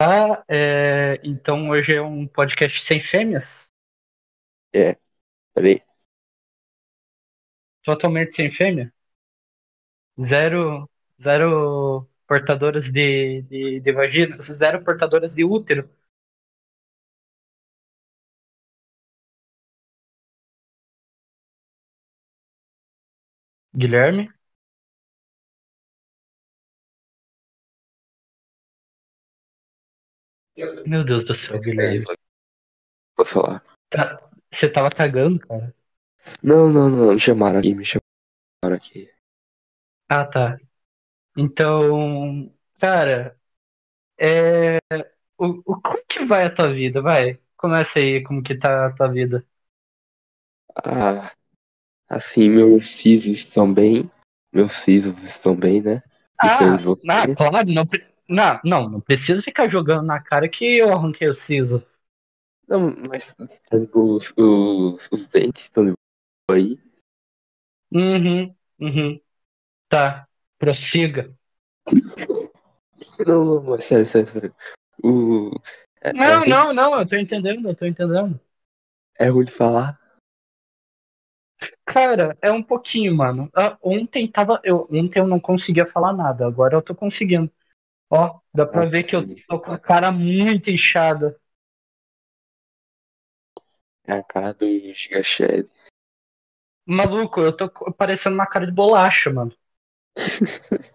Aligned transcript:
Ah, 0.00 0.44
é, 0.48 1.20
então 1.24 1.68
hoje 1.70 1.94
é 1.94 2.00
um 2.02 2.26
podcast 2.26 2.80
sem 2.82 3.00
fêmeas? 3.00 3.68
É, 4.72 4.98
peraí. 5.54 5.82
Totalmente 7.82 8.34
sem 8.36 8.52
fêmea? 8.52 8.92
Zero, 10.20 10.88
zero 11.20 12.08
portadoras 12.26 12.90
de, 12.92 13.42
de, 13.42 13.80
de 13.80 13.92
vagina? 13.92 14.40
Zero 14.42 14.84
portadoras 14.84 15.34
de 15.34 15.44
útero? 15.44 15.88
Guilherme? 23.74 24.28
Meu 30.84 31.04
Deus 31.04 31.24
do 31.24 31.34
céu, 31.34 31.58
Guilherme. 31.60 32.04
Posso 33.16 33.34
falar? 33.34 33.62
Tá- 33.90 34.18
Você 34.50 34.68
tava 34.68 34.90
cagando, 34.90 35.38
cara? 35.40 35.74
Não, 36.42 36.68
não, 36.68 36.90
não, 36.90 37.12
me 37.14 37.20
chamaram 37.20 37.60
aqui, 37.60 37.74
me 37.74 37.84
chamaram 37.84 38.76
aqui. 38.76 39.08
Ah, 40.08 40.24
tá. 40.24 40.58
Então, 41.36 42.52
cara, 42.80 43.38
é... 44.18 44.78
o, 45.38 45.46
o, 45.66 45.82
como 45.82 46.04
que 46.08 46.24
vai 46.26 46.46
a 46.46 46.54
tua 46.54 46.72
vida? 46.72 47.02
Vai, 47.02 47.40
começa 47.56 47.98
aí, 48.00 48.22
como 48.24 48.42
que 48.42 48.56
tá 48.58 48.86
a 48.88 48.92
tua 48.94 49.08
vida? 49.12 49.46
Ah, 50.84 51.32
assim, 52.08 52.48
meus 52.50 52.88
sisos 52.90 53.38
estão 53.38 53.72
bem. 53.72 54.10
Meus 54.52 54.72
sisos 54.72 55.22
estão 55.24 55.56
bem, 55.56 55.82
né? 55.82 56.02
Ah, 56.40 56.76
você. 56.76 57.06
ah, 57.08 57.28
claro, 57.28 57.66
não, 57.72 57.86
pre- 57.86 58.06
não, 58.28 58.60
não, 58.62 58.88
não 58.88 59.00
precisa 59.00 59.42
ficar 59.42 59.68
jogando 59.68 60.06
na 60.06 60.20
cara 60.20 60.48
que 60.48 60.64
eu 60.76 60.92
arranquei 60.92 61.28
o 61.28 61.34
siso. 61.34 61.84
Não, 62.68 62.94
mas 63.08 63.34
os, 63.94 64.34
os, 64.36 65.08
os 65.10 65.28
dentes 65.28 65.62
estão 65.62 65.86
de 65.86 65.92
boa 66.46 66.58
aí. 66.58 66.78
Uhum, 67.90 68.54
uhum. 68.78 69.20
Tá, 69.88 70.28
prossiga. 70.58 71.34
Não, 73.26 73.62
não, 73.62 73.80
sério, 73.80 74.04
sério, 74.04 74.28
sério. 74.28 74.54
O, 75.02 75.50
é, 76.02 76.12
Não, 76.12 76.42
é, 76.42 76.48
não, 76.48 76.72
não, 76.72 76.98
eu 76.98 77.08
tô 77.08 77.16
entendendo, 77.16 77.68
eu 77.68 77.74
tô 77.74 77.86
entendendo. 77.86 78.38
é 79.18 79.28
ruim 79.28 79.44
de 79.44 79.52
falar. 79.52 79.98
Cara, 81.84 82.36
é 82.42 82.52
um 82.52 82.62
pouquinho, 82.62 83.16
mano. 83.16 83.50
Ah, 83.54 83.76
ontem 83.82 84.30
tava, 84.30 84.60
eu, 84.62 84.86
ontem 84.92 85.18
eu 85.18 85.26
não 85.26 85.40
conseguia 85.40 85.86
falar 85.86 86.12
nada, 86.12 86.46
agora 86.46 86.76
eu 86.76 86.82
tô 86.82 86.94
conseguindo. 86.94 87.50
Ó, 88.10 88.40
dá 88.54 88.64
pra 88.66 88.86
ver 88.86 89.04
que 89.04 89.14
eu 89.14 89.26
tô 89.46 89.60
com 89.60 89.72
a 89.72 89.78
cara 89.78 90.10
muito 90.10 90.70
inchada. 90.70 91.38
é 94.04 94.12
a 94.14 94.22
cara 94.24 94.52
do 94.52 94.66
Giga 94.66 95.22
Shed. 95.22 95.68
Maluco, 96.86 97.40
eu 97.40 97.54
tô 97.56 97.68
parecendo 97.94 98.34
uma 98.34 98.46
cara 98.46 98.66
de 98.66 98.72
bolacha, 98.72 99.30
mano. 99.32 99.52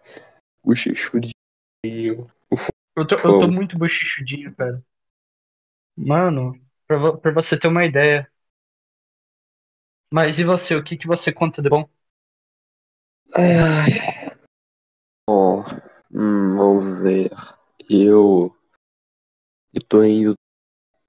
O 0.66 0.74
Xuxudinho. 0.74 1.34
Eu 2.96 3.06
tô, 3.08 3.16
eu 3.16 3.40
tô 3.40 3.48
muito 3.50 3.78
bochichudinho, 3.78 4.56
cara. 4.56 4.82
Mano, 5.96 6.60
pra, 6.88 7.18
pra 7.18 7.32
você 7.34 7.58
ter 7.58 7.68
uma 7.68 7.86
ideia. 7.86 8.30
Mas 10.12 10.40
e 10.40 10.44
você, 10.46 10.76
o 10.76 10.84
que 10.84 10.96
que 10.96 11.08
você 11.08 11.32
conta 11.34 11.62
de 11.62 11.70
bom? 11.70 11.90
Ai, 13.36 13.54
ai. 13.58 13.92
Bom, 15.28 15.64
hum, 16.14 16.56
vamos 16.56 17.00
ver. 17.02 17.30
Eu, 17.90 18.56
eu 19.74 19.82
tô 19.88 20.04
indo 20.04 20.34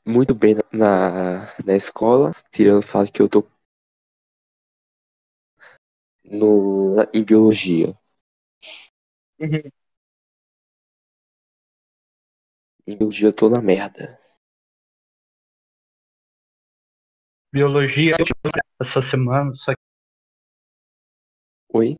muito 0.07 0.35
bem 0.35 0.55
na, 0.73 1.47
na, 1.65 1.77
escola, 1.77 2.33
tirando 2.53 2.81
o 2.81 2.83
fato 2.83 3.13
que 3.13 3.23
eu 3.23 3.29
tô 3.29 3.45
no, 6.25 6.97
em 7.15 7.25
biologia. 7.25 7.97
Em 12.87 12.97
biologia 12.97 13.29
eu 13.29 13.33
tô 13.35 13.51
na 13.51 13.61
merda. 13.61 14.19
Biologia 17.51 18.17
essa 18.79 19.01
semana, 19.01 19.51
só 19.55 19.73
Oi? 21.75 21.97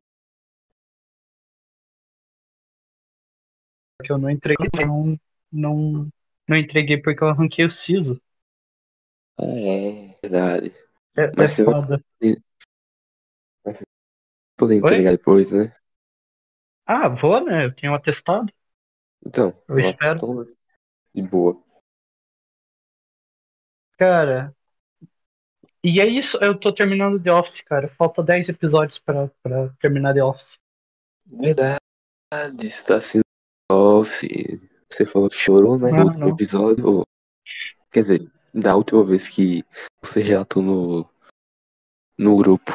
Que 4.03 4.11
eu 4.11 4.17
não 4.17 4.29
entreguei, 4.29 4.69
não, 4.85 5.19
não, 5.51 6.07
não 6.47 6.57
entreguei 6.57 6.97
porque 6.97 7.23
eu 7.23 7.29
arranquei 7.29 7.65
o 7.65 7.71
siso. 7.71 8.21
Ah, 9.37 9.43
é, 9.45 10.17
verdade. 10.21 10.73
É, 11.17 11.31
Mas 11.37 11.51
é 11.51 11.55
você 11.55 11.63
vai 11.63 11.73
foda. 11.75 12.03
poder 14.57 14.75
entregar 14.75 15.11
depois, 15.11 15.51
né? 15.51 15.73
Ah, 16.85 17.09
vou, 17.09 17.43
né? 17.43 17.65
Eu 17.65 17.73
tenho 17.73 17.91
um 17.93 17.95
atestado. 17.95 18.51
Então, 19.25 19.53
Eu 19.67 19.79
espero. 19.79 20.17
então, 20.17 20.45
de 21.13 21.21
boa. 21.23 21.61
Cara, 23.97 24.53
e 25.83 26.01
é 26.01 26.05
isso, 26.05 26.37
eu 26.41 26.59
tô 26.59 26.73
terminando 26.73 27.21
The 27.21 27.31
Office, 27.31 27.61
cara. 27.61 27.87
Falta 27.89 28.21
10 28.23 28.49
episódios 28.49 28.99
pra, 28.99 29.29
pra 29.41 29.69
terminar 29.79 30.13
The 30.13 30.23
Office. 30.23 30.57
Verdade, 31.25 31.79
está 32.63 32.99
sendo 33.01 33.24
Você 34.89 35.05
falou 35.05 35.29
que 35.29 35.37
chorou, 35.37 35.77
né? 35.77 35.91
Ah, 35.91 35.97
No 35.97 36.05
último 36.05 36.29
episódio. 36.29 37.03
Quer 37.91 38.01
dizer, 38.01 38.31
da 38.53 38.75
última 38.75 39.03
vez 39.03 39.27
que 39.27 39.63
você 40.01 40.21
relatou 40.21 40.61
no, 40.61 41.09
no 42.17 42.37
grupo. 42.37 42.71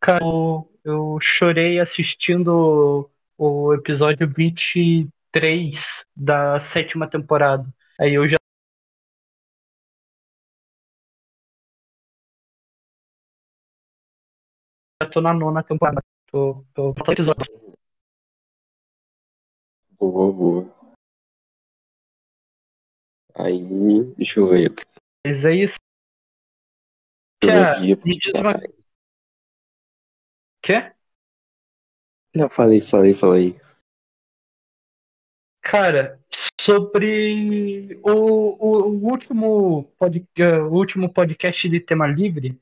Cara, 0.00 0.24
eu, 0.24 0.70
eu 0.84 1.18
chorei 1.20 1.78
assistindo 1.78 3.10
o, 3.36 3.74
episódio 3.74 4.28
23 4.28 6.04
da 6.14 6.58
sétima 6.60 7.08
temporada. 7.08 7.66
Aí 7.98 8.14
eu 8.14 8.28
já 8.28 8.38
tô 15.12 15.20
na 15.20 15.32
nona 15.32 15.62
temporada. 15.62 16.02
Tô, 16.30 16.64
tô, 16.74 16.92
tô 16.94 17.12
episódio. 17.12 17.77
Boa, 19.98 20.32
boa. 20.32 20.78
Aí, 23.34 23.62
deixa 24.16 24.40
eu 24.40 24.48
ver. 24.48 24.74
Mas 25.26 25.44
é 25.44 25.54
isso. 25.54 25.76
Biologia, 27.42 27.96
me 28.04 28.18
diz 28.18 28.34
uma. 28.34 28.54
Quê? 30.62 30.92
Não, 32.34 32.48
falei, 32.48 32.80
falei, 32.80 33.14
falei. 33.14 33.60
Cara, 35.62 36.20
sobre 36.60 38.00
o, 38.02 38.10
o, 38.10 38.88
o 38.88 39.10
último 39.10 39.84
pod, 39.98 40.26
eh, 40.36 40.58
o 40.62 40.72
último 40.72 41.12
podcast 41.12 41.68
de 41.68 41.80
tema 41.80 42.06
livre, 42.06 42.60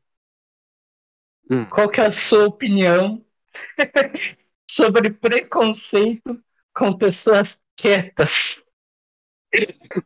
Hum. 1.49 1.65
qual 1.71 1.89
que 1.89 2.01
é 2.01 2.07
a 2.07 2.13
sua 2.13 2.47
opinião 2.47 3.25
sobre 4.69 5.11
preconceito 5.11 6.43
com 6.77 6.97
pessoas 6.97 7.59
quietas? 7.75 8.63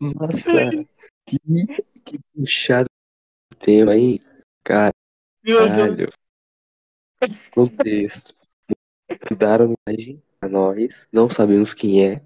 Nossa, 0.00 0.86
que, 1.26 1.38
que 2.04 2.18
puxado 2.32 2.88
o 3.52 3.56
tema 3.56 3.92
aí. 3.92 4.20
Meu 5.42 5.68
Deus. 5.68 5.68
Caralho. 5.68 6.12
Contexto. 7.52 8.34
Mandaram 9.28 9.74
mensagem 9.88 10.22
a 10.40 10.48
nós, 10.48 11.06
não 11.12 11.28
sabemos 11.28 11.74
quem 11.74 12.06
é. 12.06 12.24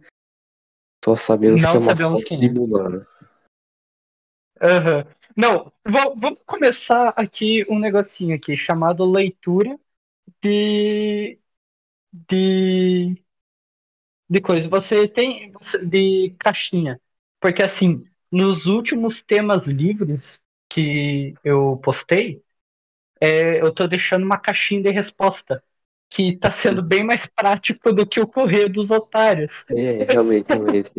Só 1.02 1.16
sabemos 1.16 1.62
Não 1.62 1.70
que 1.70 1.76
é 1.76 1.80
uma 1.80 1.90
sabemos 1.90 2.24
quem 2.24 2.38
de 2.38 2.46
é. 2.46 2.50
Mulan. 2.50 3.06
Aham. 4.60 5.06
Não, 5.36 5.72
va- 5.84 6.14
vamos 6.16 6.40
começar 6.46 7.08
aqui 7.16 7.64
um 7.68 7.78
negocinho 7.78 8.36
aqui 8.36 8.56
chamado 8.56 9.10
leitura 9.10 9.78
de 10.42 11.38
de 12.12 13.20
de 14.28 14.40
coisa. 14.40 14.68
Você 14.68 15.08
tem 15.08 15.52
de 15.86 16.34
caixinha, 16.38 17.00
porque 17.40 17.62
assim, 17.62 18.04
nos 18.30 18.66
últimos 18.66 19.22
temas 19.22 19.66
livres 19.66 20.40
que 20.68 21.34
eu 21.44 21.76
postei, 21.82 22.42
é, 23.20 23.60
eu 23.62 23.72
tô 23.72 23.86
deixando 23.88 24.24
uma 24.24 24.38
caixinha 24.38 24.82
de 24.82 24.90
resposta 24.90 25.62
que 26.10 26.36
tá 26.36 26.52
sendo 26.52 26.82
bem 26.82 27.04
mais 27.04 27.26
prático 27.26 27.92
do 27.92 28.06
que 28.06 28.20
o 28.20 28.26
correio 28.26 28.68
dos 28.68 28.90
otários. 28.90 29.64
É, 29.70 30.04
realmente, 30.04 30.46
realmente. 30.48 30.92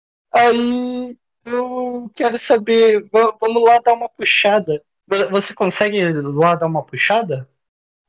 Aí 0.32 1.16
eu 1.44 2.10
quero 2.14 2.38
saber, 2.38 3.08
va- 3.10 3.36
vamos 3.40 3.62
lá 3.64 3.78
dar 3.80 3.94
uma 3.94 4.08
puxada. 4.08 4.82
Vo- 5.06 5.30
Você 5.30 5.54
consegue 5.54 6.02
lá 6.12 6.54
dar 6.54 6.66
uma 6.66 6.84
puxada 6.84 7.48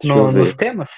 no- 0.03 0.31
nos 0.33 0.53
temas? 0.55 0.91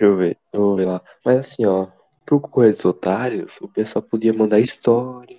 Deixa 0.00 0.04
eu 0.06 0.16
ver. 0.16 0.38
Eu 0.52 0.60
vou 0.60 0.76
ver 0.76 0.86
lá. 0.86 1.02
Mas 1.24 1.38
assim, 1.40 1.64
ó. 1.66 1.86
pro 2.24 2.40
Correio 2.40 2.74
dos 2.74 2.84
Otários, 2.84 3.60
o 3.60 3.68
pessoal 3.68 4.02
podia 4.02 4.32
mandar 4.32 4.58
história, 4.60 5.36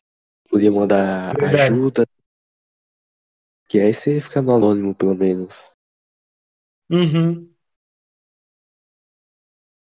podia 0.49 0.71
mandar 0.71 1.35
Verdade. 1.35 1.73
ajuda. 1.73 2.05
Que 3.67 3.79
aí 3.79 3.93
você 3.93 4.19
fica 4.21 4.41
no 4.41 4.53
anônimo, 4.55 4.93
pelo 4.93 5.15
menos. 5.15 5.55
Uhum. 6.89 7.51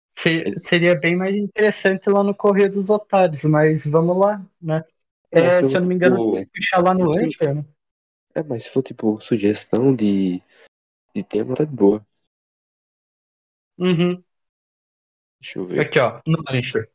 Se- 0.08 0.54
seria 0.58 0.94
bem 0.94 1.16
mais 1.16 1.36
interessante 1.36 2.08
lá 2.08 2.22
no 2.22 2.34
Correio 2.34 2.70
dos 2.70 2.88
Otários, 2.88 3.44
mas 3.44 3.84
vamos 3.86 4.16
lá, 4.16 4.42
né? 4.62 4.84
É, 5.30 5.40
Mas 5.42 5.68
se 5.68 5.76
eu 5.76 5.80
não 5.80 5.88
me 5.88 5.94
engano, 5.96 6.16
tipo, 6.16 6.32
tem 6.36 6.44
que 6.46 6.50
puxar 6.60 6.82
lá 6.82 6.94
no. 6.94 7.10
Anchor, 7.10 7.54
né? 7.54 7.64
É, 8.34 8.42
mas 8.42 8.64
se 8.64 8.70
for 8.70 8.82
tipo 8.82 9.20
sugestão 9.20 9.94
de, 9.94 10.40
de 11.14 11.22
tema, 11.24 11.54
tá 11.56 11.64
de 11.64 11.74
boa. 11.74 12.04
Uhum. 13.78 14.24
Deixa 15.44 15.58
eu 15.58 15.66
ver. 15.66 15.80
Aqui, 15.82 15.98
ó, 16.00 16.20
no 16.26 16.42
Anchor. 16.48 16.88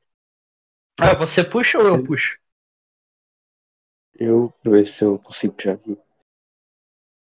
Ah, 0.98 1.13
você 1.16 1.44
puxa 1.44 1.78
ou 1.78 1.86
eu 1.88 2.04
puxo? 2.04 2.38
Eu 4.19 4.54
vou 4.63 4.74
ver 4.74 4.88
se 4.88 5.04
eu 5.04 5.18
consigo 5.18 5.54
puxar 5.56 5.74
aqui. 5.74 5.98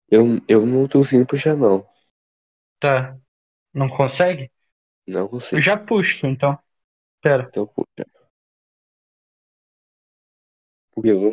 Eu, 0.10 0.40
eu 0.48 0.66
não 0.66 0.88
tô 0.88 1.00
conseguindo 1.00 1.28
puxar, 1.28 1.58
não. 1.58 1.86
Tá. 2.80 3.18
Não 3.74 3.90
consegue? 3.90 4.52
Não 5.08 5.28
Eu 5.28 5.30
consigo. 5.30 5.62
já 5.62 5.78
puxo, 5.78 6.28
então. 6.28 6.58
Pera. 7.22 7.50
Então 7.50 7.68
puxa. 7.68 8.06
Porque 10.92 11.10
eu 11.12 11.20
vou 11.20 11.32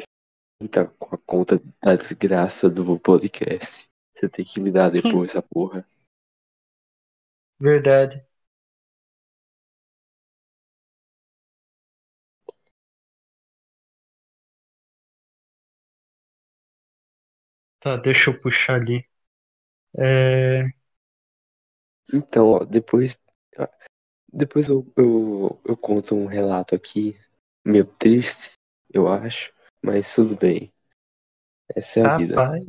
ficar 0.63 0.89
com 0.99 1.15
a 1.15 1.19
conta 1.19 1.63
da 1.83 1.97
desgraça 1.97 2.69
do 2.71 2.99
podcast. 3.01 3.89
Você 4.17 4.29
tem 4.29 4.45
que 4.45 4.61
me 4.61 4.71
dar 4.73 4.91
depois 4.93 5.31
essa 5.31 5.43
porra. 5.43 5.87
Verdade. 7.61 8.27
Tá, 17.81 17.97
deixa 17.97 18.31
eu 18.31 18.39
puxar 18.39 18.75
ali. 18.75 19.05
É... 19.97 20.65
Então, 22.13 22.49
ó, 22.49 22.65
depois. 22.65 23.19
ah, 23.59 23.71
Depois 24.33 24.69
eu, 24.69 24.87
eu, 24.97 25.61
eu 25.65 25.77
conto 25.77 26.15
um 26.15 26.27
relato 26.27 26.75
aqui, 26.75 27.19
meio 27.65 27.87
triste, 27.87 28.53
eu 28.93 29.09
acho, 29.09 29.53
mas 29.83 30.15
tudo 30.15 30.37
bem. 30.37 30.73
Essa 31.75 32.01
é 32.01 32.05
a 32.05 32.19
vida. 32.19 32.37
Rapaz. 32.37 32.65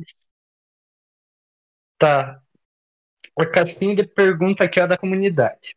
Tá. 1.98 2.42
A 3.38 3.64
de 3.64 4.04
pergunta 4.04 4.64
aqui 4.64 4.80
é 4.80 4.86
da 4.86 4.98
comunidade. 4.98 5.76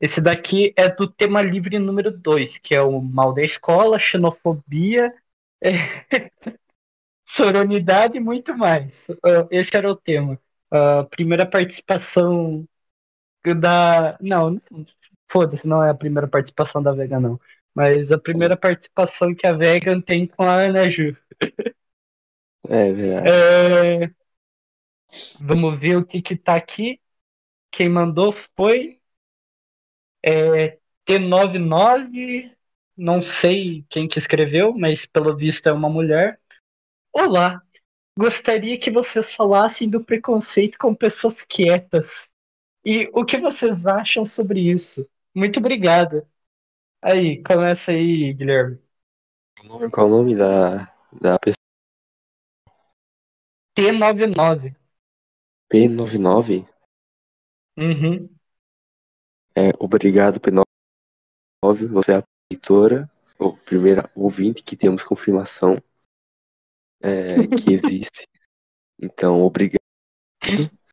Esse 0.00 0.20
daqui 0.20 0.74
é 0.76 0.88
do 0.88 1.10
tema 1.10 1.40
livre 1.40 1.78
número 1.78 2.10
2, 2.10 2.58
que 2.58 2.74
é 2.74 2.82
o 2.82 3.00
mal 3.00 3.32
da 3.32 3.42
escola, 3.42 3.98
xenofobia, 3.98 5.14
é, 5.60 5.70
soronidade 7.26 8.16
e 8.18 8.20
muito 8.20 8.56
mais. 8.56 9.08
Ah, 9.24 9.48
Esse 9.50 9.76
era 9.76 9.90
o 9.90 9.96
tema. 9.96 10.40
A 10.70 11.04
primeira 11.04 11.46
participação 11.46 12.68
da. 13.60 14.18
Não, 14.20 14.50
não- 14.52 14.86
foda-se, 15.30 15.66
não 15.68 15.82
é 15.82 15.90
a 15.90 15.94
primeira 15.94 16.28
participação 16.28 16.82
da 16.82 16.92
Vega, 16.92 17.20
não. 17.20 17.40
Mas 17.74 18.12
a 18.12 18.18
primeira 18.18 18.56
participação 18.56 19.34
que 19.34 19.46
a 19.46 19.52
Vegan 19.52 20.00
tem 20.00 20.26
com 20.26 20.42
a 20.44 20.54
Ana 20.62 20.90
Ju. 20.90 21.16
É 22.68 22.92
verdade. 22.92 23.46
É, 24.02 24.10
Vamos 25.40 25.78
ver 25.80 25.96
o 25.96 26.04
que 26.06 26.20
que 26.22 26.36
tá 26.36 26.56
aqui. 26.56 27.00
Quem 27.72 27.88
mandou 27.88 28.34
foi 28.56 29.00
é, 30.24 30.78
T99, 31.04 32.52
não 32.96 33.22
sei 33.22 33.84
quem 33.88 34.08
que 34.08 34.18
escreveu, 34.18 34.72
mas 34.76 35.06
pelo 35.06 35.36
visto 35.36 35.68
é 35.68 35.72
uma 35.72 35.88
mulher. 35.88 36.40
Olá, 37.18 37.62
gostaria 38.14 38.78
que 38.78 38.90
vocês 38.90 39.32
falassem 39.32 39.88
do 39.88 40.04
preconceito 40.04 40.76
com 40.78 40.94
pessoas 40.94 41.42
quietas. 41.42 42.28
E 42.84 43.10
o 43.14 43.24
que 43.24 43.40
vocês 43.40 43.86
acham 43.86 44.22
sobre 44.22 44.60
isso? 44.60 45.08
Muito 45.34 45.58
obrigada. 45.58 46.28
Aí, 47.00 47.42
começa 47.42 47.90
aí, 47.90 48.34
Guilherme. 48.34 48.78
Qual 49.90 50.08
o 50.08 50.10
nome 50.10 50.36
da, 50.36 50.92
da 51.10 51.38
pessoa? 51.38 51.56
T99. 53.74 54.76
P99? 55.72 56.68
Uhum. 57.78 58.28
É, 59.56 59.70
obrigado, 59.78 60.38
P99. 60.38 60.66
Você 61.92 62.12
é 62.12 62.16
a 62.18 62.22
leitora, 62.52 63.10
ou 63.38 63.56
primeira 63.56 64.10
ouvinte 64.14 64.62
que 64.62 64.76
temos 64.76 65.02
confirmação 65.02 65.82
é, 67.06 67.46
que 67.46 67.72
existe. 67.72 68.26
Então, 69.00 69.42
obrigado 69.42 69.80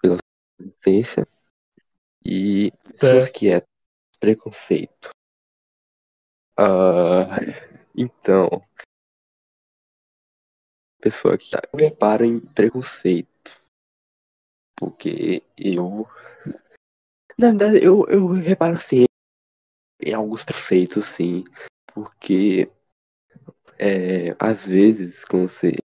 pela 0.02 0.18
sua 0.18 0.68
existência. 0.68 1.28
E 2.24 2.72
pessoas 2.92 3.30
que 3.30 3.50
é 3.50 3.66
preconceito. 4.20 5.10
Ah, 6.58 7.38
então, 7.96 8.64
pessoa 11.02 11.38
que 11.38 11.56
eu 11.56 11.80
reparo 11.80 12.24
em 12.24 12.40
preconceito. 12.40 13.30
Porque 14.78 15.44
eu. 15.58 16.08
Na 17.38 17.50
verdade, 17.50 17.84
eu, 17.84 18.06
eu 18.08 18.28
reparo 18.28 18.80
sim 18.80 19.06
em 20.00 20.14
alguns 20.14 20.44
preconceitos, 20.44 21.06
sim. 21.08 21.44
Porque 21.94 22.70
é, 23.80 24.36
às 24.40 24.66
vezes, 24.66 25.26
quando 25.26 25.48
você 25.48 25.70
é 25.70 25.83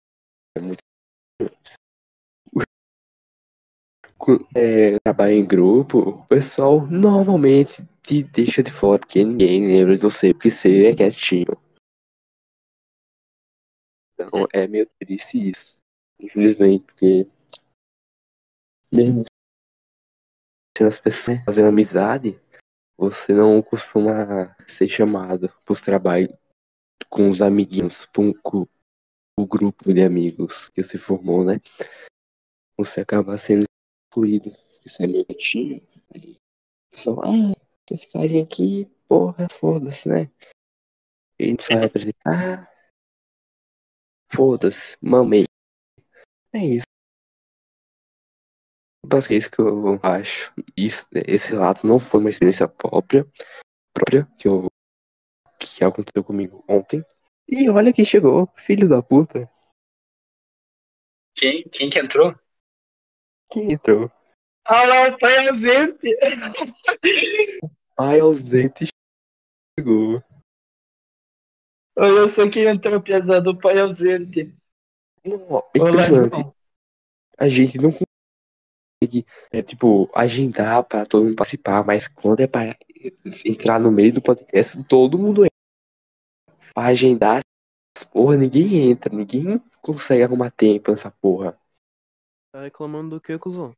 muito. 0.61 0.79
Quando, 4.17 4.47
é, 4.55 4.97
trabalha 5.03 5.33
em 5.33 5.45
grupo, 5.45 5.99
o 5.99 6.25
pessoal 6.27 6.87
normalmente 6.87 7.85
te 8.01 8.23
deixa 8.23 8.63
de 8.63 8.71
fora, 8.71 8.99
porque 8.99 9.23
ninguém 9.23 9.67
lembra 9.67 9.95
de 9.95 10.01
você, 10.01 10.33
porque 10.33 10.49
você 10.49 10.87
é 10.87 10.95
quietinho. 10.95 11.57
Então 14.13 14.47
é 14.53 14.67
meio 14.67 14.89
triste 14.99 15.49
isso. 15.49 15.77
Infelizmente, 16.19 16.85
porque 16.85 17.29
mesmo 18.91 19.25
sendo 20.77 20.87
as 20.87 20.99
pessoas 20.99 21.43
fazendo 21.43 21.69
amizade, 21.69 22.39
você 22.97 23.33
não 23.33 23.61
costuma 23.61 24.55
ser 24.67 24.87
chamado 24.87 25.49
para 25.63 25.73
os 25.73 25.81
trabalhos 25.81 26.33
com 27.09 27.29
os 27.29 27.41
amiguinhos, 27.41 28.05
com, 28.07 28.33
com 28.33 28.67
o 29.37 29.45
grupo 29.45 29.93
de 29.93 30.01
amigos 30.01 30.69
que 30.69 30.83
se 30.83 30.97
formou, 30.97 31.43
né? 31.43 31.59
Você 32.77 33.01
acaba 33.01 33.37
sendo 33.37 33.65
excluído. 34.09 34.55
Isso 34.85 35.01
é 35.01 35.07
meio 35.07 35.25
quietinho. 35.25 35.81
Só, 36.93 37.19
ah, 37.21 37.53
esse 37.91 38.07
carinha 38.07 38.43
aqui, 38.43 38.85
porra, 39.07 39.47
foda-se, 39.49 40.07
né? 40.07 40.31
Ele 41.37 41.53
não 41.53 41.63
sabe 41.63 41.81
representar. 41.81 42.71
Foda-se, 44.33 44.97
mamei. 45.01 45.45
É 46.53 46.59
isso. 46.59 46.85
Basicamente 49.05 49.41
isso 49.41 49.51
que 49.51 49.61
eu 49.61 49.99
acho. 50.01 50.53
Isso, 50.75 51.07
esse 51.13 51.49
relato 51.49 51.85
não 51.85 51.99
foi 51.99 52.21
uma 52.21 52.29
experiência 52.29 52.67
própria, 52.67 53.27
própria 53.93 54.25
que, 54.37 54.47
eu, 54.47 54.67
que 55.59 55.83
aconteceu 55.83 56.23
comigo 56.23 56.63
ontem. 56.67 57.03
E 57.47 57.69
olha 57.69 57.93
quem 57.93 58.03
chegou, 58.03 58.47
filho 58.55 58.89
da 58.89 59.03
puta. 59.03 59.49
Quem, 61.37 61.63
quem 61.63 61.89
que 61.89 61.99
entrou? 61.99 62.33
Quem 63.51 63.73
entrou? 63.73 64.11
Ah, 64.65 64.87
não, 64.87 65.17
pai 65.17 65.47
ausente. 65.47 66.17
Pai 67.95 68.19
ausente 68.21 68.87
chegou. 69.77 70.23
Olha 71.97 72.27
só 72.27 72.49
quem 72.49 72.65
entrou, 72.65 73.01
pesado, 73.01 73.51
o 73.51 73.57
pai 73.57 73.79
ausente. 73.79 74.53
Não, 75.25 75.59
é 75.73 75.79
impressionante. 75.79 76.55
A 77.37 77.47
gente 77.47 77.77
não 77.77 77.91
consegue, 77.91 79.25
é, 79.51 79.61
tipo, 79.61 80.09
agendar 80.13 80.83
pra 80.83 81.05
todo 81.05 81.25
mundo 81.25 81.35
participar, 81.35 81.85
mas 81.85 82.07
quando 82.07 82.39
é 82.39 82.47
pra 82.47 82.75
entrar 83.45 83.79
no 83.79 83.91
meio 83.91 84.13
do 84.13 84.21
podcast, 84.21 84.81
todo 84.85 85.19
mundo 85.19 85.43
entra. 85.43 85.54
Pra 86.75 86.87
agendar, 86.87 87.41
porra, 88.11 88.37
ninguém 88.37 88.91
entra, 88.91 89.15
ninguém 89.15 89.59
consegue 89.81 90.23
arrumar 90.23 90.51
tempo 90.51 90.91
nessa 90.91 91.09
porra. 91.09 91.57
Tá 92.51 92.61
reclamando 92.63 93.15
do 93.15 93.21
que, 93.21 93.37
cuzão? 93.37 93.73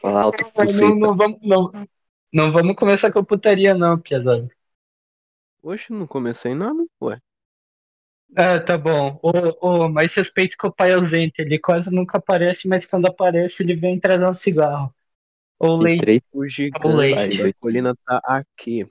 Falar 0.00 0.22
alto 0.22 0.44
Não, 0.74 0.96
não, 0.96 1.16
vamos, 1.16 1.38
não, 1.42 1.72
não 2.32 2.52
vamos 2.52 2.76
começar 2.76 3.12
com 3.12 3.18
a 3.18 3.24
putaria, 3.24 3.74
não, 3.74 3.98
pesado. 3.98 4.48
Oxe, 5.62 5.92
não 5.92 6.06
comecei 6.06 6.54
nada, 6.54 6.84
ué. 7.00 7.18
Ah, 8.36 8.58
tá 8.58 8.78
bom. 8.78 9.20
Ô, 9.22 9.84
ô, 9.84 9.88
mais 9.88 10.14
respeito 10.14 10.56
com 10.56 10.68
o 10.68 10.72
pai 10.72 10.92
ausente. 10.92 11.40
Ele 11.42 11.58
quase 11.58 11.94
nunca 11.94 12.18
aparece, 12.18 12.66
mas 12.66 12.86
quando 12.86 13.06
aparece, 13.06 13.62
ele 13.62 13.74
vem 13.74 14.00
trazer 14.00 14.26
um 14.26 14.34
cigarro. 14.34 14.94
Ou 15.58 15.76
leite. 15.76 16.00
três 16.00 16.20
O 16.32 16.40
leite. 16.40 16.50
gigante 16.50 17.42
da 17.42 17.52
colina 17.54 17.94
tá 18.06 18.20
aqui. 18.24 18.86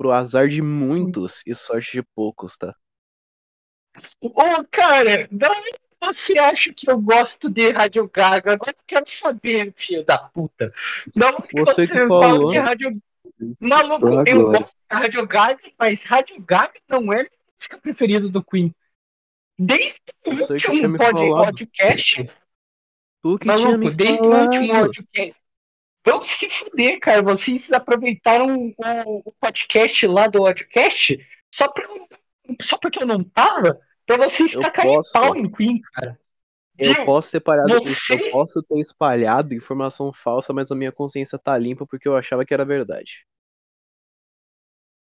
Pro 0.00 0.12
azar 0.12 0.48
de 0.48 0.62
muitos 0.62 1.42
e 1.46 1.54
sorte 1.54 1.92
de 1.92 2.02
poucos, 2.02 2.56
tá? 2.56 2.74
Ô, 4.18 4.32
cara, 4.70 5.28
da 5.30 5.50
onde 5.50 5.72
você 6.00 6.38
acha 6.38 6.72
que 6.72 6.90
eu 6.90 6.98
gosto 6.98 7.50
de 7.50 7.68
Rádio 7.70 8.08
Gaga? 8.10 8.54
Agora 8.54 8.70
eu 8.70 8.84
quero 8.86 9.04
saber, 9.08 9.74
filho 9.76 10.02
da 10.02 10.16
puta. 10.16 10.72
Da 11.14 11.28
onde 11.28 11.48
que 11.48 11.60
Você 11.60 11.86
você 11.86 11.86
que 11.86 12.08
falou. 12.08 12.50
de 12.50 12.56
Rádio 12.56 12.98
Maluco, 13.60 14.08
eu 14.26 14.50
gosto 14.50 14.70
de 14.70 14.96
Rádio 14.96 15.26
Gaga, 15.26 15.72
mas 15.78 16.02
Rádio 16.02 16.40
Gaga 16.40 16.80
não 16.88 17.12
é 17.12 17.20
a 17.20 17.28
música 17.58 17.76
preferida 17.76 18.26
do 18.26 18.42
Queen. 18.42 18.74
Desde 19.58 20.00
o 20.24 20.56
tinha 20.56 20.88
último 20.88 20.96
podcast, 20.96 22.30
Tu 23.22 23.38
que 23.38 23.44
tinha 23.44 23.58
maluco, 23.58 23.78
me 23.78 23.90
desde 23.90 24.22
o 24.22 24.34
último 24.34 24.66
podcast. 24.66 25.40
Vão 26.04 26.22
se 26.22 26.48
fuder, 26.48 26.98
cara. 27.00 27.22
Vocês 27.22 27.70
aproveitaram 27.72 28.56
o, 28.78 29.22
o 29.28 29.32
podcast 29.40 30.06
lá 30.06 30.26
do 30.26 30.38
podcast 30.38 31.18
só, 31.54 31.68
pra, 31.68 31.86
só 32.62 32.78
porque 32.78 33.02
eu 33.02 33.06
não 33.06 33.22
tava, 33.22 33.78
pra 34.06 34.16
vocês 34.16 34.54
Eu 34.54 34.62
tacarem 34.62 34.94
posso. 34.96 35.12
pau 35.12 35.36
em 35.36 35.50
Queen, 35.50 35.80
cara. 35.94 36.18
Eu 36.78 37.04
posso 37.04 37.30
ter 37.30 37.36
espalhado, 37.38 37.68
Você- 37.84 38.14
eu 38.14 38.30
posso 38.30 38.62
ter 38.62 38.80
espalhado 38.80 39.52
informação 39.54 40.10
falsa, 40.14 40.50
mas 40.54 40.70
a 40.70 40.74
minha 40.74 40.90
consciência 40.90 41.38
tá 41.38 41.56
limpa 41.58 41.86
porque 41.86 42.08
eu 42.08 42.16
achava 42.16 42.44
que 42.44 42.54
era 42.54 42.64
verdade. 42.64 43.26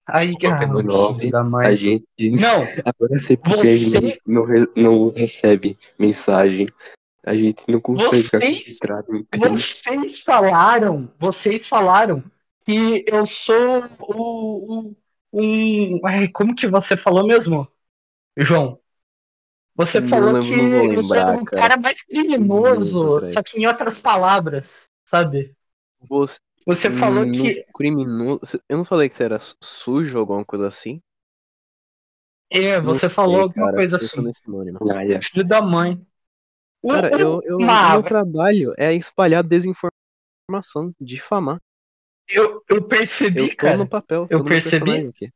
Aí, 0.08 0.32
99, 0.40 1.18
filho 1.20 1.32
da 1.32 1.40
A 1.40 1.44
mãe. 1.44 1.76
gente. 1.76 2.06
Não, 2.30 2.62
Agora 2.84 3.18
sei 3.18 3.36
porque 3.36 3.66
a 3.68 3.76
gente 3.76 3.90
Você- 3.90 4.20
não, 4.24 4.34
não, 4.34 4.44
re- 4.44 4.72
não 4.76 5.08
recebe 5.10 5.76
mensagem. 5.98 6.68
A 7.26 7.35
gente 7.35 7.64
não 7.68 7.80
consegue 7.80 8.23
ficar 8.23 8.38
Vocês- 8.38 8.78
crime. 8.78 9.26
vocês 9.35 10.21
falaram, 10.21 11.12
vocês 11.18 11.66
falaram 11.66 12.23
que 12.64 13.04
eu 13.06 13.26
sou 13.26 13.85
o, 14.00 14.90
o- 14.90 14.97
um. 15.33 16.00
Ai, 16.06 16.28
como 16.28 16.54
que 16.54 16.68
você 16.68 16.97
falou 16.97 17.26
mesmo, 17.26 17.68
João? 18.37 18.78
Você 19.75 20.00
Não 20.00 20.09
falou 20.09 20.33
lembro, 20.33 20.49
que 20.49 20.56
não 20.56 20.71
vou 20.71 20.92
eu 20.95 21.02
sou 21.02 21.16
lembrar, 21.16 21.37
o 21.42 21.45
cara. 21.45 21.62
cara 21.62 21.76
mais 21.76 22.02
criminoso, 22.02 23.26
só 23.26 23.42
que 23.42 23.59
em 23.61 23.66
outras 23.66 23.99
palavras, 23.99 24.88
sabe? 25.04 25.54
Você, 26.09 26.40
Você 26.66 26.90
falou 26.90 27.26
no 27.26 27.33
que 27.33 27.64
criminoso. 27.75 28.61
Eu 28.68 28.78
não 28.78 28.85
falei 28.85 29.09
que 29.09 29.16
você 29.16 29.25
era 29.25 29.38
sujo 29.61 30.14
ou 30.16 30.21
alguma 30.21 30.45
coisa 30.45 30.66
assim? 30.68 31.02
é, 32.50 32.80
você 32.80 33.00
sei, 33.06 33.11
falou 33.11 33.42
alguma 33.42 33.66
cara, 33.66 33.76
coisa 33.76 33.97
assim, 33.97 34.23
nesse 34.23 34.40
sinônimo. 34.45 34.78
Ah, 34.90 35.04
é. 35.04 35.21
filho 35.21 35.45
da 35.45 35.61
mãe. 35.61 36.00
O- 36.83 36.92
Cara, 36.92 37.09
o- 37.11 37.21
eu, 37.21 37.42
eu, 37.42 37.59
meu 37.61 38.02
trabalho 38.02 38.73
é 38.78 38.95
espalhar 38.95 39.42
desinformação, 39.45 40.92
difamar. 41.00 41.61
eu, 42.28 42.62
eu 42.68 42.87
percebi, 42.87 43.49
Eu 43.50 43.56
cara. 43.56 43.78
no 43.78 43.88
papel, 43.88 44.26
eu 44.30 44.45
percebi. 44.45 45.09
aqui. 45.09 45.30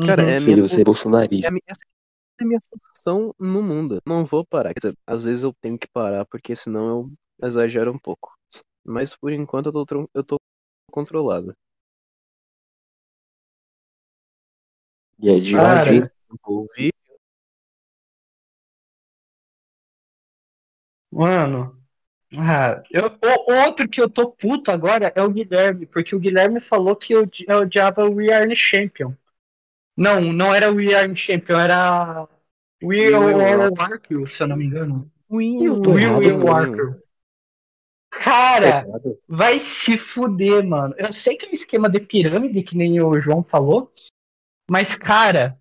Cara, 0.00 0.22
Uhum. 0.22 0.36
é 0.36 0.40
Filho, 0.40 0.62
minha, 0.62 0.68
você 0.68 0.80
é 0.80 0.84
bolsonarista. 0.84 1.48
é 1.48 1.50
minha- 1.50 1.62
essa 1.66 1.80
é 2.40 2.44
a 2.44 2.46
minha 2.46 2.60
função 2.70 3.34
no 3.38 3.62
mundo. 3.62 4.00
Não 4.06 4.24
vou 4.24 4.44
parar. 4.46 4.74
Quer 4.74 4.80
dizer, 4.80 4.98
às 5.06 5.24
vezes 5.24 5.44
eu 5.44 5.54
tenho 5.60 5.78
que 5.78 5.88
parar, 5.88 6.24
porque 6.26 6.56
senão 6.56 7.12
eu 7.40 7.48
exagero 7.48 7.92
um 7.92 7.98
pouco. 7.98 8.34
Mas 8.84 9.16
por 9.16 9.32
enquanto 9.32 9.66
eu 9.68 9.86
tô, 9.86 10.10
eu 10.14 10.24
tô 10.24 10.38
controlado. 10.92 11.54
E 15.22 15.28
é 15.28 15.38
de 15.38 15.52
Cara, 15.52 16.10
Mano, 21.16 21.74
ah, 22.36 22.82
eu, 22.90 23.06
o 23.48 23.64
outro 23.64 23.88
que 23.88 23.98
eu 23.98 24.10
tô 24.10 24.30
puto 24.30 24.70
agora 24.70 25.10
é 25.16 25.22
o 25.22 25.30
Guilherme, 25.30 25.86
porque 25.86 26.14
o 26.14 26.18
Guilherme 26.20 26.60
falou 26.60 26.94
que 26.94 27.14
eu, 27.14 27.26
eu 27.48 27.60
odiava 27.60 28.04
o 28.04 28.16
We 28.16 28.30
Are 28.30 28.54
Champion. 28.54 29.14
Não, 29.96 30.20
não 30.20 30.54
era 30.54 30.70
o 30.70 30.74
We 30.74 30.92
Are 30.94 31.16
Champion, 31.16 31.58
era 31.58 32.28
We 32.82 33.16
Will 33.16 33.40
Are. 33.40 33.72
Warkill, 33.74 34.26
se 34.26 34.42
eu 34.42 34.46
não 34.46 34.58
me 34.58 34.66
engano. 34.66 35.10
Will 35.30 35.80
mano. 35.80 36.44
Warkill. 36.44 37.02
Cara, 38.10 38.84
vai 39.26 39.58
se 39.58 39.96
fuder, 39.96 40.66
mano. 40.66 40.94
Eu 40.98 41.14
sei 41.14 41.38
que 41.38 41.46
é 41.46 41.48
um 41.48 41.54
esquema 41.54 41.88
de 41.88 42.00
pirâmide, 42.00 42.62
que 42.62 42.76
nem 42.76 43.00
o 43.00 43.18
João 43.18 43.42
falou, 43.42 43.90
mas, 44.70 44.94
cara, 44.94 45.58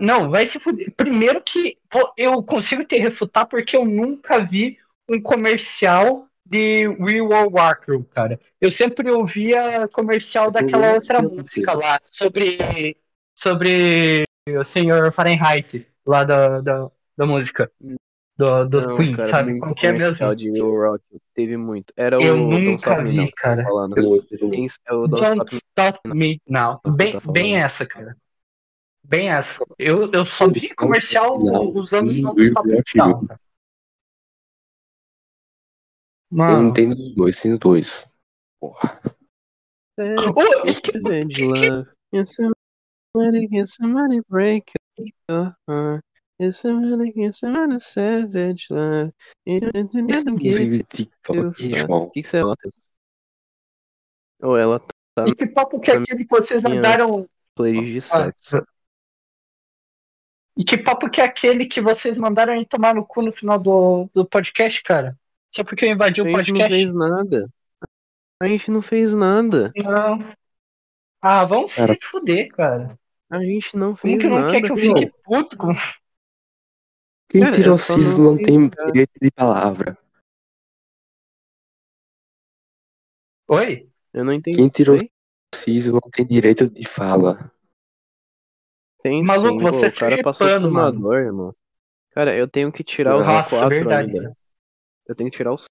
não, 0.00 0.30
vai 0.30 0.46
se 0.46 0.58
fuder. 0.58 0.92
Primeiro 0.96 1.40
que 1.42 1.76
eu 2.16 2.42
consigo 2.42 2.84
te 2.84 2.96
refutar 2.96 3.46
porque 3.46 3.76
eu 3.76 3.84
nunca 3.84 4.38
vi 4.44 4.78
um 5.08 5.20
comercial 5.20 6.26
de 6.44 6.86
We 6.88 7.20
Will 7.20 7.50
Warkill, 7.50 8.04
cara. 8.04 8.38
Eu 8.60 8.70
sempre 8.70 9.10
ouvia 9.10 9.88
comercial 9.88 10.50
daquela 10.50 10.88
Eu 10.88 10.94
outra 10.94 11.22
não 11.22 11.30
sei. 11.30 11.38
música 11.38 11.74
lá, 11.74 12.00
sobre, 12.10 12.96
sobre 13.34 14.24
o 14.48 14.64
Senhor 14.64 15.12
Fahrenheit, 15.12 15.86
lá 16.06 16.24
da, 16.24 16.60
da, 16.60 16.90
da 17.16 17.26
música. 17.26 17.70
Do, 18.36 18.64
do 18.64 18.80
Não, 18.80 18.96
Queen, 18.96 19.12
cara, 19.12 19.28
sabe? 19.28 19.52
muito 19.52 19.60
Qual 19.60 19.74
que 19.76 19.86
é 19.86 19.92
comercial 19.92 20.30
mesmo? 20.30 20.36
de 20.36 20.50
Will 20.50 20.76
Rock. 20.76 21.04
Teve 21.34 21.56
muito. 21.56 21.92
Era 21.96 22.20
Eu 22.20 22.34
o 22.36 22.50
Don't 22.50 22.64
nunca 22.64 23.02
Me 23.02 23.10
vi, 23.26 23.32
cara. 23.32 23.62
falando. 23.62 23.96
Eu- 23.96 24.22
Tem- 24.50 24.66
É 24.66 24.90
Don't 24.90 25.24
Stop 25.24 25.50
Don't 25.50 25.54
Me 25.54 25.60
Stop 25.70 26.00
Me 26.08 26.42
Now. 26.48 26.80
Bem, 26.96 27.12
tá 27.12 27.32
bem 27.32 27.56
essa, 27.56 27.86
cara. 27.86 28.16
Bem 29.04 29.28
essa. 29.28 29.62
Eu, 29.78 30.10
eu 30.12 30.24
só 30.24 30.48
vi 30.48 30.74
comercial 30.74 31.34
Não, 31.38 31.68
usando 31.74 32.10
Stop 32.10 32.68
Me 32.68 32.74
eu 32.76 32.82
Now, 32.96 33.26
cara. 33.26 33.40
Eu 36.30 36.36
Mano. 36.36 36.62
não 36.62 36.72
tenho 36.72 36.92
os 36.94 37.14
dois, 37.14 37.40
tenho 37.40 37.58
dois. 37.58 38.06
Porra. 38.58 39.00
É, 39.98 40.14
love. 40.14 41.86
Can 42.10 42.24
somebody, 42.24 43.48
can 43.48 43.66
somebody 43.66 44.20
break 44.28 44.72
your 45.28 45.54
heart? 45.68 46.04
Can 46.40 46.52
somebody, 46.52 47.12
can 47.12 47.32
somebody 47.32 47.80
savage 47.80 48.66
love? 48.70 49.12
Inclusive, 49.46 50.82
TikTok. 50.84 51.38
O 51.38 52.10
que 52.10 52.22
que 52.22 52.28
você 52.28 52.38
é, 52.38 52.44
Matheus? 52.44 52.74
Ou 54.42 54.56
ela 54.58 54.80
tá 54.80 55.28
E 55.28 55.34
que 55.34 55.46
papo 55.46 55.78
que 55.78 55.90
é 55.90 55.98
aquele 55.98 56.24
que 56.24 56.30
vocês 56.30 56.62
mandaram. 56.62 57.28
playlist 57.54 58.10
de 58.10 58.16
Ah, 58.16 58.24
sexo. 58.24 58.66
E 60.56 60.64
que 60.64 60.78
papo 60.78 61.10
que 61.10 61.20
é 61.20 61.24
aquele 61.24 61.66
que 61.66 61.80
vocês 61.80 62.16
mandaram 62.16 62.54
em 62.54 62.64
tomar 62.64 62.94
no 62.94 63.04
cu 63.04 63.22
no 63.22 63.32
final 63.32 63.58
do, 63.58 64.08
do 64.14 64.24
podcast, 64.24 64.82
cara? 64.82 65.18
Só 65.54 65.64
porque 65.64 65.84
eu 65.84 65.90
invadi 65.90 66.20
A 66.20 66.24
o 66.24 66.26
gente 66.28 66.36
não 66.36 66.44
podcast? 66.58 66.74
fez 66.74 66.94
nada. 66.94 67.48
A 68.40 68.48
gente 68.48 68.70
não 68.70 68.82
fez 68.82 69.14
nada. 69.14 69.72
Não. 69.76 70.18
Ah, 71.20 71.44
vamos 71.44 71.74
Cara. 71.74 71.94
se 71.94 72.00
fuder, 72.06 72.48
cara. 72.48 72.98
A 73.30 73.40
gente 73.40 73.76
não 73.76 73.96
Como 73.96 74.12
fez 74.12 74.22
que 74.22 74.28
não 74.28 74.38
nada. 74.40 74.52
quer 74.52 74.62
que 74.62 74.72
eu 74.72 74.76
fique 74.76 75.12
puto 75.24 75.56
com. 75.56 75.74
Quem 77.28 77.40
Cara, 77.42 77.56
tirou 77.56 77.76
cis 77.76 78.16
não 78.18 78.32
não 78.32 78.36
tem 78.36 78.68
direito 78.68 79.12
de 79.20 79.30
palavra. 79.30 79.98
Oi? 83.48 83.88
Eu 84.12 84.24
não 84.24 84.32
entendi. 84.32 84.56
Quem 84.58 84.68
tirou 84.68 84.96
Oi? 84.96 85.10
cis 85.54 85.86
não 85.86 86.00
tem 86.00 86.26
direito 86.26 86.68
de 86.68 86.86
fala. 86.86 87.50
Tem 89.04 89.24
Maluco, 89.24 89.60
sim. 89.62 89.64
você 89.64 89.68
Pô, 89.68 89.86
o 89.88 89.92
cara 89.92 90.18
passou 90.18 90.50
por 90.50 90.58
sergipano, 90.58 90.68
uma 90.68 90.90
mano. 90.90 90.92
dor, 90.92 91.20
irmão. 91.20 91.54
Cara, 92.12 92.36
eu 92.36 92.48
tenho 92.48 92.72
que 92.72 92.84
tirar 92.84 93.18
os 93.18 93.26
Nossa, 93.26 93.42
quatro 93.42 93.90
verdade. 93.90 94.12
ainda. 94.12 94.36
Eu 95.06 95.14
tenho 95.14 95.30
que 95.30 95.36
tirar 95.38 95.52
os 95.54 95.66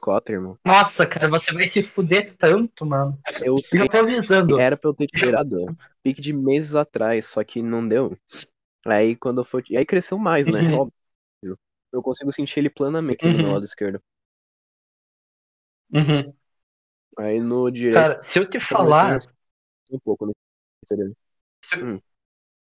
quatro, 0.00 0.34
irmão. 0.34 0.58
Nossa, 0.64 1.06
cara, 1.06 1.28
você 1.28 1.52
vai 1.52 1.66
se 1.68 1.82
fuder 1.82 2.36
tanto, 2.36 2.84
mano. 2.86 3.18
Eu 3.44 3.56
Já 3.74 3.86
tô 3.86 3.98
avisando. 3.98 4.58
era 4.58 4.76
pra 4.76 4.90
eu 4.90 4.94
ter 4.94 5.06
tirado 5.06 5.76
pique 6.02 6.20
de 6.20 6.32
meses 6.32 6.74
atrás, 6.74 7.26
só 7.26 7.42
que 7.44 7.62
não 7.62 7.86
deu. 7.86 8.16
Aí 8.86 9.16
quando 9.16 9.40
eu 9.42 9.46
for. 9.46 9.64
E 9.70 9.76
aí 9.76 9.86
cresceu 9.86 10.18
mais, 10.18 10.48
né? 10.48 10.60
Uhum. 10.60 10.72
Óbvio. 10.72 10.94
Eu 11.92 12.02
consigo 12.02 12.32
sentir 12.32 12.60
ele 12.60 12.70
planamente 12.70 13.20
aqui 13.20 13.30
do 13.30 13.38
meu 13.38 13.50
Uhum. 13.50 13.52
lado 13.52 13.64
esquerdo. 13.64 14.00
Uhum. 15.92 16.34
Aí 17.18 17.38
no 17.40 17.70
direito. 17.70 18.08
Cara, 18.08 18.22
se 18.22 18.38
eu 18.38 18.48
te 18.48 18.58
falar, 18.60 19.28
Um 19.90 19.98
pouco 19.98 20.26
no 20.26 20.32
direito. 20.90 21.16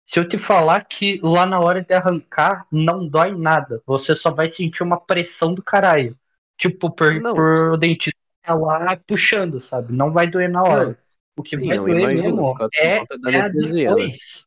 Se 0.07 0.19
eu 0.19 0.27
te 0.29 0.39
falar 0.39 0.85
que 0.85 1.19
lá 1.23 1.45
na 1.45 1.59
hora 1.61 1.83
de 1.83 1.93
arrancar 1.93 2.67
não 2.71 3.07
dói 3.07 3.37
nada, 3.37 3.83
você 3.87 4.15
só 4.15 4.31
vai 4.31 4.49
sentir 4.49 4.83
uma 4.83 4.99
pressão 4.99 5.53
do 5.53 5.63
caralho. 5.63 6.17
Tipo, 6.57 6.91
por, 6.91 7.23
Não. 7.23 7.35
por 7.35 7.73
o 7.73 7.77
dentista 7.77 8.19
tá 8.43 8.55
lá 8.55 8.97
puxando, 8.97 9.61
sabe? 9.61 9.93
Não 9.93 10.11
vai 10.13 10.27
doer 10.29 10.49
na 10.49 10.63
hora. 10.63 10.97
O 11.37 11.43
que 11.43 11.57
Sim, 11.57 11.67
vai 11.67 11.79
doer 11.79 12.09
imagino, 12.09 12.13
mesmo 12.13 12.55
é, 12.73 12.97
é 13.27 13.41
a 13.41 13.49
né? 13.49 13.49
depois. 13.49 14.45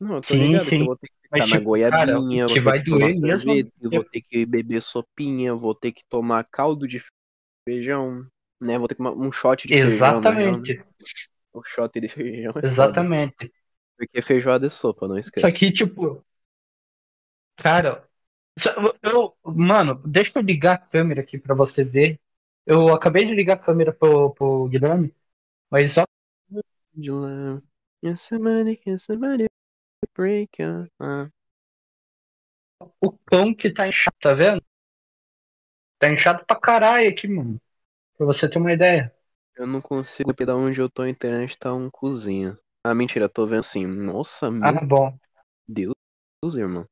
Não, 0.00 0.16
eu 0.16 0.22
tô 0.22 0.34
Sim, 0.34 0.34
ligado 0.34 0.70
sim. 0.70 0.78
que 0.78 0.82
eu 0.82 0.86
vou 0.86 0.96
ter 0.98 1.08
que 1.08 1.14
ficar 1.22 1.30
Mas, 1.32 1.46
na 1.46 1.58
tipo, 1.58 1.68
cara, 1.90 2.20
goiabinha, 2.20 2.48
vou 2.48 2.56
que 2.56 2.60
ter 2.60 2.72
vai 2.72 2.82
doer 2.82 3.14
mesmo- 3.16 3.54
sorvete, 3.54 3.72
vou 3.82 4.04
ter 4.04 4.20
que 4.22 4.44
beber 4.46 4.82
sopinha, 4.82 5.54
vou 5.54 5.74
ter 5.74 5.92
que 5.92 6.02
tomar 6.08 6.44
caldo 6.44 6.86
de 6.86 7.02
feijão, 7.68 8.26
né? 8.60 8.78
Vou 8.78 8.88
ter 8.88 8.94
que 8.94 8.98
tomar 9.04 9.12
um 9.14 9.32
shot 9.32 9.68
de 9.68 9.76
feijão, 9.76 10.20
na 10.20 10.32
real, 10.32 10.58
né? 10.60 10.68
Exatamente, 10.68 10.84
O 11.56 11.62
shot 11.64 12.00
de 12.00 12.08
feijão 12.08 12.52
é 12.56 12.62
foda, 12.62 13.02
exatamente. 13.02 13.52
porque 13.96 14.22
feijoada 14.22 14.66
é 14.66 14.70
sopa, 14.70 15.08
não 15.08 15.18
esqueça. 15.18 15.48
Só 15.48 15.56
que, 15.58 15.70
tipo, 15.72 16.24
cara, 17.56 18.08
Eu, 19.02 19.36
mano, 19.44 19.94
deixa 20.06 20.38
eu 20.38 20.42
ligar 20.42 20.74
a 20.74 20.78
câmera 20.78 21.20
aqui 21.22 21.38
pra 21.38 21.54
você 21.54 21.84
ver. 21.84 22.20
Eu 22.66 22.88
acabei 22.94 23.24
de 23.26 23.34
ligar 23.34 23.54
a 23.54 23.58
câmera 23.58 23.92
pro, 23.92 24.32
pro 24.34 24.68
Guilherme, 24.68 25.14
mas 25.70 25.92
só 25.94 26.04
your 30.58 30.88
heart? 31.00 31.40
o 33.00 33.10
cão 33.24 33.54
que 33.54 33.70
tá 33.72 33.88
inchado, 33.88 34.16
tá 34.20 34.34
vendo? 34.34 34.62
Tá 35.98 36.08
inchado 36.10 36.44
pra 36.46 36.56
caralho 36.58 37.08
aqui, 37.10 37.28
mano. 37.28 37.60
Pra 38.18 38.26
você 38.26 38.48
ter 38.50 38.58
uma 38.58 38.74
ideia. 38.74 39.14
Eu 39.56 39.66
não 39.66 39.80
consigo 39.80 40.34
da 40.34 40.54
onde 40.54 40.78
eu 40.80 40.90
tô 40.90 41.02
a 41.02 41.08
internet 41.08 41.58
tá 41.58 41.72
um 41.72 41.90
cozinha. 41.90 42.58
Ah, 42.84 42.94
mentira, 42.94 43.28
tô 43.28 43.46
vendo 43.46 43.60
assim. 43.60 43.86
Nossa, 43.86 44.50
meu 44.50 44.68
Ah, 44.68 44.84
bom. 44.84 45.18
Deus, 45.66 45.94
irmão. 46.54 46.86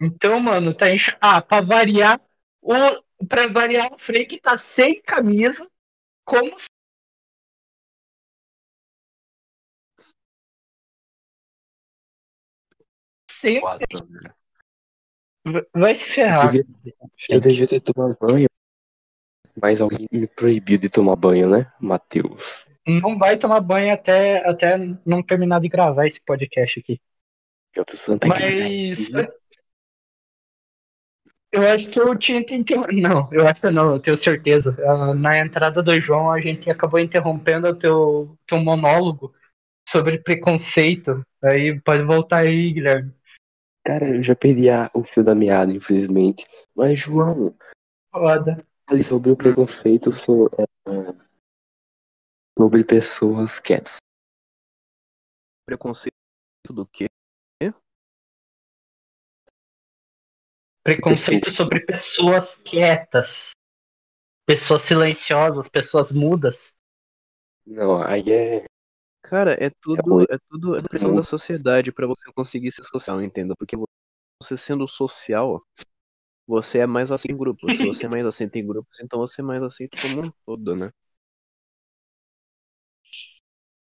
Então, 0.00 0.38
mano, 0.38 0.76
tá 0.76 0.90
inchado. 0.90 1.18
Ah, 1.20 1.40
pra 1.40 1.62
variar, 1.62 2.20
o... 2.60 2.74
pra 3.26 3.48
variar, 3.48 3.92
o 3.92 3.98
Freak 3.98 4.38
tá 4.38 4.58
sem 4.58 5.00
camisa, 5.02 5.68
como 6.24 6.54
velho. 13.78 14.28
Vai 15.72 15.94
se 15.94 16.04
ferrar. 16.04 16.54
Eu 16.54 16.60
devia, 16.60 16.76
eu 17.30 17.40
devia 17.40 17.68
ter 17.68 17.80
tomado 17.80 18.16
banho, 18.20 18.46
mas 19.60 19.80
alguém 19.80 20.06
me 20.12 20.26
proibiu 20.26 20.78
de 20.78 20.88
tomar 20.88 21.16
banho, 21.16 21.48
né, 21.48 21.70
Matheus? 21.80 22.64
Não 22.86 23.18
vai 23.18 23.36
tomar 23.36 23.60
banho 23.60 23.92
até, 23.92 24.48
até 24.48 24.78
não 25.04 25.22
terminar 25.22 25.60
de 25.60 25.68
gravar 25.68 26.06
esse 26.06 26.20
podcast 26.20 26.80
aqui. 26.80 27.00
Eu 27.74 27.84
tô 27.84 27.96
pra 28.18 28.28
Mas. 28.28 29.08
quem- 29.08 29.28
Eu 31.50 31.62
acho 31.68 31.88
que 31.88 31.98
eu 31.98 32.16
tinha 32.16 32.44
que 32.44 32.54
Não, 32.92 33.28
eu 33.32 33.46
acho 33.46 33.60
que 33.60 33.70
não, 33.70 33.92
eu 33.92 34.00
tenho 34.00 34.16
certeza. 34.16 34.76
Ah, 34.86 35.14
Na 35.14 35.38
entrada 35.38 35.82
do 35.82 35.98
João, 36.00 36.30
a 36.30 36.40
gente 36.40 36.70
acabou 36.70 37.00
interrompendo 37.00 37.68
o 37.68 37.74
teu, 37.74 38.38
teu 38.46 38.58
monólogo 38.58 39.34
sobre 39.88 40.18
preconceito. 40.18 41.24
Aí 41.42 41.80
pode 41.80 42.02
voltar 42.02 42.40
aí, 42.42 42.72
Guilherme. 42.72 43.12
Cara, 43.84 44.08
eu 44.16 44.22
já 44.22 44.34
perdi 44.36 44.68
a- 44.68 44.90
o 44.92 45.02
fio 45.02 45.24
da 45.24 45.34
meada, 45.34 45.72
infelizmente. 45.72 46.46
Mas, 46.76 46.98
João, 46.98 47.54
Foda. 48.12 48.66
Ali 48.88 49.04
sobre 49.04 49.30
o 49.30 49.36
preconceito 49.36 50.10
so- 50.10 50.50
é, 50.58 50.64
sobre 52.58 52.82
pessoas 52.84 53.60
quietas. 53.60 53.98
Preconceito 55.66 56.12
do 56.70 56.86
quê? 56.86 57.08
Preconceito 60.82 61.50
sobre 61.50 61.84
pessoas 61.84 62.56
quietas. 62.56 63.50
Pessoas 64.46 64.80
silenciosas, 64.82 65.68
pessoas 65.68 66.10
mudas. 66.10 66.74
Não, 67.66 68.00
aí 68.00 68.32
é. 68.32 68.64
Cara, 69.22 69.52
é 69.62 69.68
tudo, 69.82 70.14
ruim. 70.14 70.24
é 70.30 70.38
tudo 70.48 70.76
é 70.76 70.82
pressão 70.82 71.14
da 71.14 71.22
sociedade 71.22 71.92
pra 71.92 72.06
você 72.06 72.32
conseguir 72.32 72.72
ser 72.72 72.84
social, 72.84 73.20
entenda? 73.22 73.54
Porque 73.58 73.76
você 74.42 74.56
sendo 74.56 74.88
social, 74.88 75.62
você 76.48 76.80
é 76.80 76.86
mais 76.88 77.10
aceito 77.12 77.34
em 77.34 77.38
grupos. 77.38 77.78
Se 77.78 77.86
você 77.86 78.06
é 78.06 78.10
mais 78.10 78.26
aceito 78.26 78.56
em 78.56 78.66
grupos, 78.66 79.00
então 79.00 79.20
você 79.20 79.42
é 79.42 79.44
mais 79.44 79.62
aceito 79.62 79.98
como 79.98 80.22
um 80.22 80.32
todo, 80.46 80.76
né? 80.76 80.92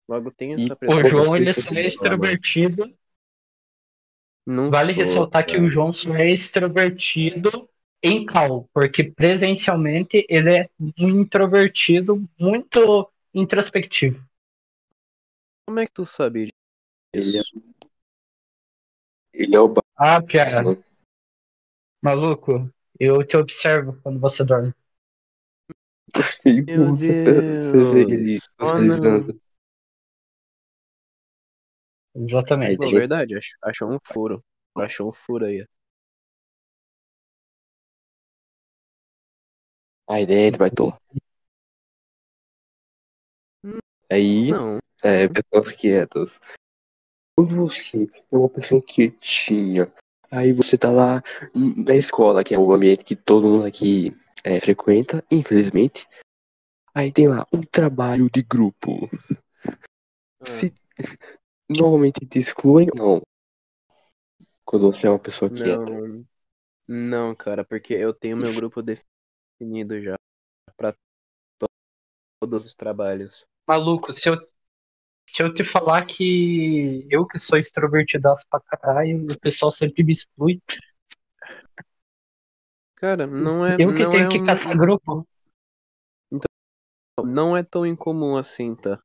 Logo 0.10 0.30
tem 0.32 0.54
essa 0.54 0.76
O 0.86 1.00
pressão. 1.00 1.10
Como 1.12 1.26
João, 1.26 1.38
ele 1.38 1.54
só 1.54 1.74
é 1.76 1.88
extrovertido. 1.88 2.94
Não 4.46 4.74
Vale 4.74 4.94
sou, 4.94 4.94
ressaltar 4.94 5.46
que 5.46 5.58
cara. 5.58 5.64
o 5.64 5.70
João 5.70 5.92
só 5.92 6.16
é 6.16 6.30
extrovertido 6.30 7.70
em 8.02 8.26
cal, 8.26 8.70
porque 8.74 9.04
presencialmente 9.04 10.26
ele 10.30 10.58
é 10.60 10.70
um 10.98 11.10
introvertido 11.22 12.24
muito 12.40 13.12
introspectivo. 13.34 14.24
Como 15.66 15.80
é 15.80 15.86
que 15.86 15.94
tu 15.94 16.06
sabe 16.06 16.50
Ele 17.14 17.38
é, 17.40 17.44
disso? 17.44 17.54
ele 19.34 19.56
é 19.56 19.60
o 19.60 19.74
Ah, 19.96 20.22
Piara, 20.22 20.64
maluco, 22.02 22.70
eu 23.00 23.24
te 23.26 23.38
observo 23.38 24.00
quando 24.02 24.20
você 24.20 24.44
dorme. 24.44 24.74
Meu 26.68 26.88
Você, 26.88 27.24
você 27.62 27.84
vê 27.84 28.02
ele 28.02 28.26
Deus. 28.26 28.56
Oh, 28.60 28.66
socializando. 28.66 29.42
Exatamente. 32.16 32.78
Pô, 32.78 32.90
verdade, 32.92 33.36
ach- 33.38 33.58
achou 33.64 33.92
um 33.92 33.98
furo. 34.04 34.44
Achou 34.76 35.10
um 35.10 35.14
furo 35.14 35.46
aí. 35.46 35.66
Aí 40.08 40.26
dentro, 40.26 40.60
vai 40.60 40.72
tomar. 40.72 41.00
Aí, 44.12 44.50
Não. 44.50 44.80
é, 45.04 45.28
pessoas 45.28 45.76
quietas. 45.76 46.40
Quando 47.36 47.56
você 47.56 48.04
é 48.32 48.36
uma 48.36 48.50
pessoa 48.50 48.82
quietinha, 48.82 49.92
aí 50.32 50.54
você 50.54 50.78
tá 50.78 50.92
lá 50.92 51.22
na 51.54 51.96
escola, 51.96 52.44
que 52.44 52.54
é 52.54 52.60
o 52.60 52.72
ambiente 52.74 53.04
que 53.06 53.16
todo 53.16 53.48
mundo 53.48 53.66
aqui 53.66 54.16
é, 54.44 54.60
frequenta, 54.60 55.24
infelizmente. 55.32 56.08
Aí 56.94 57.12
tem 57.12 57.28
lá 57.28 57.46
um 57.54 57.62
trabalho 57.62 58.30
de 58.30 58.42
grupo. 58.42 59.10
Ah, 60.42 60.46
Se 60.46 60.74
normalmente 61.70 62.26
te 62.26 62.40
excluem, 62.40 62.88
não. 62.94 63.22
Quando 64.66 64.92
você 64.92 65.08
é 65.08 65.10
uma 65.10 65.20
pessoa 65.20 65.50
quieta. 65.50 65.92
Não. 65.92 66.26
Não, 66.92 67.36
cara, 67.36 67.64
porque 67.64 67.94
eu 67.94 68.12
tenho 68.14 68.36
meu 68.36 68.52
grupo 68.54 68.82
definido 68.82 70.02
já 70.02 70.16
pra 70.76 70.92
to- 71.60 71.70
todos 72.42 72.66
os 72.66 72.74
trabalhos. 72.74 73.46
Maluco, 73.68 74.12
se 74.12 74.28
eu, 74.28 74.36
se 75.34 75.44
eu 75.44 75.54
te 75.54 75.64
falar 75.64 76.06
que 76.06 77.06
eu 77.10 77.26
que 77.26 77.40
sou 77.40 77.58
extrovertidaço 77.58 78.44
pra 78.50 78.60
caralho, 78.60 79.26
o 79.32 79.40
pessoal 79.40 79.72
sempre 79.72 80.04
me 80.04 80.14
exclui. 80.14 80.62
Cara, 82.96 83.26
não 83.26 83.66
é, 83.66 83.78
Eu 83.78 83.94
que 83.94 84.04
não 84.04 84.12
tenho 84.12 84.26
é 84.26 84.30
que 84.30 84.40
um- 84.40 84.46
caçar 84.46 84.78
grupo. 84.78 85.26
não 87.24 87.56
é 87.56 87.64
tão 87.64 87.86
incomum 87.86 88.38
assim, 88.38 88.76
tá? 88.76 89.00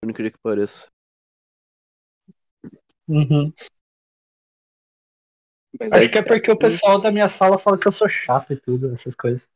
Por 0.00 0.10
incrível 0.10 0.32
que 0.32 0.38
pareça. 0.42 0.88
Uhum. 3.08 3.52
Mas 5.78 5.90
Acho 5.92 6.10
que 6.10 6.18
é 6.18 6.22
tá. 6.22 6.28
porque 6.28 6.50
o 6.50 6.56
pessoal 6.56 7.00
da 7.00 7.10
minha 7.10 7.28
sala 7.28 7.58
fala 7.58 7.78
que 7.78 7.86
eu 7.88 7.92
sou 7.92 8.08
chato 8.08 8.52
e 8.52 8.56
tudo, 8.56 8.92
essas 8.92 9.14
coisas. 9.14 9.48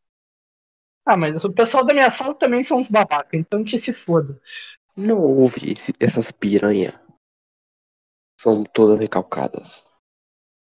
Ah, 1.06 1.16
mas 1.16 1.42
o 1.44 1.52
pessoal 1.52 1.84
da 1.84 1.94
minha 1.94 2.10
sala 2.10 2.34
também 2.34 2.62
são 2.62 2.78
uns 2.78 2.88
babaca, 2.88 3.36
então 3.36 3.64
que 3.64 3.78
se 3.78 3.92
foda. 3.92 4.38
Não 4.98 5.22
houve 5.22 5.72
esse- 5.72 5.94
essas 6.00 6.32
piranha. 6.32 7.00
São 8.40 8.64
todas 8.64 8.98
recalcadas. 8.98 9.84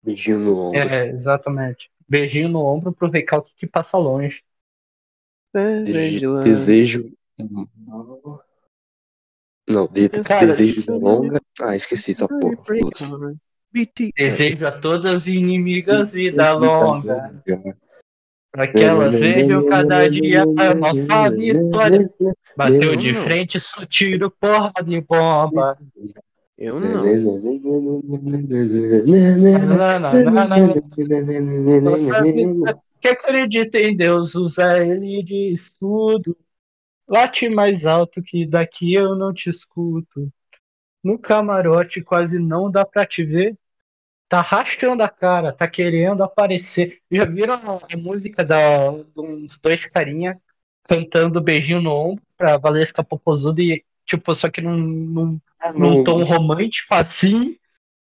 Beijinho 0.03 0.41
no 0.41 0.59
ombro. 0.59 0.81
É, 0.81 1.09
exatamente. 1.09 1.89
Beijinho 2.09 2.49
no 2.49 2.59
ombro 2.59 2.93
pro 2.93 3.09
recalque 3.09 3.55
que 3.57 3.67
passa 3.67 3.97
longe. 3.97 4.43
Dese- 5.53 6.17
Angela. 6.17 6.43
desejo. 6.43 7.17
Não, 9.69 9.87
de- 9.87 10.09
Cara, 10.09 10.49
desejo 10.49 10.81
sim. 10.83 10.99
longa. 10.99 11.41
Ah, 11.61 11.77
esqueci 11.77 12.11
essa 12.11 12.27
porra. 12.27 12.57
Desejo 14.17 14.67
a 14.67 14.73
todas 14.81 15.15
as 15.15 15.27
inimigas 15.29 16.13
vida 16.13 16.53
longa. 16.55 17.43
Que 18.73 18.79
elas 18.79 19.19
vejam 19.19 19.67
cada 19.67 20.09
dia 20.09 20.43
a 20.43 20.75
nossa 20.75 21.31
vitória. 21.31 22.11
Bateu 22.57 22.97
de 22.97 23.15
frente, 23.15 23.59
só 23.59 23.85
tiro 23.85 24.31
porra 24.31 24.73
de 24.85 25.01
bomba. 25.01 25.77
Eu 26.57 26.79
não. 26.79 27.05
Nossa 31.81 32.23
vida 32.23 32.79
que 33.01 33.09
acredita 33.09 33.79
em 33.79 33.95
Deus, 33.95 34.35
usa 34.35 34.83
ele 34.83 35.23
de 35.23 35.53
escudo. 35.53 36.35
Late 37.07 37.51
mais 37.51 37.85
alto 37.85 38.23
que 38.23 38.47
daqui 38.47 38.95
eu 38.95 39.15
não 39.15 39.35
te 39.35 39.51
escuto. 39.51 40.33
No 41.03 41.19
camarote 41.19 42.01
quase 42.01 42.39
não 42.39 42.71
dá 42.71 42.83
pra 42.83 43.05
te 43.05 43.23
ver. 43.23 43.59
Tá 44.35 44.41
rachando 44.41 45.01
a 45.01 45.09
cara, 45.09 45.53
tá 45.53 45.69
querendo 45.69 46.25
aparecer. 46.25 47.01
Já 47.09 47.25
viram 47.25 47.55
a, 47.55 47.95
a 47.95 47.97
música 47.97 48.45
da, 48.45 48.91
de 48.91 49.21
uns 49.21 49.61
dois 49.61 49.85
carinha 49.87 50.43
cantando 50.83 51.41
beijinho 51.41 51.81
no 51.81 51.93
ombro 51.93 52.25
pra 52.37 52.57
Valesca 52.57 53.05
Popozuda 53.05 53.63
e, 53.63 53.85
tipo, 54.05 54.35
só 54.35 54.51
que 54.51 54.61
num, 54.61 54.77
num, 54.77 55.41
num 55.77 56.03
tom 56.03 56.21
romântico 56.25 56.93
assim. 56.95 57.57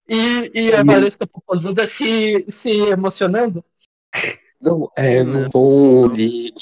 E, 0.09 0.51
e 0.53 0.75
a 0.75 0.83
Valesca 0.83 1.25
Popozuda 1.25 1.87
se, 1.87 2.45
se 2.51 2.69
emocionando. 2.89 3.65
Não, 4.61 4.91
é 4.97 5.23
num 5.23 5.49
tom 5.49 6.13
de. 6.13 6.53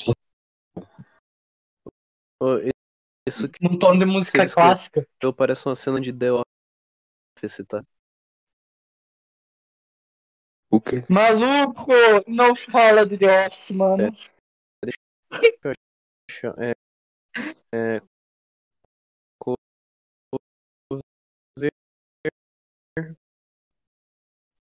Isso 3.26 3.48
que 3.48 3.66
Num 3.66 3.78
tom 3.78 3.98
de 3.98 4.04
música 4.04 4.46
clássica. 4.46 5.08
eu 5.18 5.32
parece 5.32 5.64
uma 5.64 5.74
cena 5.74 5.98
de 5.98 6.12
The 6.12 6.30
Office, 6.30 7.64
tá? 7.66 7.82
O 10.76 10.80
quê? 10.80 11.02
Maluco, 11.08 11.90
não 12.28 12.54
fala 12.54 13.06
de 13.06 13.16
The 13.16 13.46
Office, 13.46 13.70
mano. 13.70 14.14
Deixa- 14.84 16.54
É, 16.58 16.74
é, 17.72 18.00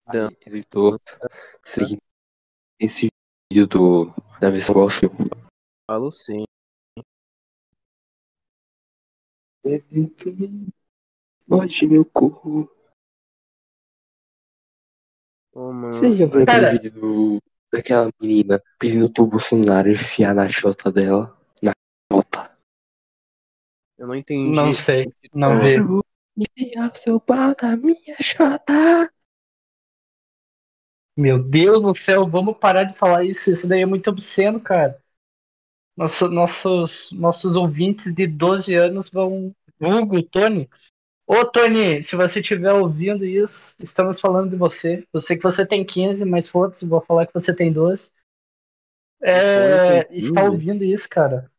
Dan. 0.06 0.30
Editor, 0.46 0.96
seguindo 1.64 2.00
esse 2.78 3.08
vídeo 3.52 3.66
do, 3.66 4.04
da 4.40 4.50
versão 4.50 4.72
gospel. 4.74 5.10
falo 5.90 6.12
sim. 6.12 6.44
Editor, 9.64 10.32
bote 11.48 11.86
meu 11.88 12.04
corpo. 12.04 12.77
Ô, 15.58 15.72
mano. 15.72 15.92
Você 15.92 16.12
já 16.12 16.28
Cara- 16.28 16.68
aquele 16.68 16.70
vídeo 16.70 17.00
do, 17.00 17.42
daquela 17.72 18.08
menina 18.20 18.62
pedindo 18.78 19.12
pro 19.12 19.26
Bolsonaro 19.26 19.90
enfiar 19.90 20.32
na 20.32 20.48
chota 20.48 20.92
dela? 20.92 21.36
Na 21.60 21.72
chota. 22.12 22.56
Eu 23.98 24.06
não 24.06 24.14
entendi. 24.14 24.54
Não 24.54 24.72
sei, 24.72 25.12
não 25.34 25.54
É. 25.54 25.76
vi. 25.80 26.00
Enfiar 26.56 26.94
seu 26.94 27.18
pau 27.18 27.56
na 27.60 27.76
minha 27.76 28.16
chota. 28.22 29.12
Meu 31.16 31.42
Deus 31.42 31.82
do 31.82 31.92
céu, 31.92 32.28
vamos 32.28 32.56
parar 32.56 32.84
de 32.84 32.94
falar 32.96 33.24
isso. 33.24 33.50
Isso 33.50 33.66
daí 33.66 33.82
é 33.82 33.86
muito 33.86 34.08
obsceno, 34.08 34.60
cara. 34.60 35.02
Nosso- 35.96 36.28
nossos, 36.28 37.10
nossos 37.10 37.56
ouvintes 37.56 38.14
de 38.14 38.28
12 38.28 38.74
anos 38.76 39.10
vão. 39.10 39.52
Hugo, 39.80 40.22
Tony. 40.22 40.70
Ô, 41.30 41.44
Tony, 41.44 42.02
se 42.02 42.16
você 42.16 42.40
estiver 42.40 42.72
ouvindo 42.72 43.22
isso, 43.22 43.76
estamos 43.78 44.18
falando 44.18 44.48
de 44.48 44.56
você. 44.56 45.06
Eu 45.12 45.20
sei 45.20 45.36
que 45.36 45.42
você 45.42 45.66
tem 45.66 45.84
15, 45.84 46.24
mas 46.24 46.48
foda-se, 46.48 46.86
vou 46.86 47.02
falar 47.02 47.26
que 47.26 47.34
você 47.34 47.54
tem 47.54 47.70
12. 47.70 48.10
É, 49.20 50.04
tem 50.04 50.16
está 50.16 50.40
15? 50.40 50.50
ouvindo 50.50 50.84
isso, 50.84 51.06
cara? 51.06 51.52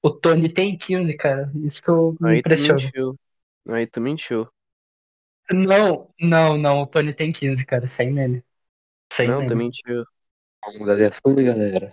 O 0.00 0.10
Tony 0.10 0.48
tem 0.48 0.78
15, 0.78 1.12
cara. 1.16 1.50
Isso 1.56 1.82
que 1.82 1.88
eu 1.88 2.16
me 2.20 2.30
Aí 2.30 2.40
tu 2.40 2.48
impressiono. 2.48 2.80
mentiu. 2.80 3.18
Aí 3.68 3.86
tu 3.88 4.00
mentiu. 4.00 4.48
Não, 5.52 6.08
não, 6.20 6.56
não. 6.56 6.82
O 6.82 6.86
Tony 6.86 7.12
tem 7.12 7.32
15, 7.32 7.66
cara. 7.66 7.88
Sem 7.88 8.12
meme. 8.12 8.44
Sem 9.12 9.26
não, 9.26 9.38
meme. 9.38 9.48
tu 9.48 9.56
mentiu. 9.56 10.04
Vamos 10.64 10.78
mudar 10.78 10.94
de 10.94 11.04
assunto, 11.04 11.42
galera. 11.42 11.92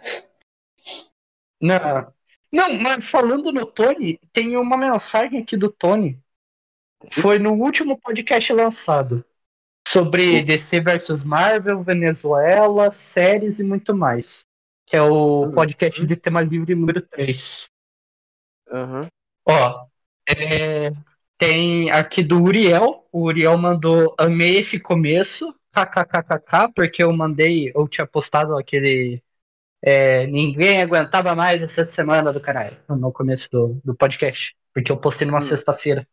Não, 1.60 2.14
não, 2.52 2.74
mas 2.80 3.06
falando 3.06 3.52
no 3.52 3.66
Tony, 3.66 4.20
tem 4.32 4.56
uma 4.56 4.78
mensagem 4.78 5.42
aqui 5.42 5.58
do 5.58 5.72
Tony. 5.72 6.22
Foi 7.22 7.40
no 7.40 7.54
último 7.54 7.98
podcast 8.00 8.52
lançado. 8.54 9.24
Sobre 9.88 10.44
DC 10.44 10.82
vs 10.82 11.24
Marvel, 11.24 11.82
Venezuela, 11.84 12.92
séries 12.92 13.60
e 13.60 13.64
muito 13.64 13.96
mais. 13.96 14.46
Que 14.86 14.98
é 14.98 15.02
o 15.02 15.52
podcast 15.54 16.06
de 16.06 16.16
tema 16.16 16.42
livre 16.42 16.76
número 16.76 17.02
3. 17.02 17.70
Aham. 18.72 19.08
Ó, 19.48 19.86
é, 20.28 20.90
tem 21.38 21.90
aqui 21.92 22.22
do 22.24 22.42
Uriel. 22.42 23.08
O 23.12 23.24
Uriel 23.26 23.58
mandou: 23.58 24.14
Amei 24.18 24.58
esse 24.60 24.80
começo. 24.80 25.56
KKKKK, 25.74 26.72
porque 26.76 27.04
eu 27.04 27.14
mandei, 27.14 27.72
eu 27.76 27.88
tinha 27.88 28.06
postado 28.06 28.58
aquele. 28.58 29.22
é, 29.82 30.28
ninguém 30.28 30.82
aguentava 30.82 31.36
mais 31.36 31.62
essa 31.64 31.90
semana 31.90 32.34
do 32.34 32.42
caralho, 32.42 32.78
no 32.90 33.12
começo 33.12 33.50
do, 33.52 33.82
do 33.84 33.96
podcast. 33.96 34.56
Porque 34.74 34.92
eu 34.92 34.98
postei 34.98 35.26
numa 35.28 35.40
Hum. 35.40 35.44
sexta-feira. 35.44 36.08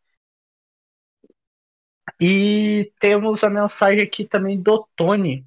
E 2.20 2.92
temos 2.98 3.44
a 3.44 3.50
mensagem 3.50 4.02
aqui 4.02 4.24
também 4.24 4.61
do 4.61 4.88
Tony, 4.96 5.46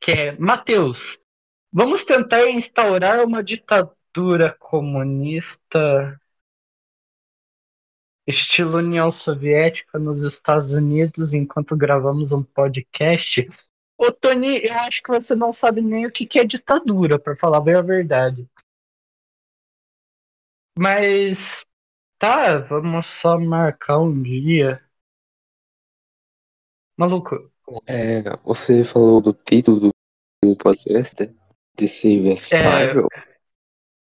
que 0.00 0.12
é: 0.12 0.38
Matheus, 0.38 1.22
vamos 1.72 2.04
tentar 2.04 2.48
instaurar 2.50 3.24
uma 3.24 3.42
ditadura 3.42 4.54
comunista 4.58 6.20
estilo 8.26 8.76
União 8.78 9.10
Soviética 9.10 9.98
nos 9.98 10.22
Estados 10.22 10.72
Unidos 10.74 11.32
enquanto 11.32 11.74
gravamos 11.74 12.30
um 12.30 12.42
podcast. 12.42 13.48
Ô 13.96 14.12
Tony, 14.12 14.58
eu 14.64 14.74
acho 14.80 15.02
que 15.02 15.08
você 15.10 15.34
não 15.34 15.52
sabe 15.52 15.80
nem 15.80 16.06
o 16.06 16.12
que 16.12 16.26
que 16.26 16.38
é 16.38 16.44
ditadura, 16.44 17.18
pra 17.18 17.34
falar 17.34 17.60
bem 17.60 17.74
a 17.74 17.82
verdade. 17.82 18.46
Mas 20.78 21.66
tá, 22.18 22.58
vamos 22.58 23.06
só 23.06 23.38
marcar 23.38 23.98
um 23.98 24.22
dia. 24.22 24.82
Maluco, 26.98 27.48
É, 27.86 28.24
você 28.42 28.82
falou 28.82 29.20
do 29.20 29.32
título 29.32 29.92
do, 30.42 30.56
podcast? 30.56 31.14
DC 31.76 32.20
vs 32.22 32.50
É. 32.50 32.64
Marvel. 32.64 33.08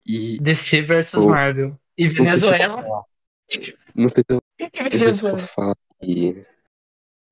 E 0.07 0.39
DC 0.39 0.87
Ô, 1.17 1.29
Marvel. 1.29 1.77
E 1.99 2.09
Venezuela. 2.09 3.05
não 3.97 4.09
sei 4.09 4.23
se 4.23 4.33
eu, 4.33 4.41
não 4.61 4.69
sei 5.01 5.13
se 5.13 5.23
vou 5.29 5.39
falar 5.39 5.77
de, 6.01 6.47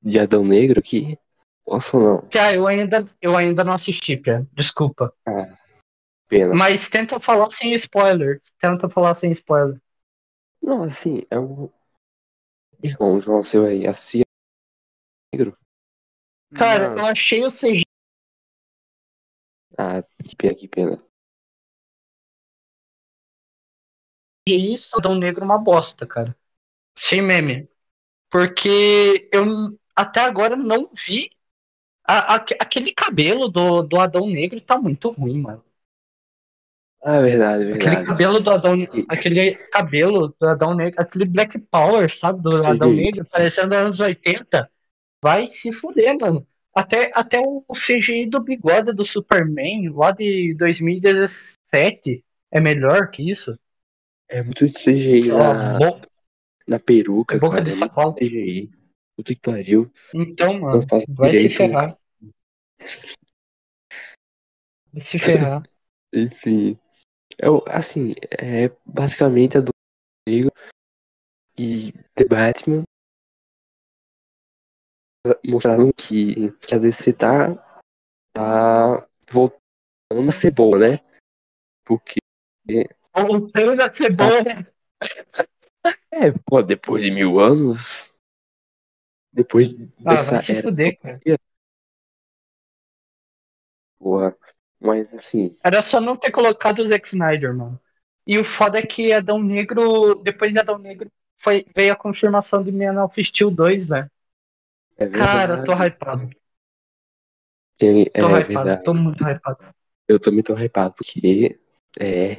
de 0.03 0.19
Adão 0.19 0.45
Negro 0.45 0.81
aqui. 0.81 1.17
Posso 1.65 1.97
ou 1.97 2.03
não? 2.03 2.29
Pia, 2.29 2.57
eu 2.57 2.67
ainda, 2.67 3.07
eu 3.21 3.37
ainda 3.37 3.63
não 3.63 3.75
assisti, 3.75 4.17
Pia. 4.17 4.45
Desculpa. 4.53 5.15
Ah, 5.25 5.57
pena. 6.27 6.53
Mas 6.53 6.89
tenta 6.89 7.21
falar 7.21 7.53
sem 7.53 7.71
spoiler. 7.75 8.43
Tenta 8.59 8.89
falar 8.91 9.15
sem 9.15 9.31
spoiler. 9.31 9.81
Não, 10.61 10.83
assim, 10.83 11.23
é 11.31 11.39
o. 11.39 11.71
João, 12.83 13.21
João, 13.21 13.45
seu 13.45 13.65
aí, 13.65 13.87
assim. 13.87 14.23
Negro? 15.33 15.57
Cara, 16.55 16.93
Mano, 16.95 16.99
eu 16.99 17.07
achei 17.07 17.45
o 17.45 17.51
CGI 17.51 17.85
Ah, 19.77 20.03
que 20.25 20.35
pena, 20.37 20.55
que 20.55 20.69
pena. 20.69 21.03
isso 24.49 24.89
Adão 24.97 25.15
Negro 25.15 25.45
uma 25.45 25.59
bosta, 25.59 26.07
cara. 26.07 26.37
Sem 26.97 27.23
meme. 27.23 27.69
Porque 28.31 29.31
eu 29.33 29.79
até 29.97 30.21
agora 30.23 30.57
não 30.57 30.91
vi. 31.07 31.31
a- 32.07 32.37
a- 32.37 32.47
aquele 32.61 32.93
cabelo 32.95 33.49
do, 33.49 33.83
do 33.83 34.01
Adão 34.01 34.27
Negro 34.29 34.61
tá 34.61 34.79
muito 34.81 35.11
ruim, 35.11 35.41
mano. 35.41 35.65
Ah, 37.05 37.17
é 37.17 37.23
verdade, 37.23 37.65
é 37.65 37.67
Aquele 37.71 37.97
verdade. 37.97 38.07
cabelo 38.07 38.39
do 38.41 38.51
Adão 38.51 38.77
Aquele 39.09 39.55
cabelo 39.71 40.35
do 40.39 40.47
Adão 40.49 40.75
Negro, 40.75 41.01
aquele 41.01 41.25
Black 41.25 41.59
Power, 41.59 42.15
sabe? 42.15 42.43
Do. 42.43 42.65
Adão 42.67 42.93
Negro, 42.93 43.25
parecendo 43.27 43.75
anos 43.75 43.99
80. 44.01 44.71
Vai 45.23 45.47
se 45.47 45.73
fuder, 45.73 46.19
mano. 46.21 46.47
Até, 46.75 47.13
até 47.15 47.39
o 47.41 47.65
CGI 47.75 48.29
do 48.29 48.41
bigode 48.41 48.93
do 48.93 49.05
Superman, 49.07 49.89
lá 49.91 50.11
de 50.11 50.55
2017, 50.55 52.25
é 52.51 52.61
melhor 52.61 53.11
que 53.11 53.31
isso. 53.31 53.57
É 54.29 54.43
muito 54.43 54.67
CGI 54.67 55.29
na, 55.29 55.79
bo- 55.79 56.01
na 56.67 56.81
peruca, 56.81 57.39
boca 57.39 57.57
cara. 57.59 57.65
de 57.65 57.71
É 57.71 57.75
sacola. 57.75 58.15
CGI. 58.17 58.71
Puta 59.17 59.35
que 59.35 59.41
pariu. 59.41 59.93
Então, 60.15 60.59
mano, 60.59 60.87
vai 61.09 61.33
se 61.33 61.39
direito. 61.49 61.57
ferrar. 61.57 61.99
Vai 64.93 65.01
se 65.03 65.19
ferrar. 65.19 65.63
Enfim. 66.13 66.79
É, 67.39 67.51
o- 67.51 67.63
assim, 67.67 68.13
é 68.31 68.71
basicamente 68.85 69.59
a 69.59 69.61
do 69.61 69.71
e 71.59 71.93
The 72.15 72.25
Batman 72.25 72.83
mostraram 75.47 75.91
que, 75.93 76.51
que 76.53 76.75
a 76.75 76.79
DC 76.79 77.13
tá, 77.13 77.55
tá 78.33 79.07
voltando 79.31 79.61
a 80.29 80.33
ser 80.33 80.51
boa, 80.51 80.79
né? 80.79 81.01
Porque, 81.85 82.19
Voltando 83.15 83.81
a 83.81 83.91
ser 83.91 84.15
boa. 84.15 84.31
é, 86.11 86.33
pô, 86.45 86.63
depois 86.63 87.03
de 87.03 87.11
mil 87.11 87.39
anos, 87.39 88.11
depois 89.33 89.75
Ah, 90.05 90.15
dessa 90.15 90.31
vai 90.33 90.43
se 90.43 90.53
era 90.53 90.63
fuder, 90.63 90.99
cara. 90.99 91.21
boa, 94.01 94.37
mas 94.81 95.13
assim, 95.15 95.57
Era 95.63 95.83
só 95.83 96.01
não 96.01 96.17
ter 96.17 96.31
colocado 96.33 96.81
o 96.81 96.87
Zack 96.87 97.07
Snyder, 97.07 97.55
mano. 97.55 97.81
E 98.27 98.39
o 98.39 98.45
foda 98.45 98.79
é 98.79 98.87
que 98.87 99.13
Adão 99.13 99.43
Negro, 99.43 100.15
depois 100.17 100.53
de 100.53 100.59
Adão 100.59 100.79
Negro, 100.79 101.11
foi, 101.39 101.67
veio 101.75 101.93
a 101.93 101.97
confirmação 101.97 102.63
de 102.63 102.71
Man 102.71 103.03
of 103.03 103.25
Steel 103.25 103.51
2, 103.51 103.89
né? 103.89 104.09
É 105.03 105.09
Cara, 105.11 105.65
tô 105.65 105.73
hypado. 105.73 106.31
Tô 107.79 107.87
é 107.87 108.03
hypado, 108.05 108.45
verdade. 108.47 108.85
tô 108.85 108.95
muito 108.95 109.25
hypado. 109.25 109.75
Eu 110.07 110.21
também 110.21 110.43
tô 110.43 110.55
hypado, 110.55 110.95
porque 110.95 111.59
é, 111.99 112.37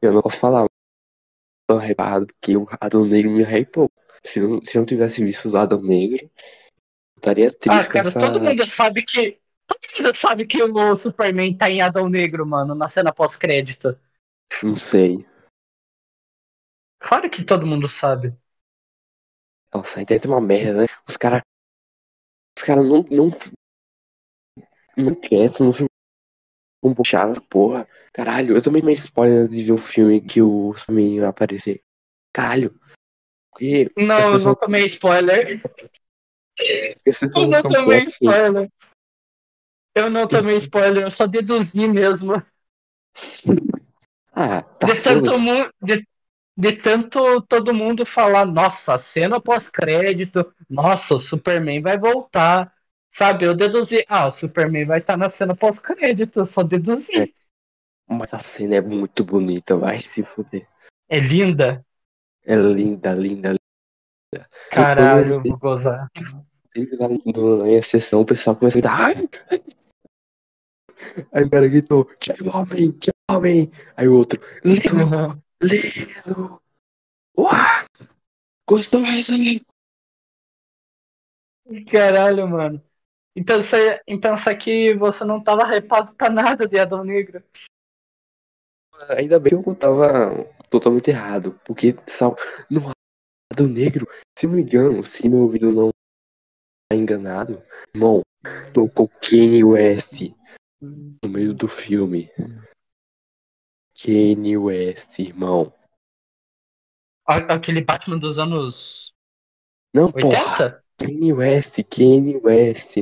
eu 0.00 0.12
não 0.12 0.22
posso 0.22 0.38
falar. 0.38 0.66
Tô 1.68 1.80
hypado 1.80 2.26
porque 2.26 2.56
o 2.56 2.66
Adão 2.80 3.04
Negro 3.04 3.30
me 3.30 3.42
hypou. 3.42 3.90
Se 4.24 4.40
não, 4.40 4.62
se 4.62 4.78
não 4.78 4.86
tivesse 4.86 5.22
visto 5.22 5.50
o 5.50 5.56
Adão 5.56 5.82
Negro, 5.82 6.22
eu 6.24 7.18
estaria 7.18 7.52
triste 7.52 7.86
Ah, 7.88 7.92
cara, 7.92 8.08
essa. 8.08 8.18
todo 8.18 8.40
mundo 8.40 8.66
sabe 8.66 9.02
que. 9.02 9.38
Todo 9.66 9.80
mundo 9.98 10.14
sabe 10.14 10.46
que 10.46 10.62
o 10.62 10.96
Superman 10.96 11.56
tá 11.56 11.68
em 11.68 11.82
Adão 11.82 12.08
Negro, 12.08 12.46
mano, 12.46 12.74
na 12.74 12.88
cena 12.88 13.12
pós-crédito. 13.12 13.98
Não 14.62 14.76
sei. 14.76 15.26
Claro 16.98 17.28
que 17.28 17.44
todo 17.44 17.66
mundo 17.66 17.88
sabe. 17.88 18.32
Nossa, 19.76 19.98
a 19.98 20.02
internet 20.02 20.24
é 20.24 20.30
uma 20.30 20.40
merda, 20.40 20.82
né? 20.82 20.86
Os 21.06 21.18
caras 21.18 21.42
Os 22.56 22.64
caras 22.64 22.86
não, 22.86 23.04
não. 23.10 23.30
Não 24.96 25.14
quieto, 25.14 25.62
não 25.62 25.74
ficam 25.74 25.88
um 26.82 27.04
chato, 27.04 27.42
porra. 27.42 27.86
Caralho, 28.10 28.56
eu 28.56 28.62
também 28.62 28.80
tomei 28.80 28.94
spoiler 28.94 29.42
antes 29.42 29.54
de 29.54 29.64
ver 29.64 29.72
o 29.72 29.78
filme 29.78 30.22
que 30.22 30.40
o 30.40 30.72
Superman 30.74 31.20
vai 31.20 31.28
aparecer. 31.28 31.82
Caralho. 32.32 32.80
Porque 33.50 33.90
Não, 33.94 34.32
eu 34.32 34.38
não 34.38 34.54
tomei 34.54 34.86
spoiler. 34.86 35.60
Eu 37.34 37.46
não 37.48 37.62
tomei 37.62 38.04
spoiler. 38.04 38.70
Eu 39.94 40.10
não 40.10 40.26
tomei 40.26 40.56
spoiler, 40.58 41.02
eu 41.04 41.10
só 41.10 41.26
deduzi 41.26 41.86
mesmo. 41.86 42.32
Ah, 44.32 44.62
tá. 44.62 44.86
De 44.86 45.02
tanto, 45.02 45.38
mu- 45.38 45.70
de, 45.82 46.06
de 46.56 46.72
tanto 46.72 47.42
todo 47.42 47.74
mundo 47.74 48.06
falar, 48.06 48.46
nossa, 48.46 48.98
cena 48.98 49.40
pós-crédito, 49.40 50.54
nossa, 50.70 51.16
o 51.16 51.20
Superman 51.20 51.82
vai 51.82 51.98
voltar. 51.98 52.72
Sabe, 53.10 53.44
eu 53.44 53.54
deduzi, 53.54 54.04
ah, 54.08 54.28
o 54.28 54.30
Superman 54.30 54.86
vai 54.86 55.00
estar 55.00 55.16
na 55.16 55.28
cena 55.28 55.54
pós-crédito, 55.54 56.40
eu 56.40 56.46
só 56.46 56.62
deduzi. 56.62 57.18
É. 57.18 57.28
Mas 58.08 58.32
a 58.32 58.38
cena 58.38 58.76
é 58.76 58.80
muito 58.80 59.24
bonita, 59.24 59.76
vai 59.76 60.00
se 60.00 60.22
fuder. 60.22 60.66
É 61.08 61.18
linda. 61.18 61.84
É 62.44 62.54
linda, 62.54 63.12
linda, 63.12 63.48
linda. 63.50 64.48
Caralho, 64.70 65.34
eu 65.34 65.42
vou 65.42 65.58
gozar. 65.58 66.10
Teve 66.72 66.96
lá 66.96 67.08
na 67.08 67.64
minha 67.64 67.82
sessão, 67.82 68.20
o 68.20 68.26
pessoal 68.26 68.56
começou 68.56 68.78
a 68.78 68.82
gritar. 68.82 69.00
Ai! 69.00 69.28
Aí 71.32 71.44
o 71.44 71.50
cara 71.50 71.68
gritou, 71.68 72.04
que 72.04 72.32
homem, 72.48 72.92
que 72.92 73.10
homem. 73.30 73.70
Aí 73.96 74.08
o 74.08 74.14
outro, 74.14 74.40
Uhum. 74.64 75.40
lindo. 75.62 76.60
What? 77.36 77.88
Gostou 78.68 79.00
isso 79.00 79.32
aí? 79.32 79.60
Caralho, 81.90 82.48
mano. 82.48 82.82
E 83.34 83.44
pensar, 83.44 84.00
em 84.06 84.18
pensar 84.18 84.56
que 84.56 84.94
você 84.94 85.24
não 85.24 85.42
tava 85.42 85.76
hypado 85.76 86.14
pra 86.14 86.30
nada 86.30 86.66
de 86.66 86.78
Adão 86.78 87.04
Negro. 87.04 87.44
Ainda 89.10 89.38
bem 89.38 89.62
que 89.62 89.68
eu 89.68 89.74
tava 89.74 90.44
totalmente 90.70 91.10
errado, 91.10 91.60
porque 91.64 91.94
sal... 92.06 92.34
no 92.70 92.80
lado 92.80 93.68
negro, 93.68 94.08
se 94.38 94.46
não 94.46 94.54
me 94.54 94.62
engano, 94.62 95.04
se 95.04 95.28
meu 95.28 95.40
ouvido 95.40 95.70
não 95.70 95.90
tá 96.90 96.96
enganado, 96.96 97.62
irmão, 97.94 98.22
tocou 98.72 99.08
Kanye 99.08 99.62
West 99.64 100.32
no 100.80 101.28
meio 101.28 101.52
do 101.52 101.68
filme. 101.68 102.30
Kanye 103.96 104.56
West, 104.58 105.18
irmão. 105.18 105.72
Aquele 107.26 107.80
Batman 107.80 108.18
dos 108.18 108.38
anos 108.38 109.14
Não, 109.92 110.12
porra, 110.12 110.26
80? 110.26 110.84
Kanye 110.98 111.32
West, 111.32 111.82
Kanye 111.84 112.36
West. 112.36 112.96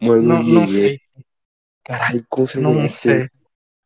Mano, 0.00 0.22
Não, 0.22 0.42
não 0.42 0.68
Iê, 0.68 0.70
sei. 0.70 1.00
Caralho, 1.84 2.26
como 2.28 2.46
você 2.46 2.60
Não 2.60 2.74
conhece 2.74 2.96
sei. 2.96 3.30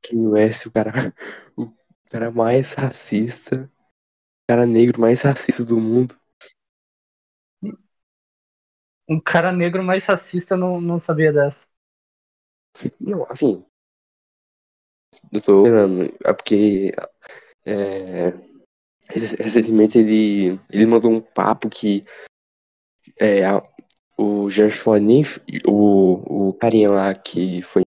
Kanye 0.02 0.26
West, 0.26 0.66
o 0.66 0.70
cara, 0.72 0.92
o 1.56 1.72
cara 2.10 2.30
mais 2.30 2.72
racista, 2.72 3.70
o 3.70 4.46
cara 4.48 4.66
negro 4.66 5.00
mais 5.00 5.20
racista 5.20 5.64
do 5.64 5.78
mundo. 5.78 6.18
Um 9.08 9.20
cara 9.20 9.52
negro 9.52 9.82
mais 9.82 10.06
racista 10.06 10.56
não, 10.56 10.80
não 10.80 10.98
sabia 10.98 11.32
dessa. 11.32 11.66
Não, 12.98 13.26
assim. 13.30 13.64
Eu 15.32 15.40
tô 15.40 15.64
falando, 15.64 16.12
é 16.24 16.32
porque 16.32 16.92
é, 17.64 18.30
rec- 19.08 19.38
recentemente 19.40 19.98
ele, 19.98 20.58
ele 20.70 20.86
mandou 20.86 21.10
um 21.12 21.20
papo 21.20 21.68
que 21.68 22.04
é, 23.18 23.44
a- 23.44 23.62
o 24.16 24.48
nem 25.00 25.22
f- 25.22 25.40
o, 25.66 26.48
o 26.48 26.54
carinha 26.54 26.90
lá 26.90 27.14
que 27.14 27.62
foi 27.62 27.82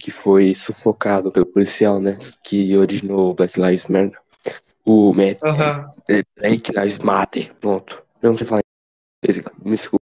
que 0.00 0.10
foi 0.10 0.52
sufocado 0.54 1.30
pelo 1.30 1.46
policial, 1.46 2.00
né? 2.00 2.16
Que 2.42 2.76
originou 2.76 3.34
Black 3.34 3.58
Lives 3.60 3.84
Matter. 3.86 4.20
O 4.84 5.12
Matt, 5.14 5.38
Aham. 5.44 5.94
é, 6.08 6.22
Black 6.36 6.72
Lives 6.72 6.98
Matter, 6.98 7.54
pronto. 7.56 8.04
Eu 8.20 8.30
não 8.30 8.36
sei 8.36 8.46
falar 8.46 8.62
me 9.64 9.76
desculpa. 9.76 10.04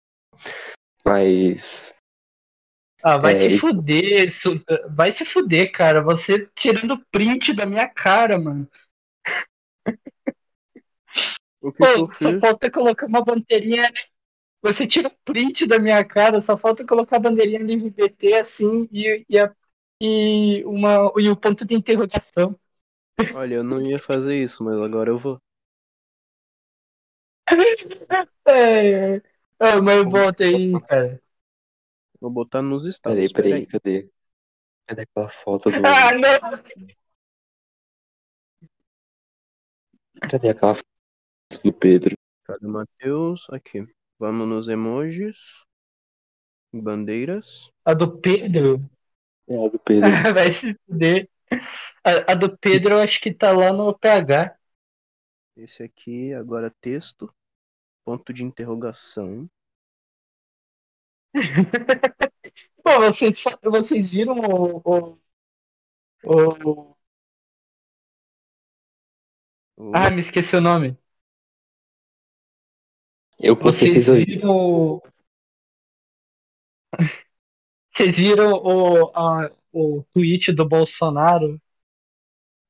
Mas 1.04 1.94
Ah, 3.02 3.16
vai 3.18 3.34
É, 3.34 3.36
se 3.36 3.50
e- 3.56 3.60
fuder. 3.60 4.26
isso- 4.28 4.60
Vai 4.90 5.12
se 5.12 5.24
fuder, 5.24 5.70
cara. 5.72 6.02
Você 6.02 6.48
tirando 6.54 6.98
print 7.10 7.52
da 7.52 7.66
minha 7.66 7.88
cara, 7.88 8.38
mano. 8.38 8.68
O 11.60 11.72
que, 11.72 11.86
Pô, 11.86 12.08
só 12.14 12.34
fiz? 12.34 12.40
falta 12.40 12.70
colocar 12.70 13.06
uma 13.06 13.22
bandeirinha. 13.24 13.90
Você 14.62 14.86
tira 14.86 15.10
print 15.24 15.66
da 15.66 15.78
minha 15.78 16.04
cara, 16.04 16.40
só 16.40 16.56
falta 16.58 16.86
colocar 16.86 17.16
a 17.16 17.20
bandeirinha 17.20 17.60
LGBT 17.60 18.34
assim 18.36 18.88
e, 18.92 19.24
e, 19.28 19.40
a- 19.40 19.54
e, 20.00 20.64
uma, 20.66 21.12
e 21.18 21.28
o 21.30 21.36
ponto 21.36 21.64
de 21.66 21.74
interrogação. 21.74 22.58
Olha, 23.30 23.54
eu 23.54 23.64
não 23.64 23.80
ia 23.80 23.98
fazer 23.98 24.42
isso, 24.42 24.62
mas 24.62 24.78
agora 24.78 25.08
eu 25.08 25.18
vou. 25.18 25.38
É, 28.46 29.16
é. 29.16 29.22
Ah, 29.60 29.80
mas 29.82 30.02
volta 30.10 30.44
aí, 30.44 30.80
cara. 30.82 31.20
Vou 32.20 32.30
botar 32.30 32.62
nos 32.62 32.82
peraí, 33.00 33.24
status. 33.24 33.32
peraí, 33.32 33.66
cadê? 33.66 34.10
Cadê 34.86 35.02
aquela 35.02 35.28
foto 35.28 35.70
do. 35.70 35.76
Ah, 35.86 36.12
não! 36.12 36.38
Cadê 40.28 40.48
aquela 40.48 40.74
foto 40.74 41.62
do 41.62 41.72
Pedro? 41.72 42.16
Cadê 42.44 42.66
o 42.66 42.70
Matheus? 42.70 43.46
Aqui. 43.50 43.86
Vamos 44.18 44.48
nos 44.48 44.68
emojis. 44.68 45.36
Bandeiras. 46.72 47.70
A 47.84 47.94
do 47.94 48.18
Pedro? 48.18 48.88
É 49.48 49.64
a 49.64 49.68
do 49.68 49.78
Pedro. 49.78 50.10
Vai 50.34 50.52
se 50.52 50.74
fuder. 50.86 51.28
A, 52.04 52.32
a 52.32 52.34
do 52.34 52.56
Pedro 52.58 52.94
eu 52.94 52.98
acho 53.00 53.20
que 53.20 53.32
tá 53.32 53.52
lá 53.52 53.72
no 53.72 53.96
PH. 53.96 54.56
Esse 55.56 55.82
aqui, 55.82 56.32
agora 56.34 56.70
texto. 56.80 57.32
Ponto 58.04 58.32
de 58.32 58.44
interrogação. 58.44 59.48
Pô, 62.82 63.00
vocês, 63.00 63.42
vocês 63.62 64.10
viram 64.10 64.34
o. 64.38 64.80
o, 64.84 65.18
o- 66.24 66.96
O- 69.76 69.92
Ah, 69.92 70.10
me 70.10 70.20
esqueci 70.20 70.56
o 70.56 70.60
nome. 70.60 70.96
Eu 73.38 73.56
Vocês 73.60 74.08
viram 74.08 74.50
o. 74.50 75.02
Vocês 77.92 78.16
viram 78.16 78.52
o, 78.54 79.10
a- 79.14 79.50
o 79.72 80.02
tweet 80.12 80.52
do 80.52 80.66
Bolsonaro 80.66 81.60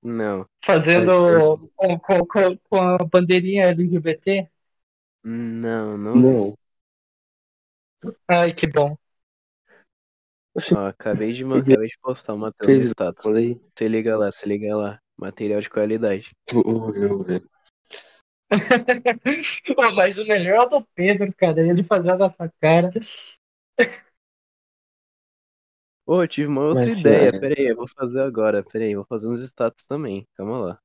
Não. 0.02 0.48
fazendo 0.64 1.68
com, 1.76 1.98
com, 1.98 2.26
com, 2.26 2.56
com 2.58 2.76
a 2.76 2.98
bandeirinha 2.98 3.66
LGBT? 3.66 4.48
Não, 5.24 5.96
não. 5.96 6.20
Não. 6.22 6.58
Ai, 8.28 8.54
que 8.54 8.66
bom. 8.66 8.96
Ó, 10.74 10.86
acabei 10.86 11.32
de, 11.32 11.44
ma- 11.44 11.58
Ele 11.58 11.72
acabei 11.72 11.88
de 11.88 11.98
postar 12.00 12.34
o 12.34 12.38
Matheus 12.38 12.70
fez 12.70 12.84
no 12.84 12.88
status. 12.90 13.22
Falei. 13.24 13.60
Se 13.78 13.88
liga 13.88 14.16
lá, 14.16 14.30
se 14.32 14.48
liga 14.48 14.76
lá. 14.76 15.00
Material 15.16 15.60
de 15.60 15.70
qualidade. 15.70 16.28
Ver. 17.26 17.42
Pô, 19.76 19.92
Mas 19.94 20.18
o 20.18 20.24
melhor 20.24 20.56
é 20.56 20.60
o 20.62 20.66
do 20.80 20.86
Pedro, 20.94 21.32
cara. 21.36 21.60
Ele 21.66 21.84
fazendo 21.84 22.24
essa 22.24 22.50
cara. 22.60 22.90
Ô, 26.04 26.20
eu 26.22 26.26
tive 26.26 26.48
uma 26.48 26.62
outra 26.64 26.86
Mas, 26.86 26.98
ideia. 26.98 27.30
cara- 27.30 27.40
Pera 27.40 27.54
aí, 27.56 27.66
eu 27.68 27.76
vou 27.76 27.86
fazer 27.88 28.20
agora. 28.20 28.64
Pera 28.64 28.84
aí, 28.84 28.96
vou 28.96 29.04
fazer 29.06 29.28
uns 29.28 29.40
status 29.42 29.84
também. 29.86 30.26
Calma 30.36 30.58
lá. 30.58 30.80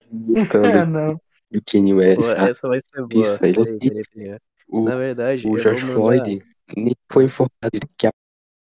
Ah, 0.62 0.84
Buscando 0.84 0.86
não. 0.86 1.20
do 1.50 1.62
Kanye 1.64 1.94
West. 1.94 2.20
Pô, 2.20 2.30
Ah, 2.36 2.48
essa 2.50 2.68
vai 2.68 2.80
ser 2.80 3.06
boa. 3.06 3.36
isso 3.36 3.44
aí, 3.44 3.52
Pera 3.54 3.70
aí, 3.70 3.80
pera 3.80 3.98
aí, 4.00 4.04
pera 4.14 4.34
aí. 4.36 4.40
O, 4.68 4.84
Na 4.84 4.96
verdade, 4.96 5.48
o 5.48 5.56
George 5.56 5.84
mandar... 5.86 5.94
Floyd 5.94 6.44
nem 6.76 6.94
foi 7.10 7.24
informado 7.24 7.88
que 7.96 8.06
a 8.06 8.10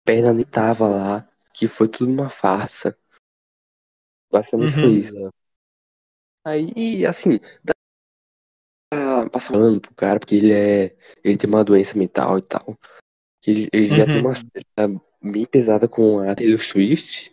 perna 0.05 0.33
nem 0.33 0.45
tava 0.45 0.87
lá. 0.87 1.29
Que 1.53 1.67
foi 1.67 1.87
tudo 1.87 2.11
uma 2.11 2.29
farsa. 2.29 2.97
Basicamente 4.31 4.73
Uhum. 4.75 4.79
foi 4.81 4.89
isso. 4.97 5.33
Aí, 6.45 7.05
assim, 7.05 7.39
dá 7.63 7.73
pra 8.91 9.29
passar 9.29 9.53
pano 9.53 9.79
pro 9.79 9.93
cara, 9.93 10.19
porque 10.19 10.35
ele 10.35 10.51
é. 10.51 10.97
Ele 11.23 11.37
tem 11.37 11.47
uma 11.49 11.63
doença 11.63 11.97
mental 11.97 12.39
e 12.39 12.41
tal. 12.41 12.77
Que 13.41 13.51
Ele, 13.51 13.69
ele 13.71 13.87
já 13.87 14.07
tem 14.07 14.17
Uhum. 14.17 14.27
uma 14.27 14.33
treta 14.33 15.01
bem 15.21 15.45
pesada 15.45 15.87
com 15.87 16.19
a 16.19 16.35
Taylor 16.35 16.59
Swift. 16.59 17.31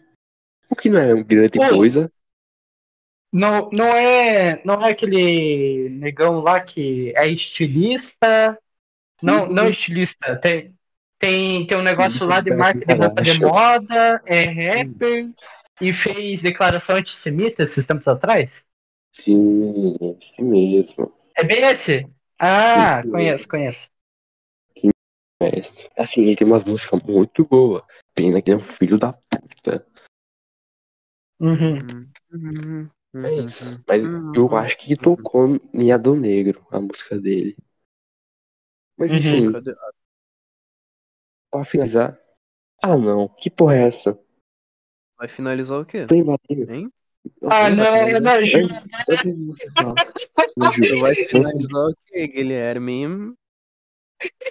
O 0.68 0.76
que 0.76 0.90
não 0.90 1.00
é 1.00 1.14
uma 1.14 1.24
grande 1.24 1.58
Pô. 1.58 1.68
coisa. 1.70 2.12
Não, 3.32 3.70
não 3.72 3.86
é, 3.86 4.60
não 4.64 4.84
é 4.84 4.90
aquele 4.90 5.88
negão 5.90 6.40
lá 6.40 6.60
que 6.60 7.12
é 7.16 7.28
estilista. 7.28 8.58
Não, 9.22 9.46
não 9.46 9.64
é 9.64 9.70
estilista. 9.70 10.36
Tem, 10.36 10.74
tem, 11.18 11.66
tem 11.66 11.78
um 11.78 11.82
negócio 11.82 12.26
lá 12.26 12.40
de 12.40 12.50
marca 12.50 12.84
de 12.84 12.94
roupa 12.94 13.22
de 13.22 13.38
moda, 13.40 14.22
é 14.26 14.42
rapper 14.42 15.30
e 15.80 15.92
fez 15.92 16.42
declaração 16.42 16.96
antissemita 16.96 17.62
esses 17.62 17.84
tempos 17.84 18.08
atrás. 18.08 18.64
Sim, 19.12 19.96
sim 20.34 20.42
mesmo. 20.42 21.12
É 21.36 21.44
bem 21.44 21.62
esse? 21.62 22.06
Ah, 22.38 23.02
Sim. 23.02 23.10
conheço, 23.10 23.48
conheço. 23.48 23.90
assim, 25.96 26.22
ele 26.22 26.36
tem 26.36 26.46
umas 26.46 26.64
músicas 26.64 27.02
muito 27.02 27.44
boas. 27.44 27.82
Pena 28.14 28.42
que 28.42 28.50
ele 28.50 28.60
é 28.60 28.62
um 28.62 28.66
filho 28.76 28.98
da 28.98 29.12
puta. 29.12 29.86
Uhum, 31.40 31.78
uhum, 32.32 32.90
É 33.14 33.34
isso. 33.34 33.64
uhum, 33.64 33.82
Mas 33.88 34.04
uhum, 34.04 34.32
eu 34.36 34.56
acho 34.56 34.78
que 34.78 34.96
tocou 34.96 35.58
em 35.74 35.90
Adão 35.90 36.14
Negro, 36.14 36.64
a 36.70 36.80
música 36.80 37.18
dele. 37.18 37.56
Mas 38.96 39.10
Uhum. 39.10 39.18
enfim, 39.18 39.52
Cadê? 39.52 39.74
pra 41.50 41.64
finalizar. 41.64 42.18
Ah 42.82 42.96
não, 42.96 43.28
que 43.28 43.50
porra 43.50 43.76
é 43.76 43.88
essa? 43.88 44.18
Vai 45.18 45.28
finalizar 45.28 45.80
o 45.80 45.84
quê? 45.84 46.06
Tô 46.06 46.14
invadindo. 46.14 46.72
Hein? 46.72 46.92
Ah, 47.50 47.68
não, 47.68 48.44
Ju. 48.44 48.62
Ju, 50.72 50.86
Tu 50.88 51.00
vai 51.00 51.14
finalizar 51.14 51.86
o 51.86 51.94
quê, 52.06 52.26
Guilherme? 52.26 53.34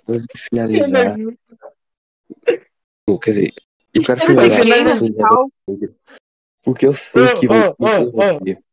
Ana 0.07 0.25
finalizar. 0.35 1.17
Quer 3.21 3.31
dizer, 3.31 3.53
eu 3.93 4.03
quero 4.03 4.21
finalizar. 4.21 4.61
No. 6.59 6.63
Porque 6.63 6.85
eu 6.85 6.93
sei 6.93 7.25
Ô, 7.25 7.33
que 7.33 7.47
vai 7.47 7.69
ô. 7.69 8.39
ter. 8.43 8.63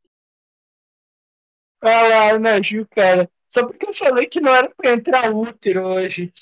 Ah 1.80 2.02
lá, 2.02 2.32
Ana 2.32 2.62
Ju, 2.62 2.86
cara. 2.90 3.30
Só 3.48 3.66
porque 3.66 3.86
eu 3.86 3.94
falei 3.94 4.26
que 4.26 4.40
não 4.40 4.52
era 4.54 4.68
pra 4.74 4.92
entrar 4.92 5.32
útero 5.32 5.86
hoje. 5.86 6.32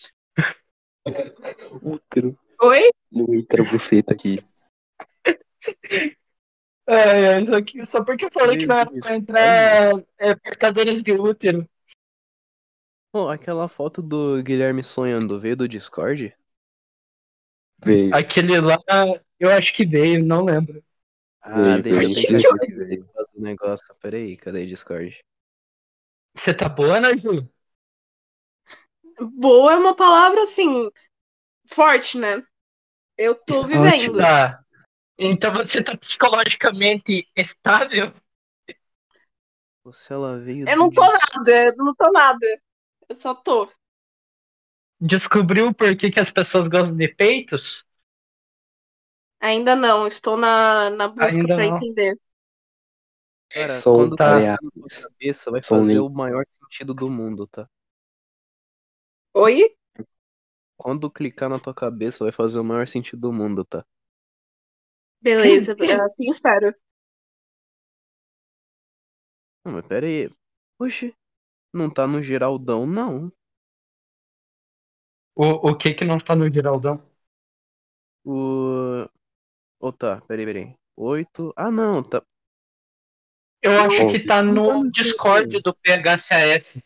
Útero. 1.82 2.38
Oi? 2.62 2.90
Não 3.12 3.34
entra 3.34 3.62
buceta 3.62 4.14
aqui. 4.14 4.38
Ai, 6.86 7.26
ai, 7.34 7.46
só, 7.46 7.62
que- 7.62 7.86
só 7.86 8.04
porque 8.04 8.24
eu 8.26 8.30
falei 8.30 8.56
que 8.56 8.66
não 8.66 8.76
era 8.76 8.90
pra 8.90 9.16
entrar 9.16 9.92
é, 10.18 10.34
portadores 10.34 11.02
de 11.02 11.12
útero. 11.12 11.68
Pô, 13.12 13.28
aquela 13.28 13.68
foto 13.68 14.02
do 14.02 14.42
Guilherme 14.42 14.82
sonhando 14.82 15.38
veio 15.38 15.56
do 15.56 15.68
Discord? 15.68 16.34
Veio. 17.84 18.14
Aquele 18.14 18.60
lá, 18.60 18.76
eu 19.38 19.50
acho 19.50 19.72
que 19.72 19.84
veio, 19.86 20.24
não 20.24 20.44
lembro. 20.44 20.82
Ah, 21.46 21.78
deixa 21.78 22.48
eu 22.48 22.54
aqui 22.54 22.74
veio. 22.74 23.06
fazer 23.14 23.30
um 23.36 23.42
negócio. 23.42 23.94
Peraí, 24.00 24.36
cadê 24.36 24.66
Discord? 24.66 25.20
Você 26.36 26.54
tá 26.54 26.68
boa, 26.68 26.96
Ana 26.96 27.16
Ju? 27.16 27.48
Boa 29.32 29.72
é 29.72 29.76
uma 29.76 29.94
palavra 29.94 30.42
assim 30.42 30.90
forte, 31.68 32.18
né? 32.18 32.42
Eu 33.18 33.34
tô 33.34 33.62
é 33.62 33.66
vivendo. 33.66 34.18
Tá. 34.18 34.64
Então 35.18 35.52
você 35.52 35.82
tá 35.82 35.96
psicologicamente 35.96 37.28
estável? 37.36 38.12
Você 39.84 40.12
ela 40.12 40.38
veio 40.40 40.66
Eu 40.66 40.76
não 40.78 40.90
tô 40.90 41.02
Dis- 41.02 41.20
nada, 41.34 41.64
eu 41.66 41.76
não 41.76 41.94
tô 41.94 42.10
nada. 42.10 42.46
Eu 43.08 43.14
só 43.14 43.34
tô. 43.34 43.68
Descobriu 45.00 45.72
por 45.72 45.96
que, 45.96 46.10
que 46.10 46.18
as 46.18 46.30
pessoas 46.32 46.66
gostam 46.66 46.96
de 46.96 47.06
peitos? 47.08 47.84
Ainda 49.44 49.76
não, 49.76 50.06
estou 50.06 50.38
na, 50.38 50.88
na 50.88 51.06
busca 51.06 51.42
não. 51.42 51.60
entender. 51.60 52.18
Cara, 53.50 53.78
quando 53.82 54.16
tá. 54.16 54.36
clicar 54.38 54.58
na 54.62 54.70
tua 54.70 55.02
cabeça 55.02 55.50
vai 55.50 55.62
fazer 55.62 55.98
o 55.98 56.08
maior 56.08 56.46
sentido 56.50 56.94
do 56.94 57.10
mundo, 57.10 57.46
tá? 57.46 57.68
Oi? 59.34 59.76
Quando 60.78 61.10
clicar 61.10 61.50
na 61.50 61.58
tua 61.58 61.74
cabeça 61.74 62.24
vai 62.24 62.32
fazer 62.32 62.58
o 62.58 62.64
maior 62.64 62.88
sentido 62.88 63.20
do 63.20 63.32
mundo, 63.34 63.66
tá? 63.66 63.84
Beleza, 65.20 65.76
é 65.92 65.92
assim 65.92 66.30
espero. 66.30 66.74
Não, 69.62 69.74
mas 69.74 69.86
pera 69.86 70.06
aí. 70.06 70.30
Oxi, 70.78 71.14
não 71.70 71.90
tá 71.90 72.06
no 72.06 72.22
Geraldão, 72.22 72.86
não. 72.86 73.30
O, 75.34 75.68
o 75.70 75.76
que 75.76 75.92
que 75.92 76.06
não 76.06 76.18
tá 76.18 76.34
no 76.34 76.50
Geraldão? 76.50 76.98
O. 78.24 79.06
Ou 79.84 79.92
tá, 79.92 80.18
peraí, 80.22 80.46
peraí. 80.46 80.74
Oito. 80.96 81.52
Ah, 81.54 81.70
não, 81.70 82.02
tá. 82.02 82.22
Eu 83.60 83.78
acho 83.82 84.08
que 84.10 84.24
tá 84.24 84.42
no 84.42 84.54
no 84.54 84.88
Discord 84.90 85.50
Geraldão. 85.50 85.60
do 85.60 85.76
PHCAF. 85.84 86.82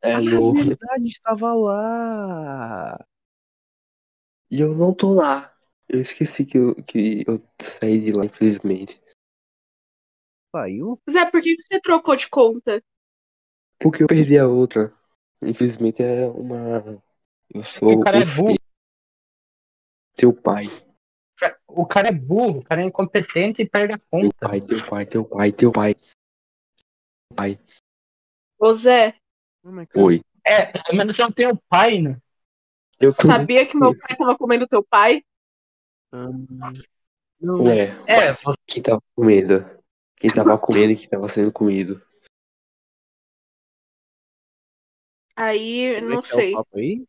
É 0.00 0.14
Ah, 0.14 0.20
no. 0.22 0.54
verdade, 0.54 1.08
estava 1.08 1.52
lá. 1.52 3.06
E 4.50 4.62
eu 4.62 4.74
não 4.74 4.94
tô 4.94 5.12
lá. 5.12 5.54
Eu 5.86 6.00
esqueci 6.00 6.46
que 6.46 6.56
eu, 6.56 6.74
que 6.84 7.22
eu 7.28 7.36
saí 7.60 8.00
de 8.00 8.12
lá, 8.12 8.24
infelizmente. 8.24 8.98
Saiu? 10.54 10.98
Zé, 11.10 11.30
por 11.30 11.42
que 11.42 11.54
que 11.54 11.62
você 11.62 11.78
trocou 11.82 12.16
de 12.16 12.30
conta? 12.30 12.82
Porque 13.78 14.02
eu 14.02 14.06
perdi 14.06 14.38
a 14.38 14.48
outra. 14.48 14.90
Infelizmente 15.42 16.02
é 16.02 16.26
uma. 16.28 17.02
Eu 17.52 17.62
sou 17.62 17.92
O 17.92 18.00
cara 18.00 18.20
é 18.20 18.22
o 18.22 18.24
burro. 18.24 18.46
filho. 18.48 18.60
Teu 20.16 20.32
pai. 20.32 20.64
O 21.66 21.86
cara 21.86 22.08
é 22.08 22.12
burro, 22.12 22.60
o 22.60 22.64
cara 22.64 22.80
é 22.82 22.84
incompetente 22.84 23.62
e 23.62 23.68
perde 23.68 23.94
a 23.94 23.98
Teu 23.98 24.08
conta. 24.10 24.48
pai, 24.48 24.60
teu 24.60 24.86
pai, 24.86 25.06
teu 25.06 25.24
pai, 25.24 25.52
teu 25.52 25.72
pai. 25.72 25.96
Pai. 27.34 27.60
Ô 28.58 28.72
Zé, 28.72 29.14
Oi. 29.94 30.22
É, 30.44 30.64
pelo 30.66 30.96
menos 30.96 31.18
eu 31.18 31.32
tenho 31.32 31.56
pai, 31.68 32.00
né? 32.00 32.20
Eu 33.00 33.10
sabia 33.10 33.66
que 33.66 33.76
meu 33.76 33.94
pai 33.94 34.16
tava 34.16 34.36
comendo 34.36 34.66
teu 34.66 34.82
pai? 34.82 35.22
ah, 36.12 36.28
Não, 37.40 37.64
Ué, 37.64 37.88
É, 38.06 38.28
mas 38.44 38.56
quem 38.66 38.82
tava 38.82 39.02
comendo? 39.14 39.64
Quem 40.16 40.30
tava 40.30 40.58
comendo 40.58 40.92
e 40.92 40.96
quem 40.96 41.08
tava 41.08 41.28
sendo 41.28 41.52
comido? 41.52 42.00
Aí, 45.34 45.94
como 46.00 46.12
é 46.12 46.14
não 46.14 46.22
que 46.22 46.28
sei. 46.28 46.46
É 46.46 46.52
o 46.52 46.56
papo 46.56 46.78
aí? 46.78 47.06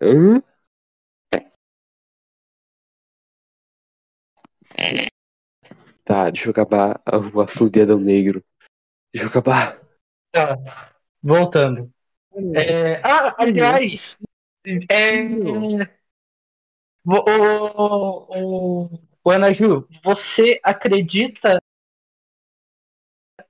Hã? 0.00 0.42
Tá, 6.04 6.30
deixa 6.30 6.48
eu 6.48 6.50
acabar 6.50 7.00
o 7.32 7.40
assunto 7.40 7.70
de 7.70 7.82
Adão 7.82 8.00
Negro. 8.00 8.44
Deixa 9.12 9.26
eu 9.26 9.30
acabar. 9.30 9.80
Tá. 10.32 10.56
Voltando. 11.22 11.92
É, 12.54 13.00
ah, 13.04 13.34
aliás, 13.38 14.18
é, 14.88 15.22
o, 17.04 17.14
o, 18.84 19.00
o 19.24 19.30
Ana 19.30 19.52
Ju, 19.52 19.88
você 20.02 20.60
acredita 20.62 21.60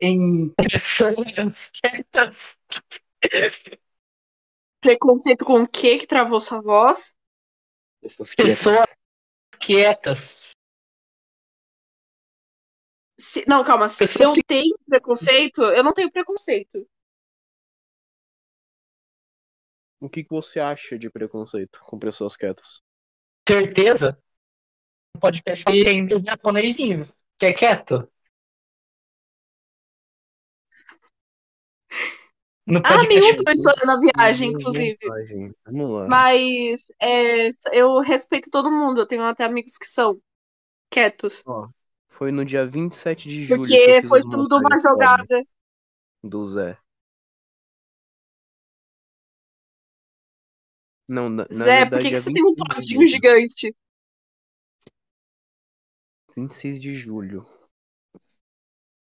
em 0.00 0.48
pessoas 0.50 1.70
quietas? 1.83 2.56
Preconceito 4.80 5.44
com 5.44 5.62
o 5.62 5.68
que 5.68 5.98
que 5.98 6.06
travou 6.06 6.40
sua 6.40 6.62
voz? 6.62 7.14
Pessoas 8.00 8.35
quietas. 8.35 8.56
Pessoas 8.56 8.88
quietas. 9.61 10.50
Se- 13.20 13.44
não, 13.46 13.62
calma. 13.62 13.88
Se 13.88 13.98
Pessoas 13.98 14.28
eu 14.30 14.33
que- 14.35 14.42
tenho 14.42 14.76
preconceito, 14.88 15.62
eu 15.62 15.85
não 15.85 15.92
tenho 15.92 16.11
preconceito. 16.11 16.88
O 20.00 20.09
que, 20.09 20.24
que 20.24 20.30
você 20.30 20.59
acha 20.59 20.98
de 20.98 21.11
preconceito 21.11 21.78
com 21.85 21.98
pessoas 21.98 22.37
quietas? 22.37 22.83
Certeza? 23.46 24.18
No 25.14 25.20
podcast 25.20 25.64
tem 25.64 26.02
meu 26.02 26.22
japonesinho, 26.24 27.06
que 27.38 27.46
é 27.46 27.52
quieto. 27.52 28.11
No 32.66 32.80
Ah, 32.85 33.02
nenhum 33.09 33.37
foram 33.37 33.85
na 33.87 33.98
viagem, 33.98 34.50
inclusive. 34.50 34.96
vontade. 35.02 35.52
Vamos 35.66 35.90
lá. 35.90 36.06
Mas 36.09 36.87
é, 37.02 37.50
eu 37.72 37.98
respeito 38.00 38.48
todo 38.48 38.70
mundo. 38.70 39.00
Eu 39.00 39.06
tenho 39.06 39.24
até 39.24 39.44
amigos 39.44 39.76
que 39.76 39.87
são 39.87 40.20
quietos. 40.88 41.42
Ó, 41.46 41.68
foi 42.20 42.30
no 42.30 42.44
dia 42.44 42.66
27 42.66 43.26
de 43.30 43.46
julho 43.46 43.62
que 43.62 43.66
Porque 43.78 44.02
foi 44.06 44.20
tudo 44.20 44.59
uma 44.59 44.78
jogada. 44.78 45.42
do 46.22 46.44
Zé. 46.46 46.76
Não, 51.09 51.30
na, 51.30 51.46
na 51.48 51.64
Zé, 51.64 51.80
verdade 51.80 51.90
por 51.90 52.00
que, 52.00 52.09
que 52.11 52.14
é 52.14 52.18
você 52.18 52.30
tem 52.30 52.44
um 52.44 52.50
26 52.50 52.59
de 52.59 52.74
todinho 52.74 53.06
gigante? 53.06 53.75
26 56.37 56.79
de 56.79 56.92
julho. 56.92 57.46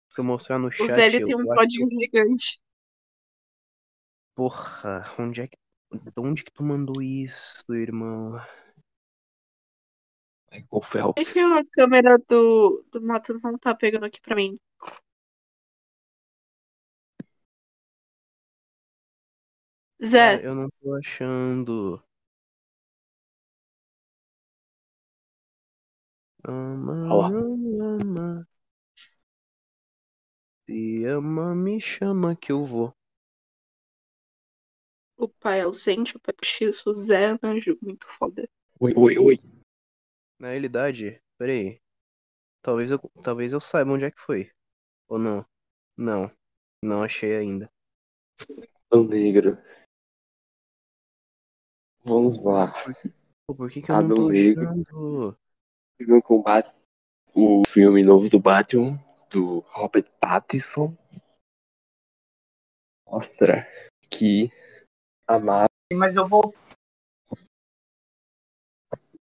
Se 0.08 0.20
eu 0.20 0.24
mostrar 0.24 0.58
no 0.58 0.66
O 0.66 0.72
chat, 0.72 0.90
Zé 0.90 1.06
ele 1.06 1.22
tem 1.22 1.36
um 1.36 1.52
acho 1.52 1.60
todinho 1.60 1.88
gigante. 1.88 2.60
Porra, 4.34 5.04
onde 5.20 5.40
é 5.42 5.46
que. 5.46 5.56
De 5.92 6.12
onde 6.18 6.42
que 6.42 6.50
tu 6.50 6.64
mandou 6.64 7.00
isso, 7.00 7.72
irmão? 7.72 8.32
É 10.54 10.62
Phelps. 10.82 11.32
que 11.32 11.40
a 11.40 11.64
câmera 11.72 12.16
do, 12.28 12.84
do 12.92 13.02
Matheus 13.02 13.42
não 13.42 13.58
tá 13.58 13.74
pegando 13.74 14.06
aqui 14.06 14.20
pra 14.20 14.36
mim. 14.36 14.58
Zé, 20.02 20.38
Cara, 20.38 20.42
eu 20.42 20.54
não 20.54 20.68
tô 20.80 20.94
achando. 20.94 22.02
Ama, 26.46 26.94
não 26.94 27.80
ama. 27.80 28.46
Se 30.66 31.04
ama, 31.06 31.54
me 31.54 31.80
chama 31.80 32.36
que 32.36 32.52
eu 32.52 32.64
vou. 32.64 32.92
O 35.16 35.28
pai 35.28 35.60
ausente, 35.60 36.16
o 36.16 36.20
pai 36.20 36.34
postiço, 36.34 36.90
o 36.90 36.94
Zé 36.94 37.38
Anjo, 37.42 37.78
muito 37.80 38.06
foda. 38.08 38.48
Oi, 38.80 38.92
oi, 38.96 39.18
oi. 39.18 39.53
Na 40.38 40.48
realidade, 40.50 41.22
peraí. 41.38 41.80
Talvez 42.62 42.90
eu, 42.90 42.98
talvez 43.22 43.52
eu 43.52 43.60
saiba 43.60 43.92
onde 43.92 44.04
é 44.04 44.10
que 44.10 44.20
foi. 44.20 44.50
Ou 45.08 45.18
não? 45.18 45.44
Não. 45.96 46.30
Não 46.82 47.02
achei 47.02 47.36
ainda. 47.36 47.70
O 48.90 49.02
negro. 49.04 49.58
Vamos 52.04 52.42
lá. 52.42 52.72
Pô, 53.46 53.54
por 53.54 53.70
que, 53.70 53.80
que 53.80 53.90
eu 53.90 53.94
Ah, 53.96 54.02
não 54.02 54.08
tô 54.08 54.22
não 54.22 54.30
ligo. 54.30 54.60
achando? 54.60 55.38
No 56.00 56.22
combate, 56.22 56.72
o 57.34 57.62
filme 57.68 58.02
novo 58.02 58.28
do 58.28 58.38
Batman, 58.40 58.98
do 59.30 59.60
Robert 59.60 60.10
Pattinson, 60.20 60.96
mostra 63.06 63.66
que 64.10 64.50
a 65.26 65.38
Marvel. 65.38 65.68
Mas 65.92 66.16
eu 66.16 66.28
vou. 66.28 66.54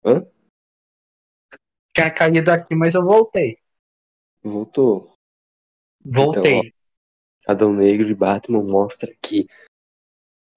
Hã? 0.05 0.27
Tinha 1.97 2.11
caído 2.11 2.51
aqui, 2.51 2.75
mas 2.75 2.95
eu 2.95 3.03
voltei. 3.03 3.59
Voltou. 4.43 5.15
Voltei. 6.05 6.75
Adão 7.47 7.73
Negro 7.73 8.07
e 8.07 8.15
Batman 8.15 8.63
mostra 8.63 9.11
que 9.23 9.47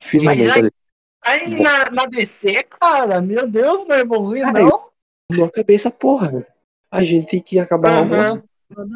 Mas 0.02 0.10
finalmente 0.10 0.60
aí- 0.60 0.72
Aí 1.22 1.62
na, 1.62 1.90
na 1.92 2.06
DC, 2.08 2.64
cara, 2.64 3.22
meu 3.22 3.48
Deus, 3.50 3.88
não 3.88 3.96
evolui, 3.96 4.42
Cara, 4.42 4.60
não. 4.60 4.90
não 5.32 5.46
a 5.46 5.52
cabeça, 5.52 5.90
porra. 5.90 6.46
A 6.92 7.04
gente 7.04 7.30
tem 7.32 7.42
que 7.42 7.58
acabar 7.58 8.04
Aham. 8.04 8.44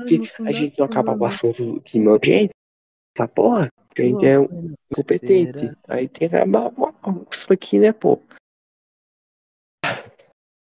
que 0.07 0.21
a 0.45 0.51
gente 0.51 0.77
não 0.77 0.85
acaba 0.85 1.17
com 1.17 1.23
o 1.23 1.25
assunto 1.25 1.81
que 1.81 1.97
manda 1.97 2.25
gente. 2.25 2.51
Essa 3.15 3.25
porra, 3.27 3.69
a 3.97 4.01
gente 4.01 4.25
é 4.25 4.37
um 4.37 4.73
incompetente. 4.91 5.71
Aí 5.87 6.09
tem 6.09 6.27
que 6.29 6.35
acabar 6.35 6.71
com 6.71 7.25
isso 7.31 7.53
aqui, 7.53 7.79
né, 7.79 7.93
pô? 7.93 8.19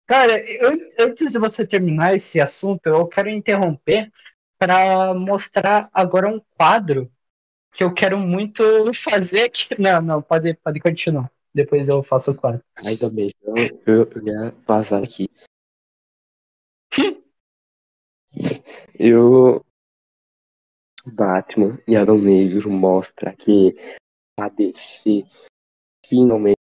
Cara, 0.05 0.35
an- 0.37 0.87
antes 0.99 1.31
de 1.31 1.39
você 1.39 1.65
terminar 1.65 2.15
esse 2.15 2.39
assunto, 2.39 2.85
eu 2.87 3.07
quero 3.07 3.29
interromper 3.29 4.11
para 4.57 5.13
mostrar 5.13 5.89
agora 5.93 6.29
um 6.29 6.39
quadro 6.55 7.11
que 7.71 7.83
eu 7.83 7.93
quero 7.93 8.17
muito 8.17 8.63
fazer 8.93 9.43
aqui. 9.43 9.67
Não, 9.79 10.01
não, 10.01 10.21
pode, 10.21 10.53
pode 10.55 10.79
continuar. 10.79 11.29
Depois 11.53 11.89
eu 11.89 12.03
faço 12.03 12.31
o 12.31 12.35
quadro. 12.35 12.61
Ainda 12.83 13.09
bem, 13.09 13.31
eu, 13.43 13.81
eu 13.85 14.25
ia 14.25 14.53
vazar 14.65 15.03
aqui. 15.03 15.29
Eu. 18.97 19.63
Batman 21.05 21.79
e 21.87 21.95
Adão 21.95 22.17
Negro 22.17 22.69
mostra 22.71 23.33
que 23.35 23.75
a 24.39 24.49
DC 24.49 25.23
finalmente 26.05 26.57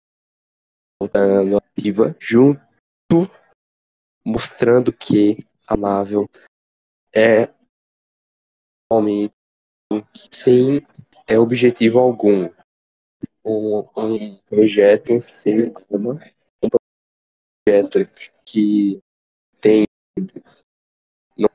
voltando 0.99 1.59
ativa 1.59 2.17
junto, 2.19 2.61
mostrando 4.25 4.93
que 4.93 5.45
a 5.67 5.77
Marvel 5.77 6.29
é 7.15 7.53
realmente 8.91 9.35
sem 10.31 10.87
é 11.27 11.39
objetivo 11.39 11.99
algum. 11.99 12.51
Um, 13.45 13.89
um 13.97 14.37
projeto 14.49 15.21
sem 15.23 15.73
uma 15.89 16.21
um 16.63 16.69
projeto 17.65 18.01
que 18.45 19.01
tem 19.61 19.87
não 21.37 21.49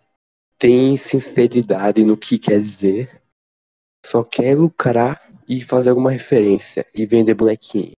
tem 0.58 0.98
sinceridade 0.98 2.04
no 2.04 2.18
que 2.18 2.40
quer 2.40 2.60
dizer, 2.62 3.22
só 4.06 4.24
quer 4.24 4.58
lucrar 4.58 5.32
e 5.48 5.62
fazer 5.62 5.92
alguma 5.92 6.12
referência 6.12 6.88
e 6.94 7.06
vender 7.06 7.36
bonequinho. 7.36 7.94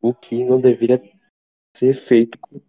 O 0.00 0.14
que 0.14 0.44
não 0.44 0.60
deveria 0.60 0.98
ser 1.78 1.94
feito 1.94 2.36
com 2.38 2.60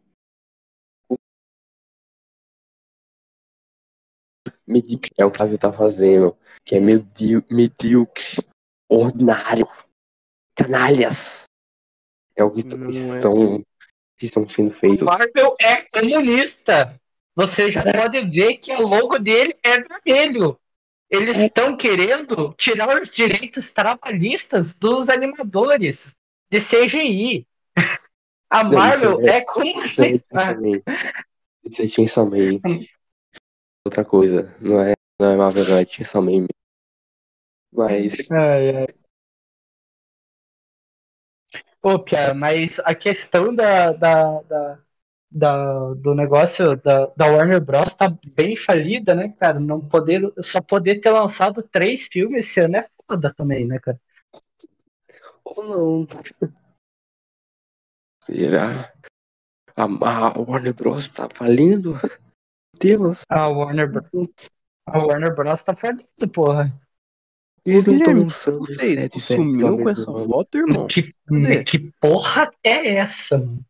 medíocre. 4.67 5.11
É 5.17 5.25
o 5.25 5.31
que 5.31 5.41
a 5.41 5.45
Marvel 5.45 5.57
tá 5.57 5.73
fazendo, 5.73 6.37
que 6.63 6.75
é 6.75 6.79
medí- 6.79 7.43
medíocre, 7.49 8.37
ordinário, 8.87 9.67
canalhas. 10.55 11.45
É 12.35 12.43
o 12.43 12.51
que 12.51 12.63
Não 12.63 12.89
é. 12.89 12.93
estão, 12.93 13.65
que 14.17 14.25
estão 14.27 14.47
sendo 14.47 14.71
feitos. 14.71 15.03
Marvel 15.03 15.55
é 15.59 15.81
comunista. 15.81 16.99
Você 17.35 17.71
já 17.71 17.83
pode 17.83 18.21
ver 18.29 18.57
que 18.57 18.71
o 18.73 18.87
logo 18.87 19.17
dele 19.17 19.57
é 19.63 19.79
vermelho. 19.79 20.59
Eles 21.09 21.37
estão 21.37 21.75
querendo 21.75 22.53
tirar 22.53 23.01
os 23.01 23.09
direitos 23.09 23.73
trabalhistas 23.73 24.73
dos 24.73 25.09
animadores 25.09 26.13
de 26.51 26.61
CGI. 26.61 27.47
A 28.49 28.63
Não, 28.63 28.71
Marvel 28.71 29.21
é- 29.21 29.37
é 29.39 29.45
Isso 29.85 30.01
é. 30.01 30.19
Chainsaw. 30.19 30.55
Isso 31.63 31.81
é 31.81 31.87
Chainsaw 31.87 32.25
Man. 32.25 32.59
Outra 33.85 34.03
coisa. 34.05 34.55
Não 34.61 34.79
é, 34.81 34.93
não 35.19 35.29
é 35.31 35.35
Marvel, 35.35 35.65
não 35.65 35.77
é 35.77 35.85
Chainsaw 35.85 36.21
Man. 36.21 36.47
Mas, 37.71 38.17
Ai, 38.31 38.75
ai. 38.75 38.87
Ô, 41.81 41.97
Pia, 41.99 42.33
mas 42.33 42.79
a 42.79 42.93
questão 42.93 43.53
da, 43.55 43.91
da, 43.93 44.41
da, 44.41 44.79
da- 45.31 45.93
do 45.95 46.13
negócio 46.13 46.75
da, 46.77 47.07
da 47.15 47.25
Warner 47.27 47.61
Bros. 47.61 47.95
tá 47.95 48.13
bem 48.35 48.55
falida, 48.55 49.15
né, 49.15 49.33
cara? 49.39 49.59
Não 49.59 49.79
poder, 49.79 50.21
só 50.39 50.61
poder 50.61 50.99
ter 50.99 51.11
lançado 51.11 51.63
três 51.63 52.07
filmes 52.11 52.47
esse 52.47 52.59
ano 52.61 52.77
é 52.77 52.87
foda 53.07 53.33
também, 53.33 53.65
né, 53.65 53.79
cara? 53.79 53.99
ou 55.43 55.63
não. 56.07 56.07
Será? 58.31 58.93
A, 59.75 59.83
a 59.83 60.39
Warner 60.39 60.73
Bros. 60.73 61.09
tá 61.11 61.27
falindo? 61.33 61.95
Deus. 62.79 63.23
A 63.29 63.47
Warner, 63.47 63.91
Bro- 63.91 64.33
a 64.85 64.99
Warner 64.99 65.35
Bros. 65.35 65.63
tá 65.63 65.75
falida, 65.75 66.07
porra. 66.31 66.71
Eles 67.65 67.85
não 67.85 67.95
estão 67.95 68.13
Guilherme, 68.13 68.23
lançando 68.23 68.65
sumiu 69.21 69.67
com 69.77 69.83
mesmo 69.83 69.89
essa 69.89 70.05
foto, 70.05 70.57
irmão? 70.57 70.87
Que, 70.87 71.13
Cadê? 71.27 71.63
que 71.63 71.91
porra 71.99 72.51
é 72.63 72.95
essa, 72.95 73.37
mano? 73.37 73.65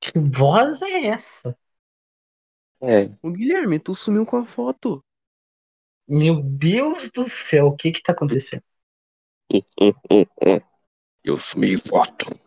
Que 0.00 0.18
voz 0.18 0.82
é 0.82 1.06
essa? 1.06 1.56
É, 2.82 3.10
O 3.22 3.30
Guilherme, 3.30 3.78
tu 3.78 3.94
sumiu 3.94 4.26
com 4.26 4.36
a 4.36 4.44
foto. 4.44 5.02
Meu 6.06 6.42
Deus 6.42 7.10
do 7.10 7.26
céu, 7.28 7.68
o 7.68 7.76
que 7.76 7.90
que 7.90 8.02
tá 8.02 8.12
acontecendo? 8.12 8.62
eu 11.24 11.38
sumi 11.38 11.78
foto. 11.78 12.38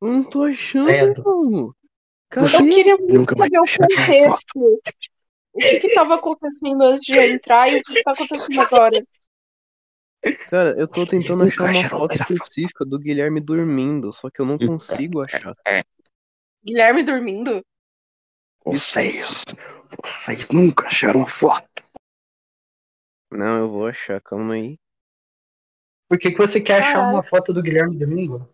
Eu 0.00 0.08
não 0.08 0.24
tô 0.24 0.44
achando. 0.44 0.90
Eu 0.90 2.70
queria 2.70 2.96
muito 2.96 3.36
saber 3.36 3.58
o 3.58 3.64
contexto. 3.64 4.80
O 5.52 5.58
que 5.58 5.80
que 5.80 5.94
tava 5.94 6.14
acontecendo 6.14 6.82
antes 6.82 7.02
de 7.02 7.16
eu 7.16 7.22
entrar 7.22 7.68
e 7.68 7.80
o 7.80 7.82
que 7.82 7.94
que 7.94 8.02
tá 8.02 8.12
acontecendo 8.12 8.60
agora? 8.60 9.04
Cara, 10.48 10.70
eu 10.78 10.86
tô 10.86 11.06
tentando 11.06 11.44
achar 11.44 11.64
uma 11.64 11.88
foto 11.88 12.14
específica 12.14 12.84
do 12.84 12.98
Guilherme 12.98 13.40
dormindo, 13.40 14.12
só 14.12 14.30
que 14.30 14.40
eu 14.40 14.46
não 14.46 14.58
consigo 14.58 15.22
achar. 15.22 15.56
Guilherme 16.62 17.02
dormindo? 17.02 17.64
Vocês, 18.64 19.44
vocês 20.04 20.48
nunca 20.50 20.86
acharam 20.86 21.26
foto. 21.26 21.82
Não, 23.32 23.58
eu 23.58 23.70
vou 23.70 23.86
achar, 23.86 24.20
calma 24.20 24.54
aí. 24.54 24.78
Por 26.08 26.18
que, 26.18 26.30
que 26.30 26.38
você 26.38 26.60
quer 26.60 26.82
achar 26.82 27.10
uma 27.10 27.22
foto 27.22 27.52
do 27.52 27.62
Guilherme 27.62 27.96
Domingo? 27.96 28.48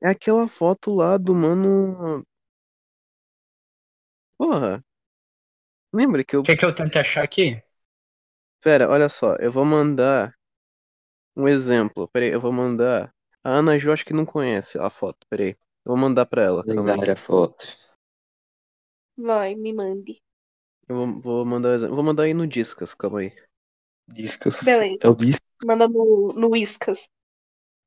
É 0.00 0.08
aquela 0.08 0.46
foto 0.48 0.94
lá 0.94 1.16
do 1.16 1.34
mano. 1.34 2.24
Porra. 4.36 4.84
Lembra 5.92 6.22
que 6.22 6.36
eu. 6.36 6.42
Quer 6.42 6.56
que 6.56 6.64
eu 6.64 6.74
tente 6.74 6.98
achar 6.98 7.24
aqui? 7.24 7.60
Pera, 8.60 8.88
olha 8.88 9.08
só, 9.08 9.34
eu 9.36 9.50
vou 9.50 9.64
mandar 9.64 10.34
um 11.36 11.48
exemplo. 11.48 12.08
Peraí, 12.08 12.30
eu 12.30 12.40
vou 12.40 12.52
mandar. 12.52 13.12
A 13.42 13.50
Ana 13.50 13.78
Ju 13.78 13.92
acho 13.92 14.04
que 14.04 14.12
não 14.12 14.26
conhece 14.26 14.78
a 14.78 14.90
foto, 14.90 15.26
peraí. 15.28 15.50
Eu 15.84 15.92
vou 15.92 15.96
mandar 15.96 16.26
pra 16.26 16.42
ela. 16.42 16.64
calma 16.64 16.80
aí. 16.80 16.86
Lendária 16.86 17.16
foto. 17.16 17.66
Vai, 19.16 19.54
me 19.54 19.72
mande. 19.72 20.22
Eu 20.88 20.96
vou, 20.96 21.20
vou 21.20 21.44
mandar, 21.44 21.70
um 21.70 21.74
exemplo. 21.74 21.94
vou 21.94 22.04
mandar 22.04 22.24
aí 22.24 22.34
no 22.34 22.46
Discas, 22.46 22.94
calma 22.94 23.20
aí. 23.20 23.32
Discos. 24.08 24.62
Beleza. 24.62 24.98
É 25.02 25.08
o 25.08 25.14
disco. 25.14 25.44
Manda 25.64 25.88
no, 25.88 26.32
no 26.34 26.50
Whiskas. 26.50 27.08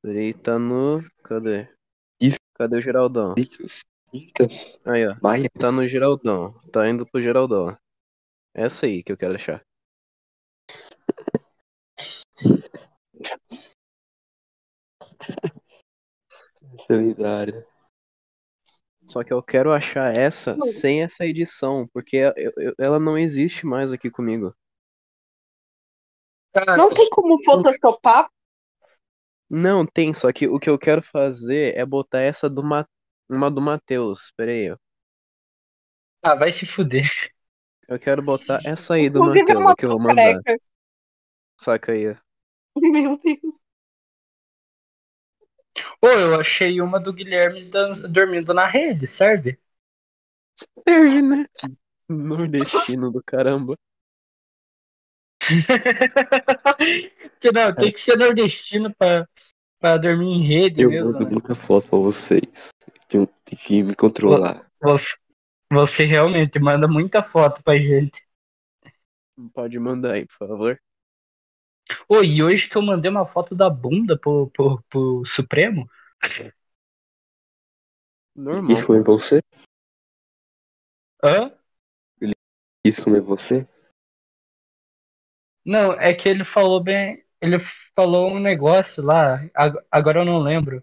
Peraí, 0.02 0.34
tá 0.34 0.58
no. 0.58 1.02
Cadê? 1.22 1.68
Cadê 2.54 2.76
o 2.78 2.82
Geraldão? 2.82 3.34
Aí, 4.84 5.08
ó. 5.08 5.14
Tá 5.58 5.72
no 5.72 5.86
Geraldão. 5.88 6.52
Tá 6.70 6.88
indo 6.88 7.06
pro 7.06 7.20
Geraldão. 7.22 7.76
Essa 8.54 8.86
aí 8.86 9.02
que 9.02 9.12
eu 9.12 9.16
quero 9.16 9.34
achar. 9.34 9.64
Essa 16.74 16.92
é 16.92 16.96
lendária. 16.96 17.66
Só 19.06 19.24
que 19.24 19.32
eu 19.32 19.42
quero 19.42 19.72
achar 19.72 20.14
essa 20.14 20.56
Não. 20.56 20.66
sem 20.66 21.02
essa 21.02 21.26
edição, 21.26 21.88
porque 21.92 22.16
eu- 22.16 22.52
eu- 22.56 22.74
ela 22.78 23.00
não 23.00 23.18
existe 23.18 23.66
mais 23.66 23.92
aqui 23.92 24.10
comigo. 24.10 24.54
Cara, 26.54 26.76
Não 26.76 26.92
tem 26.92 27.08
como 27.10 27.42
photoshopar 27.44 28.30
Não, 29.52 29.84
tem, 29.84 30.14
só 30.14 30.32
que 30.32 30.48
o 30.48 30.58
que 30.58 30.70
eu 30.70 30.78
quero 30.78 31.02
fazer 31.02 31.76
é 31.76 31.84
botar 31.84 32.20
essa 32.20 32.48
do 32.48 32.62
Ma... 32.62 32.86
uma 33.30 33.50
do 33.50 33.60
Matheus. 33.60 34.32
Pera 34.34 34.50
aí, 34.50 34.70
ó. 34.72 34.76
Ah, 36.22 36.34
vai 36.34 36.52
se 36.52 36.66
fuder. 36.66 37.08
Eu 37.88 37.98
quero 37.98 38.22
botar 38.22 38.60
essa 38.64 38.94
aí 38.94 39.08
do 39.10 39.20
Inclusive, 39.20 39.52
é 39.52 39.58
Matheus, 39.58 39.58
uma 39.58 39.76
que 39.76 39.84
eu 39.84 39.90
vou 39.90 40.00
mandar. 40.00 40.42
careca. 40.42 40.58
Saca 41.60 41.92
aí, 41.92 42.10
ó. 42.10 42.16
Meu 42.80 43.18
Deus. 43.18 43.62
Ô, 46.02 46.06
eu 46.08 46.38
achei 46.38 46.80
uma 46.82 47.00
do 47.00 47.12
Guilherme 47.14 47.64
dan- 47.70 47.94
dormindo 48.10 48.52
na 48.52 48.66
rede, 48.66 49.06
serve? 49.06 49.58
Serve, 50.86 51.22
né? 51.22 51.46
Nordestino 52.08 53.10
do 53.10 53.22
caramba. 53.22 53.76
que 57.40 57.50
não, 57.52 57.74
tem 57.74 57.92
que 57.92 58.00
ser 58.00 58.16
nordestino 58.16 58.94
pra, 58.94 59.28
pra 59.80 59.96
dormir 59.96 60.26
em 60.26 60.46
rede 60.46 60.82
Eu 60.82 60.90
mesmo. 60.90 61.12
mando 61.12 61.24
né? 61.24 61.30
muita 61.30 61.54
foto 61.54 61.88
pra 61.88 61.98
vocês. 61.98 62.70
Tenho, 63.08 63.26
tenho 63.44 63.60
que 63.60 63.82
me 63.82 63.94
controlar. 63.94 64.70
Você, 64.80 65.16
você 65.70 66.04
realmente 66.04 66.58
manda 66.58 66.86
muita 66.86 67.22
foto 67.22 67.62
pra 67.62 67.78
gente. 67.78 68.22
Pode 69.52 69.78
mandar 69.78 70.12
aí, 70.12 70.26
por 70.26 70.48
favor. 70.48 70.80
Ô, 72.08 72.22
e 72.22 72.42
hoje 72.42 72.68
que 72.68 72.76
eu 72.76 72.82
mandei 72.82 73.10
uma 73.10 73.26
foto 73.26 73.54
da 73.54 73.68
bunda 73.68 74.16
pro, 74.18 74.48
pro, 74.50 74.82
pro 74.88 75.22
Supremo, 75.26 75.88
Normal. 78.34 78.72
Isso 78.72 78.86
comer 78.86 79.04
você? 79.04 79.42
hã? 81.22 81.52
Isso 82.84 83.02
comer 83.02 83.20
você? 83.20 83.68
Não, 85.64 85.92
é 85.92 86.14
que 86.14 86.28
ele 86.28 86.44
falou 86.44 86.82
bem. 86.82 87.24
Ele 87.40 87.58
falou 87.94 88.30
um 88.32 88.38
negócio 88.40 89.02
lá, 89.02 89.44
ag- 89.54 89.78
agora 89.90 90.20
eu 90.20 90.24
não 90.24 90.38
lembro. 90.40 90.82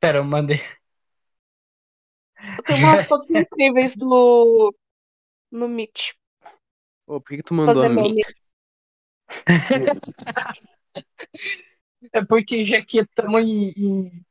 Pera, 0.00 0.18
eu 0.18 0.24
mandei. 0.24 0.60
Eu 2.56 2.64
tenho 2.64 2.86
umas 2.86 3.04
fotos 3.08 3.30
incríveis 3.30 3.96
do. 3.96 4.74
No 5.50 5.68
Meet. 5.68 6.12
Ô, 7.06 7.20
por 7.20 7.28
que, 7.30 7.36
que 7.38 7.42
tu 7.42 7.54
mandou 7.54 7.82
Fazer 7.82 7.88
meme. 7.88 8.22
É 12.12 12.24
porque 12.24 12.64
já 12.64 12.82
que 12.84 12.98
estamos 13.00 13.40
em, 13.42 13.72
em, 13.76 14.24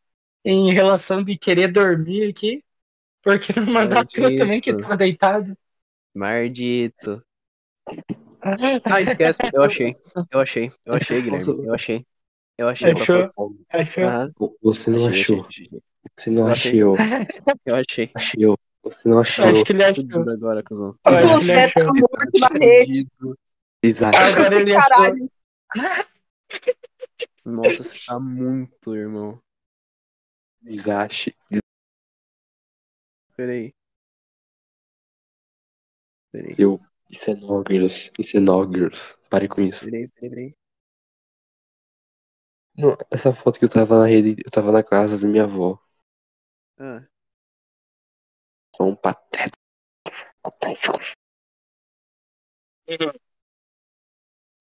em 0.46 0.74
relação 0.74 1.24
de 1.24 1.38
querer 1.38 1.72
dormir 1.72 2.30
aqui, 2.30 2.64
porque 3.24 3.54
não 3.60 3.68
mandar 3.74 4.06
tu 4.06 4.36
também 4.38 4.62
que 4.62 4.74
Maldito. 4.74 4.90
tá 4.90 4.96
deitado. 4.96 5.58
Maldito. 6.20 7.24
Ah, 8.42 9.02
esquece. 9.02 9.42
Eu 9.54 9.64
achei. 9.64 9.96
Eu 10.32 10.40
achei. 10.40 10.72
Eu 10.86 10.94
achei, 10.94 11.22
Guilherme. 11.22 11.66
Eu 11.66 11.74
achei. 11.74 12.06
Eu 12.58 12.70
achei. 12.70 12.92
Achou? 12.92 13.32
Achou? 13.70 14.04
Aham. 14.04 14.32
Você 14.62 14.90
não 14.90 15.08
Achei, 15.08 15.22
achou. 15.22 15.46
achei, 15.46 15.66
achei. 15.68 15.82
Você 16.16 16.30
não 16.30 16.48
achou. 16.48 16.96
Eu 17.66 17.76
achei. 17.76 18.12
Achou. 18.16 18.60
Você 18.84 19.10
não 19.10 19.20
achou. 19.20 19.46
Acho 19.46 19.66
que 19.66 19.74
ele 19.74 19.84
achou. 19.84 20.30
Agora, 20.30 20.64
cuzão. 20.64 20.96
Você 21.04 21.52
ele 21.52 21.72
tá 21.72 21.86
morto 21.86 22.40
na 22.40 22.48
rede. 22.48 23.06
Exato. 23.84 24.18
Agora 24.18 24.60
ele 24.60 24.76
achou. 24.76 24.90
Caralho. 24.90 25.32
Nossa, 27.46 27.84
você 27.84 28.00
tá 28.06 28.20
muito, 28.20 28.96
irmão. 28.96 29.42
Desastre. 30.62 31.36
Peraí. 33.36 33.74
Peraí, 36.32 36.56
Eu. 36.58 36.80
Isso 37.10 37.30
é 37.32 37.36
Noggers. 37.36 38.12
Isso 38.18 38.38
é 38.38 38.40
Noggers. 38.40 39.18
Pare 39.30 39.48
com 39.50 39.62
isso. 39.62 39.86
peraí, 39.86 40.08
peraí, 40.10 40.30
peraí. 40.30 40.56
Não, 42.78 42.96
essa 43.12 43.34
foto 43.34 43.60
que 43.60 43.66
eu 43.66 43.70
tava 43.70 44.00
na 44.00 44.08
rede, 44.08 44.42
eu 44.46 44.50
tava 44.52 44.72
na 44.72 44.82
casa 44.84 45.18
da 45.18 45.28
minha 45.28 45.44
avó. 45.44 45.78
Ah, 46.80 47.08
Sou 48.76 48.88
um 48.88 48.96
patético. 48.96 49.58
Patético. 50.42 51.00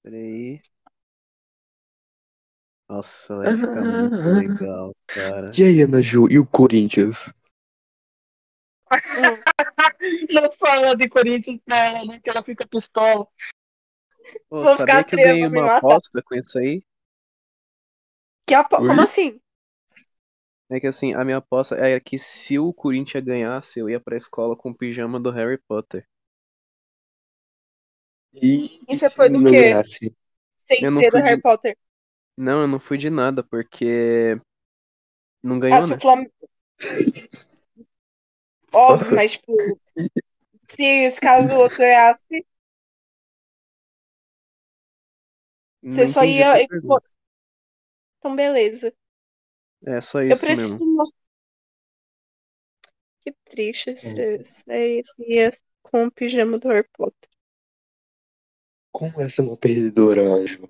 peraí. 0.03 0.62
Nossa, 2.88 3.36
vai 3.36 3.53
ficar 3.53 3.84
muito 3.84 4.16
legal, 4.28 4.92
cara. 5.07 5.53
E 5.59 5.64
aí, 5.64 5.80
Ana 5.82 6.01
Ju? 6.03 6.28
E 6.30 6.38
o 6.38 6.47
Corinthians? 6.47 7.32
Não 10.30 10.51
fala 10.53 10.95
de 10.97 11.09
Corinthians 11.09 11.61
pra 11.64 11.76
ela, 11.76 12.05
né? 12.05 12.20
Que 12.20 12.30
ela 12.30 12.43
fica 12.43 12.66
pistola. 12.66 13.26
Ô, 14.51 14.62
Vou 14.62 14.76
sabia 14.76 15.03
ficar 15.03 15.05
que 15.05 15.14
eu 15.16 15.18
ganhei 15.18 15.47
uma 15.47 15.76
aposta 15.76 16.22
com 16.22 16.34
isso 16.34 16.59
aí? 16.59 16.82
Que 18.47 18.55
apo... 18.55 18.76
Como 18.76 19.03
assim? 19.03 19.41
É 20.68 20.80
que 20.80 20.87
assim, 20.87 21.14
a 21.14 21.24
minha 21.24 21.37
aposta 21.37 21.76
era 21.76 22.01
que 22.01 22.18
se 22.18 22.59
o 22.59 22.72
Corinthians 22.72 23.24
ganhasse, 23.24 23.78
eu 23.78 23.89
ia 23.89 24.01
pra 24.01 24.16
escola 24.16 24.57
com 24.57 24.70
o 24.70 24.74
pijama 24.74 25.20
do 25.20 25.30
Harry 25.30 25.59
Potter. 25.68 26.07
E, 28.34 28.80
E 28.89 28.97
você 28.97 29.09
foi 29.09 29.30
do 29.30 29.43
quê? 29.45 29.53
ganhasse? 29.53 30.14
Sem 30.57 30.84
Eu 30.84 30.93
ser 30.93 31.11
do 31.11 31.16
fui 31.16 31.22
de- 31.22 31.28
Harry 31.28 31.41
Potter. 31.41 31.76
Não, 32.37 32.62
eu 32.62 32.68
não 32.68 32.80
fui 32.80 32.99
de 32.99 33.09
nada, 33.09 33.43
porque 33.43 34.39
não 35.43 35.57
Ah, 35.57 35.61
ganhou, 35.61 35.82
se 35.82 35.95
né? 35.95 36.01
Flam... 36.01 36.26
Óbvio, 38.77 39.16
mas 39.16 39.33
tipo. 39.33 39.81
Se 40.68 41.11
se 41.11 41.20
caso 41.20 41.55
o 41.55 41.59
outro 41.61 41.79
ganhasse, 41.79 42.47
Não 45.83 45.93
você 45.93 46.09
só 46.09 46.24
ia. 46.24 46.62
Então, 48.18 48.35
beleza. 48.35 48.93
É 49.87 50.01
só 50.01 50.20
Eu 50.20 50.33
isso 50.33 50.45
preciso 50.45 50.81
mesmo. 50.81 50.95
mostrar. 50.95 51.27
Que 53.24 53.33
triste 53.51 53.97
ser, 53.97 54.45
ser, 54.45 55.03
ser 55.05 55.59
com 55.83 56.07
o 56.07 56.11
pijama 56.11 56.59
do 56.59 56.68
Harry 56.68 56.89
Potter. 56.93 57.31
Como 58.93 59.20
essa 59.20 59.43
é 59.43 59.45
uma 59.45 59.57
perdedora, 59.57 60.22
Anjo? 60.22 60.68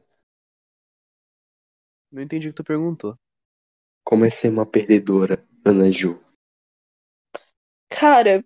Não 2.10 2.22
entendi 2.22 2.48
o 2.48 2.50
que 2.52 2.56
tu 2.56 2.64
perguntou. 2.64 3.16
Como 4.04 4.24
é 4.24 4.30
ser 4.30 4.48
uma 4.48 4.64
perdedora, 4.64 5.44
Ana 5.64 5.90
Ju? 5.90 6.18
Cara, 7.88 8.42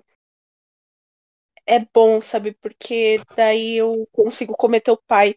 é 1.66 1.78
bom, 1.94 2.20
sabe? 2.20 2.52
Porque 2.60 3.20
daí 3.36 3.76
eu 3.76 4.06
consigo 4.12 4.56
comer 4.56 4.80
teu 4.80 4.96
pai. 4.96 5.34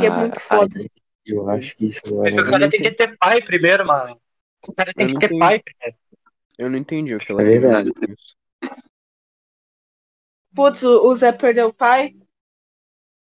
E 0.00 0.06
é 0.06 0.10
muito 0.10 0.40
foda. 0.40 0.80
aí 0.80 0.88
eu 1.26 1.48
acho 1.50 1.76
que 1.76 1.86
isso 1.86 2.02
não 2.14 2.22
Mas 2.22 2.36
é 2.36 2.40
o 2.40 2.44
cara 2.44 2.70
tem 2.70 2.82
que 2.82 2.90
ter 2.92 3.16
pai 3.18 3.42
primeiro, 3.42 3.86
mano. 3.86 4.20
O 4.66 4.72
cara 4.72 4.92
tem 4.94 5.06
Eu 5.06 5.12
que 5.12 5.18
ter 5.18 5.26
entendi. 5.26 5.38
pai 5.38 5.60
primeiro. 5.60 5.96
Eu 6.58 6.70
não 6.70 6.78
entendi 6.78 7.14
o 7.14 7.18
que 7.18 7.30
ela 7.30 7.42
É 7.42 7.44
verdade. 7.44 7.92
Putz, 10.56 10.82
o 10.82 11.08
o 11.08 11.14
Zé 11.14 11.30
perdeu 11.32 11.68
o 11.68 11.74
pai 11.74 12.16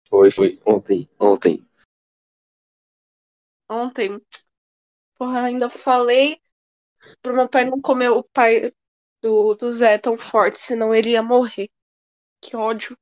Foi, 0.10 0.30
foi. 0.30 0.60
Ontem, 0.66 1.10
ontem. 1.20 1.66
ontem. 3.70 4.22
Porra, 5.18 5.44
ainda 5.44 5.70
falei 5.70 6.42
pro 7.22 7.36
meu 7.36 7.48
pai 7.48 7.66
não 7.66 7.82
comer 7.82 8.10
o 8.10 8.24
pai 8.24 8.72
do, 9.22 9.56
do 9.56 9.72
Zé 9.72 9.98
tão 9.98 10.18
forte, 10.18 10.60
senão 10.60 10.94
ele 10.94 11.12
ia 11.12 11.24
morrer. 11.24 11.70
Que 12.42 12.56
ódio. 12.56 12.98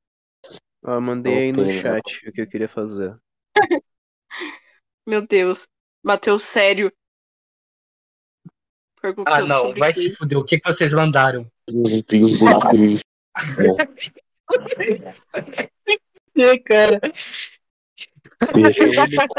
Eu 0.83 1.01
mandei 1.01 1.37
aí 1.37 1.51
no 1.51 1.71
chat 1.71 2.27
o 2.27 2.31
que 2.31 2.41
eu 2.41 2.47
queria 2.47 2.69
fazer. 2.69 3.17
Meu 5.07 5.25
Deus. 5.25 5.67
Matheus, 6.03 6.43
sério. 6.43 6.91
Perguntando 9.01 9.35
Ah, 9.35 9.41
não, 9.41 9.73
vai 9.73 9.93
se 9.93 10.15
fuder. 10.15 10.37
O 10.37 10.43
que, 10.43 10.59
que 10.59 10.67
vocês 10.67 10.93
mandaram? 10.93 11.49
É, 16.35 16.57
cara. 16.59 16.99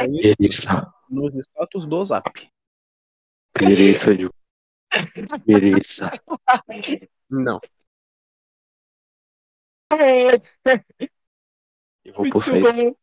Mereça, 0.09 0.93
nos 1.09 1.35
status 1.35 1.87
do 1.87 2.05
Zap. 2.05 2.31
mereça, 3.61 4.15
Ju. 4.15 4.31
Mereça. 5.47 6.11
Não. 7.31 7.61
Eu 12.05 12.15
vou 12.15 12.31
postar 12.31 12.59
isso. 12.59 12.73
bom. 12.73 12.95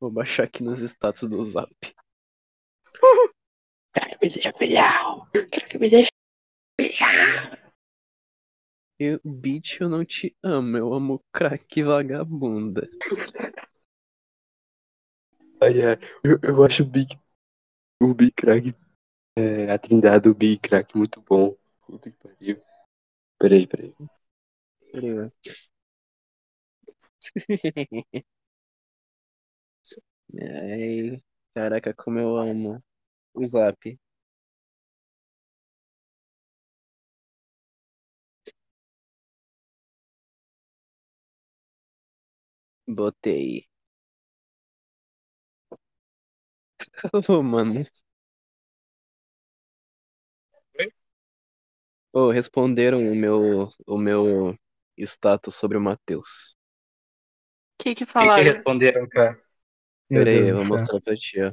Vou 0.00 0.10
baixar 0.10 0.44
aqui 0.44 0.62
nos 0.62 0.80
status 0.80 1.28
do 1.28 1.42
Zap. 1.42 1.70
Me 4.22 4.28
deixa 4.28 4.52
brilhar. 4.52 5.30
Me 5.78 5.90
deixa 5.90 6.10
brilhar. 6.78 7.72
Eu, 8.98 9.18
bitch, 9.24 9.80
eu 9.80 9.88
não 9.88 10.04
te 10.04 10.36
amo, 10.42 10.76
eu 10.76 10.92
amo 10.92 11.24
crack 11.32 11.82
vagabunda. 11.82 12.88
Ai, 15.60 15.82
ai. 15.82 15.98
Eu, 16.22 16.38
eu 16.42 16.64
acho 16.64 16.82
o 16.82 16.86
Big, 16.86 17.14
o 18.02 18.14
Big 18.14 18.32
Crack, 18.32 18.74
é, 19.36 19.70
a 19.70 19.78
trindade 19.78 20.24
do 20.28 20.34
Big 20.34 20.58
Crack 20.60 20.96
muito 20.96 21.20
bom. 21.22 21.56
Puta 21.86 22.10
que 22.10 22.16
pariu. 22.18 22.60
Peraí, 23.38 23.66
peraí. 23.68 23.94
Peraí, 24.92 25.14
velho. 25.14 25.32
Ai, 30.42 31.22
Caraca, 31.54 31.94
como 31.94 32.18
eu 32.18 32.36
amo 32.36 32.82
o 33.34 33.46
Zap. 33.46 33.98
Botei. 42.96 43.66
Ô, 47.28 47.42
mano. 47.42 47.84
Oh, 52.12 52.30
responderam 52.30 53.04
o 53.10 53.14
meu, 53.14 53.68
o 53.86 53.96
meu 53.96 54.56
status 54.98 55.54
sobre 55.54 55.78
o 55.78 55.80
Matheus. 55.80 56.56
O 57.78 57.82
que 57.82 57.94
que 57.94 58.04
O 58.04 58.06
que, 58.06 58.14
que 58.14 58.40
responderam, 58.42 59.08
cara? 59.08 59.40
Meu 60.10 60.24
Pera 60.24 60.30
aí, 60.30 60.36
Deus 60.38 60.50
eu 60.50 60.54
do 60.56 60.56
vou 60.56 60.66
céu. 60.66 60.78
mostrar 60.78 61.00
pra 61.00 61.16
ti, 61.16 61.40
ó. 61.40 61.52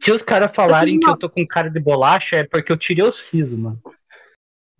Se 0.00 0.10
os 0.10 0.22
caras 0.22 0.50
falarem 0.54 0.98
que 0.98 1.06
eu 1.06 1.18
tô 1.18 1.28
com 1.28 1.46
cara 1.46 1.68
de 1.70 1.78
bolacha, 1.78 2.36
é 2.36 2.44
porque 2.44 2.72
eu 2.72 2.78
tirei 2.78 3.04
o 3.04 3.12
siso, 3.12 3.58
mano. 3.58 3.80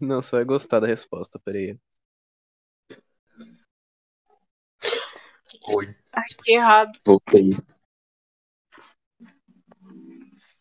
Não, 0.01 0.23
você 0.23 0.37
vai 0.37 0.45
gostar 0.47 0.81
da 0.81 0.87
resposta, 0.87 1.39
pera 1.39 1.59
aí. 1.59 1.79
Oi. 5.77 5.95
Ai, 6.13 6.25
que 6.43 6.53
errado. 6.53 6.99
Voltei. 7.05 7.55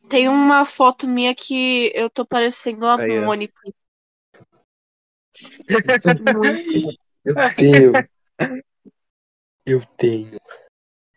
Tem 0.09 0.27
uma 0.27 0.65
foto 0.65 1.07
minha 1.07 1.35
que 1.35 1.91
eu 1.93 2.09
tô 2.09 2.25
parecendo 2.25 2.85
a 2.87 2.99
Aí. 2.99 3.19
Mônica. 3.19 3.61
Muito. 6.33 6.97
Eu 7.23 7.35
tenho. 7.55 7.91
Eu 9.65 9.85
tenho. 9.97 10.39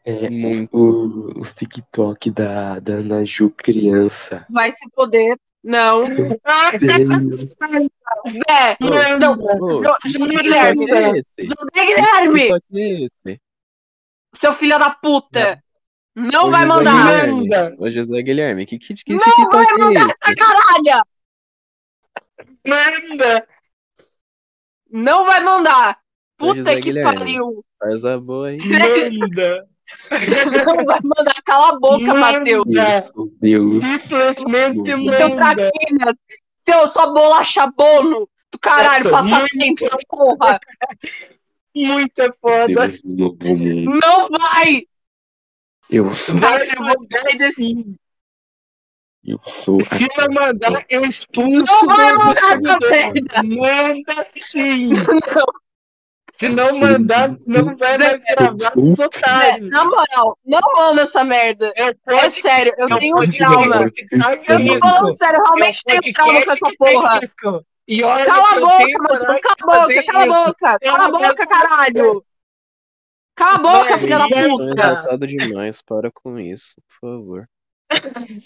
É, 0.04 0.28
Muito. 0.28 0.76
o, 0.76 1.40
os 1.40 1.52
TikTok 1.52 2.30
da, 2.30 2.78
da 2.80 2.94
Ana 2.94 3.24
Ju 3.24 3.48
criança. 3.50 4.44
Vai 4.50 4.70
se 4.70 4.86
foder. 4.94 5.38
Não. 5.62 6.04
Zé! 8.28 8.76
Não. 9.18 9.38
José 10.04 10.42
Guilherme. 10.42 10.90
é? 10.90 11.14
José 11.38 11.86
Guilherme! 11.86 12.50
É? 13.26 13.38
Seu 14.34 14.52
filho 14.52 14.78
da 14.78 14.90
puta! 14.90 15.62
Não 16.14 16.48
Ô, 16.48 16.50
vai 16.50 16.66
José 16.66 16.74
mandar! 16.74 16.92
Guilherme. 17.06 17.40
Manda. 17.48 17.74
Ô, 17.78 17.90
José 17.90 18.22
Guilherme, 18.22 18.66
que, 18.66 18.78
que, 18.78 18.94
que 18.94 19.14
Não 19.14 19.20
TikTok 19.20 19.50
vai 19.50 19.78
mandar 19.78 20.10
essa 20.10 20.34
caralha! 20.36 21.02
Manda! 22.66 23.48
Não 24.90 25.24
vai 25.24 25.40
mandar! 25.42 25.98
Puta 26.36 26.58
José 26.58 26.74
que 26.76 26.80
Guilherme. 26.82 27.14
pariu! 27.18 27.64
Faz 27.78 28.04
a 28.04 28.18
boa 28.18 28.48
aí. 28.48 28.58
Manda! 28.58 29.66
Não 30.64 30.84
vai 30.84 31.00
mandar, 31.02 31.42
cala 31.44 31.68
a 31.74 31.78
boca, 31.78 32.14
Matheus! 32.14 32.66
Simplesmente 33.40 34.86
Seu 34.86 35.28
manda! 35.30 35.54
traquinas! 35.54 36.16
Seu 36.68 36.88
só 36.88 37.12
bolacha 37.12 37.66
bono! 37.68 38.28
Do 38.50 38.58
caralho, 38.58 39.10
Nossa, 39.10 39.22
passa 39.30 39.38
muito. 39.40 39.58
tempo 39.58 39.84
na 39.90 39.98
porra! 40.08 40.60
Muito 41.74 42.34
foda! 42.38 42.92
Não 43.04 44.28
vai! 44.28 44.86
Eu 45.92 46.10
sou, 46.14 46.38
Vai 46.38 46.62
eu 46.62 46.82
vou 46.82 46.94
eu 49.24 49.38
sou 49.46 49.78
Se 49.84 50.08
não 50.18 50.28
mandar, 50.34 50.84
eu 50.88 51.04
expulso 51.04 51.70
Não 51.70 51.86
vai 51.86 52.12
dos 52.16 52.40
mandar 52.40 53.16
essa 53.16 53.42
Manda 53.42 54.26
sim! 54.40 54.88
Não, 54.88 55.46
Se 56.40 56.48
não 56.48 56.80
mandar, 56.80 57.30
não 57.46 57.76
vai 57.76 57.98
mais 57.98 58.22
gravar 58.24 58.72
os 58.76 58.98
otários. 58.98 59.70
na 59.70 59.84
moral, 59.84 60.38
não 60.44 60.60
manda 60.74 61.02
essa 61.02 61.22
merda! 61.22 61.72
É 61.76 61.94
É 62.06 62.30
sério, 62.30 62.74
eu 62.78 62.86
o 62.86 62.98
tenho 62.98 63.14
podcast 63.16 63.44
trauma! 63.44 63.92
Eu 64.48 64.80
tô 64.80 64.88
falando 64.88 65.12
sério, 65.12 65.36
eu 65.38 65.44
realmente 65.44 65.84
tenho 65.84 66.12
trauma 66.14 66.44
com 66.44 66.52
essa 66.52 66.70
porra! 66.78 67.20
E 67.86 68.02
olha 68.02 68.24
Cala 68.24 68.48
a 68.48 68.60
boca, 68.60 68.76
tenho 68.78 69.02
Matheus, 69.02 69.40
cala 69.40 69.54
a 69.58 69.86
boca, 69.86 70.02
cala 70.04 70.24
a 70.24 70.26
boca, 70.26 70.78
cala 70.80 71.04
a 71.04 71.10
boca, 71.10 71.46
caralho! 71.46 72.24
Cala 73.34 73.54
a 73.54 73.58
boca, 73.58 73.98
filha 73.98 74.18
da 74.18 74.28
puta! 74.28 74.64
exaltado 74.72 75.26
demais, 75.26 75.82
para 75.82 76.10
com 76.12 76.38
isso, 76.38 76.80
por 76.88 77.08
favor. 77.08 77.48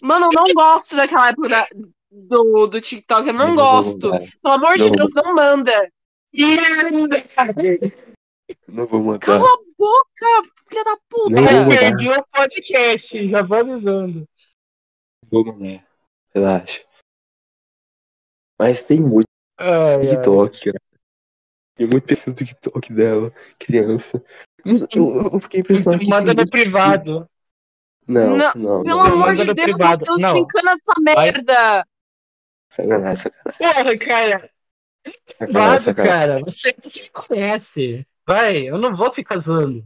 Mano, 0.03 0.27
eu 0.27 0.33
não 0.33 0.55
gosto 0.55 0.97
daquela 0.97 1.29
época 1.29 1.49
da- 1.49 1.69
do, 2.11 2.67
do 2.67 2.81
TikTok, 2.81 3.29
eu 3.29 3.35
não 3.35 3.55
gosto. 3.55 4.11
Pelo 4.11 4.55
amor 4.55 4.77
de 4.77 4.85
Não. 4.85 4.93
Deus, 4.93 5.13
não 5.15 5.35
manda. 5.35 5.91
Manda! 6.35 7.25
Não 8.69 8.87
vou 8.87 9.03
mandar. 9.03 9.19
Cala 9.27 9.45
a 9.45 9.59
boca, 9.77 10.55
filha 10.69 10.85
da 10.85 10.97
puta. 11.09 11.37
Eu 11.41 11.69
perdi 11.69 12.09
o 12.11 12.25
podcast, 12.27 13.29
já 13.29 13.43
vou 13.43 13.59
avisando. 13.59 14.29
Vou 15.31 15.45
mandar. 15.45 15.85
Relaxa. 16.35 16.85
Mas 18.59 18.83
tem 18.83 19.01
muito 19.01 19.27
Ai, 19.59 19.95
ai. 19.95 20.09
TikTok, 20.11 20.65
cara. 20.65 20.81
Tem 21.75 21.87
muito 21.87 22.07
perfil 22.07 22.33
do 22.33 22.45
TikTok 22.45 22.93
dela, 22.93 23.33
criança. 23.59 24.25
Eu, 24.95 25.41
fiquei 25.41 25.63
pensando 25.63 25.99
que. 25.99 26.07
Manda 26.07 26.35
no 26.35 26.49
privado. 26.49 27.29
Não, 28.07 28.37
Não, 28.37 28.53
não, 28.55 28.83
Pelo 28.85 29.03
não. 29.03 29.13
amor 29.15 29.35
de 29.35 29.45
Deus, 29.45 29.61
privado. 29.61 30.01
Matheus, 30.01 30.21
Não. 30.21 30.33
brincando 30.33 30.69
essa 30.69 31.01
merda. 31.01 31.87
Sacanagem, 32.71 33.17
sacanagem. 33.17 33.59
Porra, 33.59 33.99
cara. 33.99 34.51
Sacanagem, 35.39 35.95
cara. 35.95 36.39
Você, 36.41 36.75
você 36.83 37.03
me 37.03 37.09
conhece. 37.11 38.07
Vai, 38.27 38.69
eu 38.69 38.79
não 38.79 38.95
vou 38.95 39.11
ficar 39.11 39.39
zoando. 39.39 39.85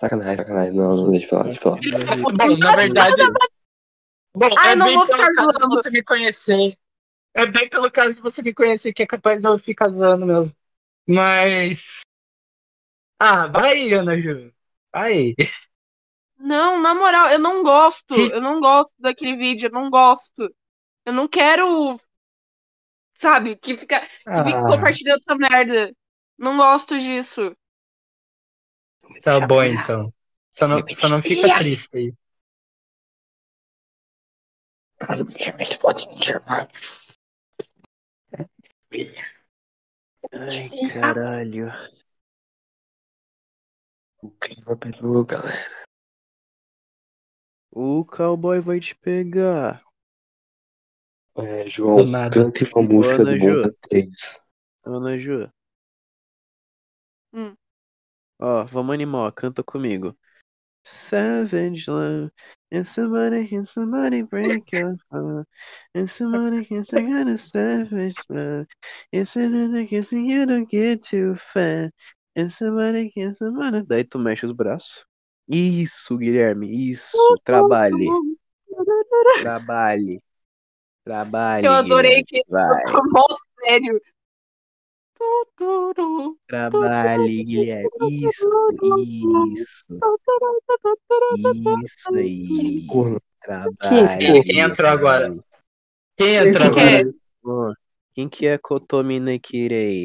Sacanagem, 0.00 0.36
sacanagem. 0.36 0.74
Não, 0.74 0.96
não, 0.96 1.10
deixa 1.10 1.26
eu 1.26 1.30
falar, 1.30 1.44
deixa 1.44 1.60
eu 1.60 1.62
falar. 1.62 2.16
Bom, 2.16 2.56
na 2.58 2.76
verdade. 2.76 3.14
Bom, 4.34 4.48
Ai, 4.56 4.72
é 4.72 4.76
não 4.76 4.86
bem 4.86 4.96
vou 4.96 5.06
ficar 5.06 5.30
zoando. 5.32 5.68
você 5.68 5.90
me 5.90 6.02
conhecer. 6.02 6.76
É 7.34 7.46
bem 7.46 7.68
pelo 7.68 7.90
caso 7.90 8.14
de 8.14 8.20
você 8.20 8.42
me 8.42 8.52
conhecer 8.52 8.92
que 8.92 9.02
é 9.02 9.06
capaz 9.06 9.40
de 9.40 9.46
eu 9.46 9.58
ficar 9.58 9.88
zoando 9.90 10.26
mesmo. 10.26 10.56
Mas. 11.06 12.00
Ah, 13.24 13.46
vai, 13.46 13.92
Ana 13.92 14.16
Ju. 14.18 14.52
Vai. 14.92 15.34
Não, 16.36 16.80
na 16.80 16.92
moral, 16.92 17.28
eu 17.30 17.38
não 17.38 17.62
gosto. 17.62 18.14
Que- 18.14 18.32
Eu 18.34 18.40
não 18.40 18.58
gosto 18.58 18.94
daquele 18.98 19.36
vídeo, 19.36 19.68
eu 19.68 19.72
não 19.72 19.88
gosto. 19.88 20.52
Eu 21.06 21.12
não 21.12 21.28
quero. 21.28 21.96
Sabe, 23.14 23.54
que 23.56 23.76
fica, 23.76 24.00
que 24.00 24.42
fica 24.44 24.58
Ah, 24.58 24.66
compartilhando 24.66 25.18
essa 25.18 25.36
merda. 25.36 25.94
Não 26.36 26.56
gosto 26.56 26.98
disso. 26.98 27.54
tá 29.22 29.46
bom 29.46 29.62
então. 29.62 30.12
Só 30.50 30.66
não, 30.66 30.82
só 30.88 31.08
não 31.08 31.22
fica 31.22 31.56
triste 31.58 31.96
aí. 31.96 32.14
Ai, 40.32 40.68
caralho. 40.92 41.70
O 44.22 44.30
clima 44.30 44.76
pegou, 44.76 45.24
galera. 45.24 45.86
O 47.72 48.04
cowboy 48.04 48.60
vai 48.60 48.78
te 48.78 48.94
pegar. 48.94 49.82
É, 51.36 51.66
João, 51.66 52.04
cante 52.30 52.64
uma 52.72 52.82
música 52.82 53.22
Ana 53.22 53.32
do 53.32 53.38
Ju. 53.38 53.56
Monta 53.56 53.76
3. 53.88 54.40
Ana 54.84 55.18
Ju. 55.18 55.50
Hum. 57.32 57.56
Ó, 58.38 58.64
vamos 58.64 58.94
animar, 58.94 59.28
ó, 59.28 59.32
canta 59.32 59.64
comigo. 59.64 60.16
Savage 60.84 61.90
love. 61.90 62.30
And 62.70 62.86
somebody 62.86 63.48
can 63.48 63.64
somebody 63.64 64.22
break 64.22 64.72
your 64.72 64.96
heart. 65.10 65.48
And 65.94 66.08
somebody 66.08 66.64
can 66.64 66.84
sing 66.84 67.12
out 67.12 67.28
a 67.28 67.38
savage 67.38 68.22
love. 68.28 68.66
It's 69.10 69.36
another 69.36 69.86
kissing 69.86 70.26
you 70.26 70.46
don't 70.46 70.68
get 70.68 71.02
too 71.02 71.36
fat. 71.36 71.92
And 72.34 72.50
somebody 72.50 73.10
can 73.10 73.34
somebody. 73.34 73.84
Daí 73.86 74.04
tu 74.04 74.18
mexe 74.18 74.46
os 74.46 74.52
braços. 74.52 75.04
Isso, 75.48 76.16
Guilherme, 76.16 76.90
isso. 76.90 77.16
Trabalhe, 77.44 78.08
trabalhe. 79.42 80.22
Trabalhe. 81.04 81.66
Eu 81.66 81.72
adorei 81.72 82.22
Guilherme, 82.22 82.24
que 82.24 82.42
Vai. 82.48 82.84
mó 83.12 83.26
sério. 83.60 84.00
Trabalhe, 86.48 87.44
Guilherme. 87.44 87.90
Isso, 88.08 88.68
isso, 89.54 89.94
isso 91.84 92.14
aí. 92.14 92.86
Trabalhe. 93.42 94.42
Quem- 94.44 94.60
entrou 94.60 94.90
agora? 94.90 95.34
Quem 96.16 96.34
entrou 96.36 96.78
é? 96.78 97.02
agora? 97.42 97.74
Quem 98.14 98.28
que 98.28 98.46
é 98.46 98.58
Kotomi 98.58 99.18
Nekirei? 99.20 100.04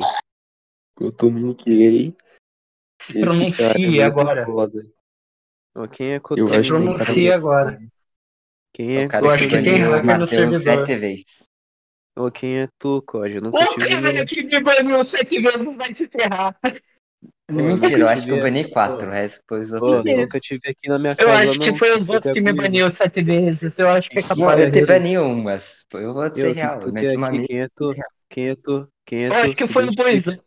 Eu 1.00 1.56
querei. 1.56 2.16
Se 3.02 3.20
pronuncie 3.20 4.02
agora. 4.02 4.46
Foda. 4.46 4.86
Ó, 5.76 5.88
Quem 5.88 6.14
é 6.14 6.16
Eu 6.16 6.22
que 6.22 6.42
o 6.42 6.48
cara- 6.48 6.64
Pronuncie 6.64 7.32
agora. 7.32 7.80
Quem 8.74 8.98
É 8.98 9.04
é 9.04 9.08
Eu 9.22 9.30
acho 9.30 9.48
que 9.48 9.62
tem 9.62 9.78
hacker 9.78 10.20
no 10.20 10.28
servidor. 10.28 10.62
sete 10.62 10.96
vezes. 10.96 11.44
Ô, 12.18 12.32
quem 12.32 12.62
é 12.62 12.68
tu, 12.80 13.02
Code? 13.04 13.36
Eu 13.36 13.42
nunca 13.42 13.58
O 13.58 13.68
tive 13.70 13.88
cara 13.88 14.14
no... 14.14 14.26
que 14.26 14.44
me 14.44 14.60
baniu 14.62 15.06
sete 15.06 15.40
vezes 15.40 15.76
vai 15.76 15.94
se 15.94 16.08
ferrar. 16.08 16.60
Mentira, 17.50 18.00
eu 18.00 18.10
acho 18.10 18.26
que 18.26 18.32
eu 18.32 18.42
bani 18.42 18.70
quatro, 18.70 19.08
o 19.08 19.12
resto 19.12 19.42
foi 19.48 19.60
os 19.60 19.72
outros. 19.72 20.04
Que 20.04 20.16
nunca 20.16 20.40
tive 20.40 20.70
aqui 20.70 20.90
na 20.90 21.00
minha 21.00 21.16
Eu 21.18 21.28
casa, 21.28 21.50
acho 21.50 21.60
que 21.60 21.76
foi 21.76 21.98
os 21.98 22.10
outros 22.10 22.34
que 22.34 22.42
me 22.42 22.54
baniu 22.54 22.92
sete 22.92 23.22
vezes. 23.24 23.80
Eu 23.80 23.90
acho 23.90 24.10
que 24.10 24.20
é 24.20 24.22
capaz. 24.24 24.60
eu 24.60 24.72
te 24.72 24.86
bani 24.86 25.18
umas. 25.18 25.86
Eu 25.94 26.14
vou 26.14 26.24
Eu, 26.24 26.36
ser 26.36 26.52
real, 26.54 26.80
que 26.80 26.86
tu 26.88 26.94
mas 26.94 27.14
uma 27.14 27.28
amiga. 27.28 27.46
Quem 27.48 27.62
é 27.62 27.68
tu? 27.74 27.96
Quem 28.30 28.50
é 28.50 28.56
tu? 28.56 28.88
Quem 29.06 29.24
é 29.24 29.28
Eu 29.28 29.32
tu? 29.32 29.38
acho 29.38 29.56
que 29.56 29.68
foi 29.68 29.86
o. 29.88 29.92
Boizão. 29.92 30.40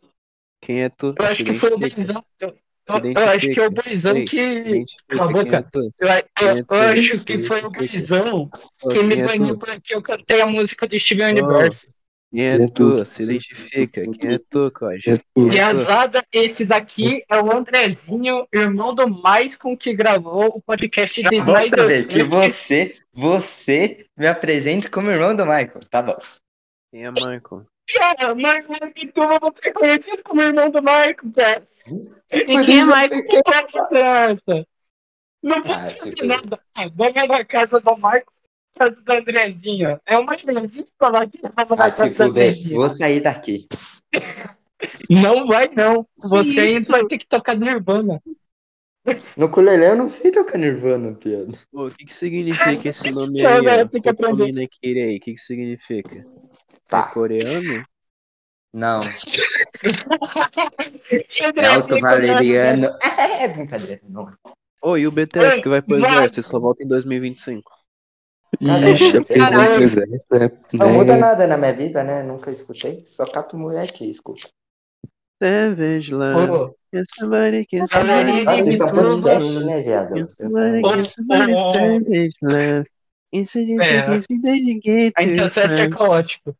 Quem 0.61 0.83
é 0.83 0.89
tu? 0.89 1.15
Eu 1.17 1.25
acho 1.25 1.43
que 1.43 1.55
foi 1.55 1.73
o. 1.73 1.77
Boizão. 1.77 2.23
Eu, 2.39 3.29
acho 3.29 3.49
que 3.51 3.59
é 3.59 3.67
o 3.67 3.71
se 3.71 4.25
que. 4.25 4.85
Cala 5.07 5.29
a 5.29 5.33
boca. 5.33 5.69
Eu, 5.99 6.09
acho 6.09 7.25
que 7.25 7.43
foi 7.43 7.61
o 7.61 7.71
Ô, 7.71 8.49
que 8.89 9.03
me 9.03 9.23
baniu 9.23 9.57
porque 9.57 9.95
eu 9.95 10.01
cantei 10.01 10.41
a 10.41 10.47
música 10.47 10.87
de 10.87 10.99
Steven 10.99 11.27
Ô, 11.27 11.29
Universo. 11.29 11.87
Quem 12.31 12.45
é 12.45 12.67
tu? 12.67 13.03
Se 13.05 13.23
identifica. 13.23 14.03
Quem 14.03 14.31
é 14.31 14.37
tu, 14.49 14.71
Coja? 14.71 15.13
É 15.13 15.17
tu? 15.17 15.49
Piazada, 15.49 16.25
esse 16.31 16.65
daqui 16.65 17.23
é 17.29 17.41
o 17.41 17.51
Andrezinho, 17.51 18.47
irmão 18.53 18.95
do 18.95 19.07
Maicon, 19.07 19.75
que 19.75 19.93
gravou 19.93 20.47
o 20.55 20.61
podcast 20.61 21.21
de 21.21 21.41
saber 21.41 22.07
que 22.07 22.23
você, 22.23 22.95
você 23.13 24.05
me 24.17 24.27
apresenta 24.27 24.89
como 24.89 25.11
irmão 25.11 25.35
do 25.35 25.43
Michael. 25.43 25.79
Tá 25.89 26.01
bom. 26.01 26.17
Quem 26.91 27.05
é 27.05 27.11
Michael? 27.11 27.65
Cara, 27.93 28.35
Michael 28.35 28.93
Pituba, 28.93 29.39
você 29.39 29.69
é 29.69 29.73
conhecido 29.73 30.23
como 30.23 30.41
irmão 30.41 30.69
do 30.69 30.81
Maicon, 30.81 31.31
cara. 31.31 31.67
E 32.31 32.45
quem 32.45 32.79
é 32.79 32.85
Michael? 32.85 33.27
Que 33.27 33.41
conversa 33.43 33.97
é 33.97 34.31
essa? 34.31 34.67
Não 35.43 35.63
pode 35.63 35.95
fazer 35.95 36.25
nada. 36.25 36.59
Ah, 36.75 36.87
Vai 36.93 37.11
na 37.13 37.45
casa 37.45 37.79
do 37.79 37.97
Maicon, 37.97 38.31
casa 38.77 39.01
do 39.01 39.11
Andrezinho. 39.11 39.99
É 40.05 40.17
uma 40.17 40.33
Andrezinho 40.33 40.87
falar 40.97 41.27
que 41.29 41.41
vai 41.41 41.51
na 41.55 41.63
Ah, 41.63 41.67
casa 41.77 42.09
se 42.09 42.15
fuder, 42.15 42.53
vou 42.73 42.89
sair 42.89 43.19
daqui. 43.19 43.67
Não 45.09 45.47
vai, 45.47 45.69
não. 45.75 46.07
Você 46.17 46.59
ainda 46.59 46.91
vai 46.91 47.05
ter 47.05 47.17
que 47.17 47.27
tocar 47.27 47.55
Nirvana. 47.55 48.21
No 49.35 49.47
ukulele 49.47 49.85
eu 49.85 49.95
não 49.95 50.09
sei 50.09 50.31
tocar 50.31 50.59
Nirvana, 50.59 51.15
piada. 51.15 51.51
Ô, 51.71 51.87
o 51.87 51.91
que 51.91 52.05
que 52.05 52.15
significa 52.15 52.89
esse 52.89 53.11
nome 53.11 53.43
aí, 53.43 53.67
ó? 53.67 53.87
ter 53.87 53.99
que 54.01 54.09
aprender. 54.09 54.69
Aí, 54.83 55.17
o 55.17 55.19
que 55.19 55.33
que 55.33 55.37
significa? 55.37 56.25
Tá. 56.91 57.07
É 57.09 57.13
coreano? 57.13 57.85
Não. 58.73 59.01
é 61.55 61.65
alto-valeriano. 61.67 62.87
É, 63.17 63.47
brincadeira, 63.47 64.01
não. 64.09 64.29
Ô, 64.81 64.97
e 64.97 65.07
o 65.07 65.11
BTS 65.11 65.61
que 65.61 65.69
vai 65.69 65.81
pro 65.81 65.95
exército 65.95 66.43
só 66.43 66.59
volta 66.59 66.83
em 66.83 66.87
2025. 66.87 67.71
Não 70.73 70.89
muda 70.89 71.15
nada 71.17 71.47
na 71.47 71.57
minha 71.57 71.73
vida, 71.73 72.03
né? 72.03 72.23
Nunca 72.23 72.51
escutei. 72.51 73.03
Só 73.05 73.25
cato 73.25 73.57
mulher 73.57 73.89
que 73.89 74.03
escuta. 74.11 74.49
Savage 75.41 76.13
Love. 76.13 76.51
Oh. 76.51 76.75
Somebody 77.17 77.65
can 77.65 77.87
somebody 77.87 78.43
Nossa, 78.43 78.69
isso 78.69 78.83
é 78.83 78.85
um 78.85 78.91
podcast, 78.93 79.59
né, 79.63 79.81
viado? 79.81 80.29
Somebody 80.29 80.81
can 80.81 81.05
somebody 81.05 81.53
savage 81.53 82.35
love. 82.41 82.85
Isso 83.31 83.59
é 83.59 83.61
gente 83.63 83.79
que 83.79 84.21
se 84.23 84.41
dedica. 84.41 85.13
A 85.15 85.23
interface 85.23 85.81
é 85.81 85.89
caótico. 85.89 86.53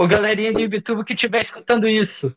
Ô, 0.00 0.08
galerinha 0.08 0.50
de 0.50 0.62
Ibituba 0.62 1.04
que 1.04 1.12
estiver 1.12 1.42
escutando 1.44 1.86
isso, 1.86 2.34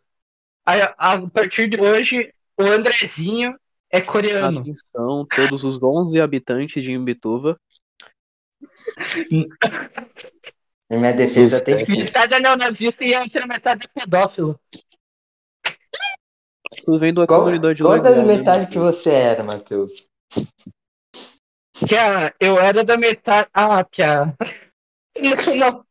a, 0.66 1.14
a 1.14 1.30
partir 1.30 1.70
de 1.70 1.80
hoje, 1.80 2.34
o 2.59 2.64
Andrezinho 2.64 3.57
é 3.89 4.01
coreano. 4.01 4.59
Atenção, 4.59 5.26
todos 5.34 5.64
os 5.64 5.82
11 5.82 6.20
habitantes 6.20 6.84
de 6.84 6.91
Imbituva. 6.91 7.57
Em 10.91 10.97
minha 10.99 11.14
defesa 11.14 11.64
tem 11.64 11.86
que. 11.86 11.95
Metade 11.95 12.34
é 12.34 12.39
neonazista 12.41 13.05
e 13.05 13.16
a 13.16 13.22
outra 13.22 13.47
metade 13.47 13.88
é 13.88 14.01
pedófilo. 14.01 14.59
Tu 16.84 16.99
vem 16.99 17.14
da 17.14 17.26
Qual, 17.26 17.43
comunidade 17.43 17.82
qual 17.82 17.93
legal. 17.93 18.14
das 18.14 18.26
né, 18.26 18.36
metades 18.36 18.68
que 18.68 18.78
você 18.78 19.09
era, 19.09 19.41
Matheus? 19.41 20.09
Que 21.76 21.95
a, 21.95 22.34
eu 22.41 22.59
era 22.59 22.84
da 22.84 22.97
metade. 22.97 23.47
Ah, 23.53 23.86
Pia. 23.86 24.36
Não, 25.16 25.30
não, 25.30 25.55
não, 25.55 25.86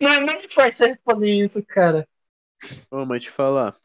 não 0.00 0.20
me 0.20 0.48
força 0.48 0.84
a 0.84 0.88
responder 0.88 1.30
isso, 1.44 1.62
cara. 1.64 2.06
Ô, 2.90 3.04
mas 3.04 3.22
te 3.22 3.30
falar. 3.30 3.76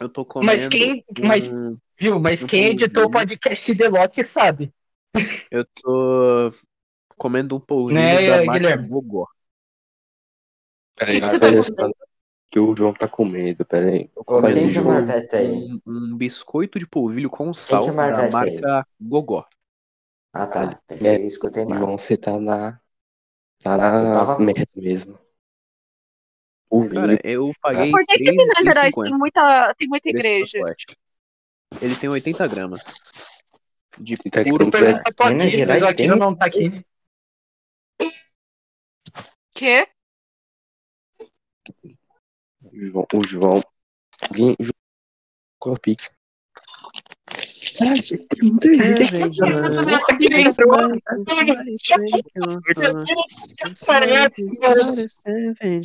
Eu 0.00 0.08
tô 0.08 0.24
comendo. 0.24 0.52
Mas 0.52 0.68
quem. 0.68 1.04
Mas, 1.24 1.48
um- 1.52 1.76
viu, 1.98 2.18
mas 2.18 2.40
eu 2.40 2.48
quem 2.48 2.66
editou 2.66 3.04
o 3.04 3.10
podcast 3.10 3.74
The 3.74 3.88
Lock 3.88 4.24
sabe. 4.24 4.72
Eu 5.50 5.64
tô 5.66 6.50
comendo 7.16 7.56
um 7.56 7.60
polvilho 7.60 8.00
Né, 8.00 8.26
da 8.26 8.44
marca? 8.44 8.76
Gogó. 8.76 9.26
Peraí, 10.96 11.20
que 11.20 11.26
você 11.26 11.38
peraí, 11.38 11.62
tá 11.76 11.90
que 12.50 12.60
o 12.60 12.76
João 12.76 12.92
tá 12.92 13.08
com 13.08 13.24
medo, 13.24 13.64
peraí. 13.64 14.10
Comendo 14.14 14.52
quem 14.54 14.68
que 14.68 14.78
é 14.78 14.80
um- 14.80 14.84
Marvete 14.84 15.36
aí? 15.36 15.46
um, 15.46 15.80
um 15.86 16.16
biscoito 16.16 16.78
de 16.78 16.86
polvilho 16.86 17.30
com 17.30 17.52
sal 17.54 17.82
que 17.82 17.90
é 17.90 17.92
da 17.92 18.30
marca 18.30 18.86
Gogó. 19.00 19.46
Ah, 20.34 20.46
tá. 20.46 20.80
É, 21.00 21.16
Eu 21.16 21.26
escutei 21.26 21.64
mal. 21.64 21.78
João, 21.78 21.98
você 21.98 22.16
tá 22.16 22.38
na. 22.38 22.80
Tá 23.62 23.76
na 23.76 24.38
merda 24.38 24.66
mesmo. 24.76 25.18
O 26.72 26.88
Cara, 26.88 27.08
vinho. 27.08 27.18
eu 27.22 27.52
paguei 27.60 27.90
Por 27.90 28.02
que, 28.06 28.16
que 28.16 28.24
3, 28.24 28.34
Minas 28.34 28.64
Gerais 28.64 28.94
3,50 28.94 29.04
tem 29.04 29.18
muita, 29.18 29.74
tem 29.74 29.88
muita 29.88 30.08
igreja? 30.08 30.58
Ele 31.82 31.96
tem 31.96 32.08
80 32.08 32.48
gramas. 32.48 33.12
De 33.98 34.16
Tá 34.16 34.42
puro 34.42 34.68
aqui, 34.68 34.70
Vou 34.70 34.70
perguntar 34.70 35.12
pro 35.12 35.26
Minas 35.28 35.52
Gerais 35.52 35.82
o 35.82 35.86
Aquino 35.86 36.14
tem? 36.14 36.18
não 36.18 36.34
tá 36.34 36.46
aqui. 36.46 36.82
Quê? 39.52 39.86
O 42.62 42.86
João. 42.86 43.06
O 43.14 43.26
João. 43.26 43.62
Vim, 44.32 44.56
João. 44.58 44.72
Copix. 45.58 46.10
Caralho, 46.10 46.10
tem 46.10 46.21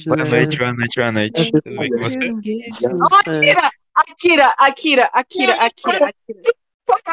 Boa 0.06 0.18
noite, 0.18 0.58
boa 0.58 0.74
noite, 0.74 0.96
boa 1.00 1.12
noite. 1.12 1.52
Tudo 1.52 1.78
bem 1.78 1.90
com 1.90 2.00
você? 2.00 2.34
Akira, 3.96 4.54
Akira, 4.58 5.04
Akira, 5.14 5.54
Akira. 5.56 6.14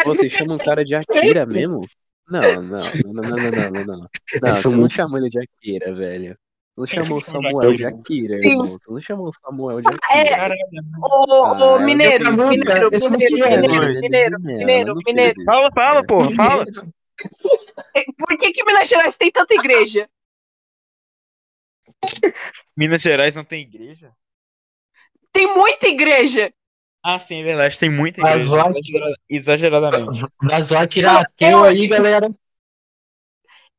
Vocês 0.05 0.33
chamam 0.33 0.57
um 0.57 0.59
cara 0.59 0.85
de 0.85 0.95
Akira 0.95 1.47
mesmo? 1.47 1.81
Não, 2.29 2.41
não, 2.41 2.63
não, 2.63 3.13
não, 3.13 3.23
não, 3.23 3.71
não, 3.71 3.85
não. 3.85 4.09
Não, 4.43 4.57
você 4.57 4.69
não 4.69 4.89
chamou 4.89 5.19
ele 5.19 5.29
de 5.29 5.39
Akira, 5.41 5.95
velho. 5.95 6.37
Não 6.77 6.87
chamou 6.87 7.19
o 7.19 7.21
Samuel 7.21 7.75
de 7.75 7.85
Akira. 7.87 8.37
Irmão. 8.45 8.79
Tu 8.83 8.93
não 8.93 9.01
chamou 9.01 9.29
o 9.29 9.33
Samuel 9.33 9.81
de 9.81 9.89
É, 10.11 10.21
Akira. 10.23 10.37
Caralho. 10.37 10.59
ô, 11.03 11.07
ô, 11.07 11.45
Ah, 11.77 11.79
mineiro, 11.79 12.25
já- 12.25 12.31
mineiro, 12.33 12.91
mineiro, 12.91 12.91
é- 12.93 13.61
mineiro, 13.61 14.01
mineiro, 14.01 14.41
mineiro, 14.41 14.95
mineiro. 15.07 15.45
Fala, 15.45 15.71
fala, 15.73 16.05
porra, 16.05 16.31
fala. 16.35 16.65
Por 18.19 18.37
que 18.37 18.53
que 18.53 18.65
Minas 18.65 18.89
Gerais 18.89 19.17
tem 19.17 19.31
tanta 19.31 19.55
igreja? 19.55 20.09
Minas 22.77 23.03
Gerais 23.03 23.37
não 23.37 23.45
tem 23.45 23.63
igreja? 23.63 24.13
Tem 25.33 25.47
muita 25.55 25.87
igreja. 25.87 26.53
Ah, 27.05 27.19
sim, 27.19 27.41
é 27.41 27.45
verdade, 27.45 27.79
tem 27.79 27.91
muita 27.91 28.21
Mas 28.21 28.43
igreja. 28.47 28.57
vai- 28.57 28.71
exagera- 28.73 29.15
Exageradamente. 29.29 30.27
Vazou 30.43 30.79
Akira 30.79 31.21
ateu 31.21 31.65
aí, 31.65 31.87
galera. 31.87 32.31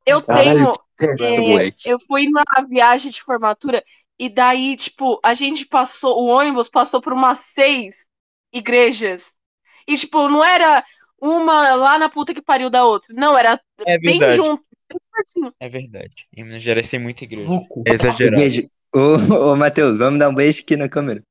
Eu 0.06 0.22
Caralho, 0.22 0.60
tenho. 0.60 0.85
É, 1.00 1.38
moleque. 1.38 1.90
eu 1.90 2.00
fui 2.00 2.30
na 2.30 2.44
viagem 2.70 3.12
de 3.12 3.22
formatura 3.22 3.84
e 4.18 4.30
daí, 4.30 4.76
tipo, 4.78 5.20
a 5.24 5.34
gente 5.34 5.66
passou, 5.66 6.18
o 6.24 6.28
ônibus 6.28 6.70
passou 6.70 7.02
por 7.02 7.12
umas 7.12 7.40
seis 7.40 8.08
igrejas. 8.54 9.34
E, 9.88 9.98
tipo, 9.98 10.30
não 10.30 10.44
era 10.44 10.84
uma 11.22 11.76
lá 11.76 12.00
na 12.00 12.10
puta 12.10 12.34
que 12.34 12.42
pariu 12.42 12.70
da 12.70 12.86
outra. 12.86 13.14
Não, 13.14 13.38
era 13.38 13.60
É 13.86 13.98
bem 14.00 14.20
junto, 14.34 14.64
bem. 15.34 15.52
É 15.60 15.68
verdade. 15.68 16.28
Em 16.36 16.44
Minas 16.44 16.62
Gerais 16.62 16.90
tem 16.90 17.00
muita 17.00 17.24
igreja. 17.24 17.48
Vucu. 17.48 17.84
É 17.86 17.94
exagerado. 17.94 18.38
Beijo. 18.38 18.70
Ô, 18.94 19.52
ô, 19.52 19.56
Matheus, 19.56 19.98
vamos 19.98 20.20
dar 20.20 20.30
um 20.30 20.36
beijo 20.36 20.62
aqui 20.62 20.78
na 20.78 20.88
câmera. 20.88 21.22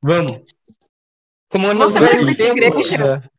Vamos. 0.00 0.42
Como 1.48 1.66
Você 1.74 1.98
vamos 1.98 2.36
ter, 2.36 2.52
igreja? 2.52 3.30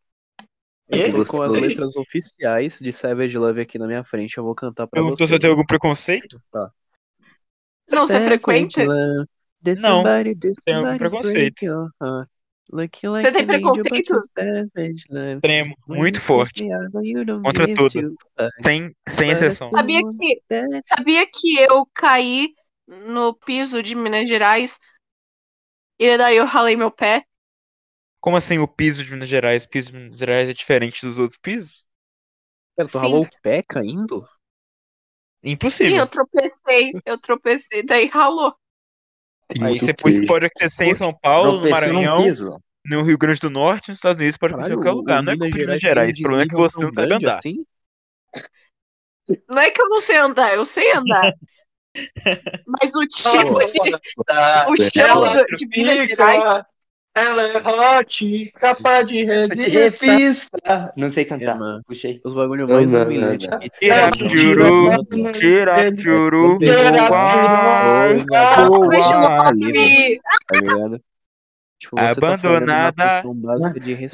Eu 0.92 1.24
tô 1.24 1.26
com 1.26 1.42
as 1.42 1.54
letras 1.54 1.96
oficiais 1.96 2.80
de 2.80 2.92
Savage 2.92 3.38
Love 3.38 3.62
aqui 3.62 3.80
na 3.80 3.88
minha 3.88 4.04
frente, 4.04 4.38
eu 4.38 4.44
vou 4.44 4.54
cantar 4.54 4.88
pra 4.88 5.02
Perguntou 5.02 5.26
você. 5.26 5.28
se 5.28 5.34
eu 5.34 5.40
tenho 5.40 5.54
algum 5.54 5.66
preconceito? 5.66 6.42
Não, 7.90 8.08
você 8.08 8.20
frequenta? 8.22 8.86
Não, 9.80 10.04
tenho 10.66 10.86
algum 10.86 10.98
preconceito. 10.98 11.66
Você 13.04 13.32
tem 13.32 13.46
preconceito? 13.46 14.20
Extremo, 15.36 15.76
muito 15.88 16.22
forte. 16.22 16.66
Contra 17.44 17.74
todas. 17.76 18.10
Sem, 18.64 18.96
sem 19.08 19.30
exceção. 19.30 19.70
Sabia 19.72 20.02
que, 20.02 20.42
sabia 20.84 21.26
que 21.26 21.58
eu 21.60 21.88
caí 21.94 22.54
no 22.88 23.34
piso 23.34 23.82
de 23.82 23.96
Minas 23.96 24.28
Gerais 24.28 24.78
e 25.98 26.18
daí 26.18 26.38
eu 26.38 26.46
ralei 26.46 26.76
meu 26.76 26.92
pé? 26.92 27.24
Como 28.22 28.38
assim 28.38 28.60
o 28.60 28.68
piso 28.68 29.04
de 29.04 29.12
Minas 29.12 29.28
Gerais? 29.28 29.66
O 29.66 29.70
piso 29.70 29.92
de 29.92 29.98
Minas 29.98 30.20
Gerais 30.20 30.48
é 30.50 30.54
diferente 30.54 31.04
dos 31.06 31.18
outros 31.18 31.38
pisos? 31.38 31.88
Pera, 32.76 32.88
tu 32.88 32.92
Sim. 32.92 32.98
ralou 33.00 33.24
o 33.24 33.30
pé 33.42 33.64
caindo? 33.68 34.24
Sim, 35.44 35.52
Impossível. 35.52 35.98
eu 35.98 36.08
tropecei, 36.08 36.92
eu 37.04 37.18
tropecei, 37.18 37.84
daí 37.84 38.06
ralou. 38.06 38.54
Tem 39.48 39.64
Aí 39.64 39.80
você 39.80 39.92
pode, 39.92 40.18
queijo. 40.18 40.28
pode 40.28 40.46
acontecer 40.46 40.84
em 40.84 40.96
São 40.96 41.12
Paulo, 41.12 41.60
no 41.62 41.70
Maranhão. 41.70 42.24
piso. 42.24 42.62
no 42.86 43.04
Rio 43.04 43.18
Grande 43.18 43.40
do 43.40 43.50
Norte, 43.50 43.90
nos 43.90 43.98
Estados 43.98 44.20
Unidos, 44.20 44.38
pode 44.38 44.54
acontecer 44.54 44.74
em 44.74 44.76
qualquer 44.78 44.92
lugar. 44.92 45.24
Não 45.24 45.34
é 45.34 45.36
Minas 45.36 45.50
culpa 45.50 45.58
de 45.58 45.66
Minas 45.66 45.80
Gerais. 45.82 46.20
O 46.20 46.22
problema 46.22 46.44
é 46.44 46.48
que 46.48 46.56
você 46.56 46.80
não 46.80 46.92
sabe 46.92 47.14
andar. 47.14 47.38
assim? 47.38 47.66
Não 49.50 49.58
é 49.58 49.72
que 49.72 49.82
eu 49.82 49.90
não 49.90 50.00
sei 50.00 50.18
andar, 50.18 50.54
eu 50.54 50.64
sei 50.66 50.94
andar. 50.94 51.34
Mas 52.68 52.94
o 52.96 53.06
tipo 53.06 53.66
de. 53.66 54.00
Tá. 54.26 54.68
O 54.70 54.78
chão 54.78 55.24
de 55.56 55.68
Minas 55.68 56.08
Gerais. 56.08 56.66
Ela 57.14 57.44
é 57.44 57.58
hot, 58.00 58.52
capaz 58.56 59.06
de 59.06 59.24
revista. 59.24 60.92
Não 60.96 61.12
sei 61.12 61.26
cantar. 61.26 61.56
É, 61.56 61.60
mano. 61.60 61.84
Puxei. 61.86 62.22
Os 62.24 62.34
bagulho 62.34 62.68
mais 62.68 62.92
não, 62.92 63.06
que 63.06 63.70
Tira, 63.80 64.10
Mano, 64.10 65.34
tira, 65.34 65.92
tchuru, 65.96 66.58
Tira, 66.58 67.10
uma 71.92 72.12
Abandonada. 72.12 73.24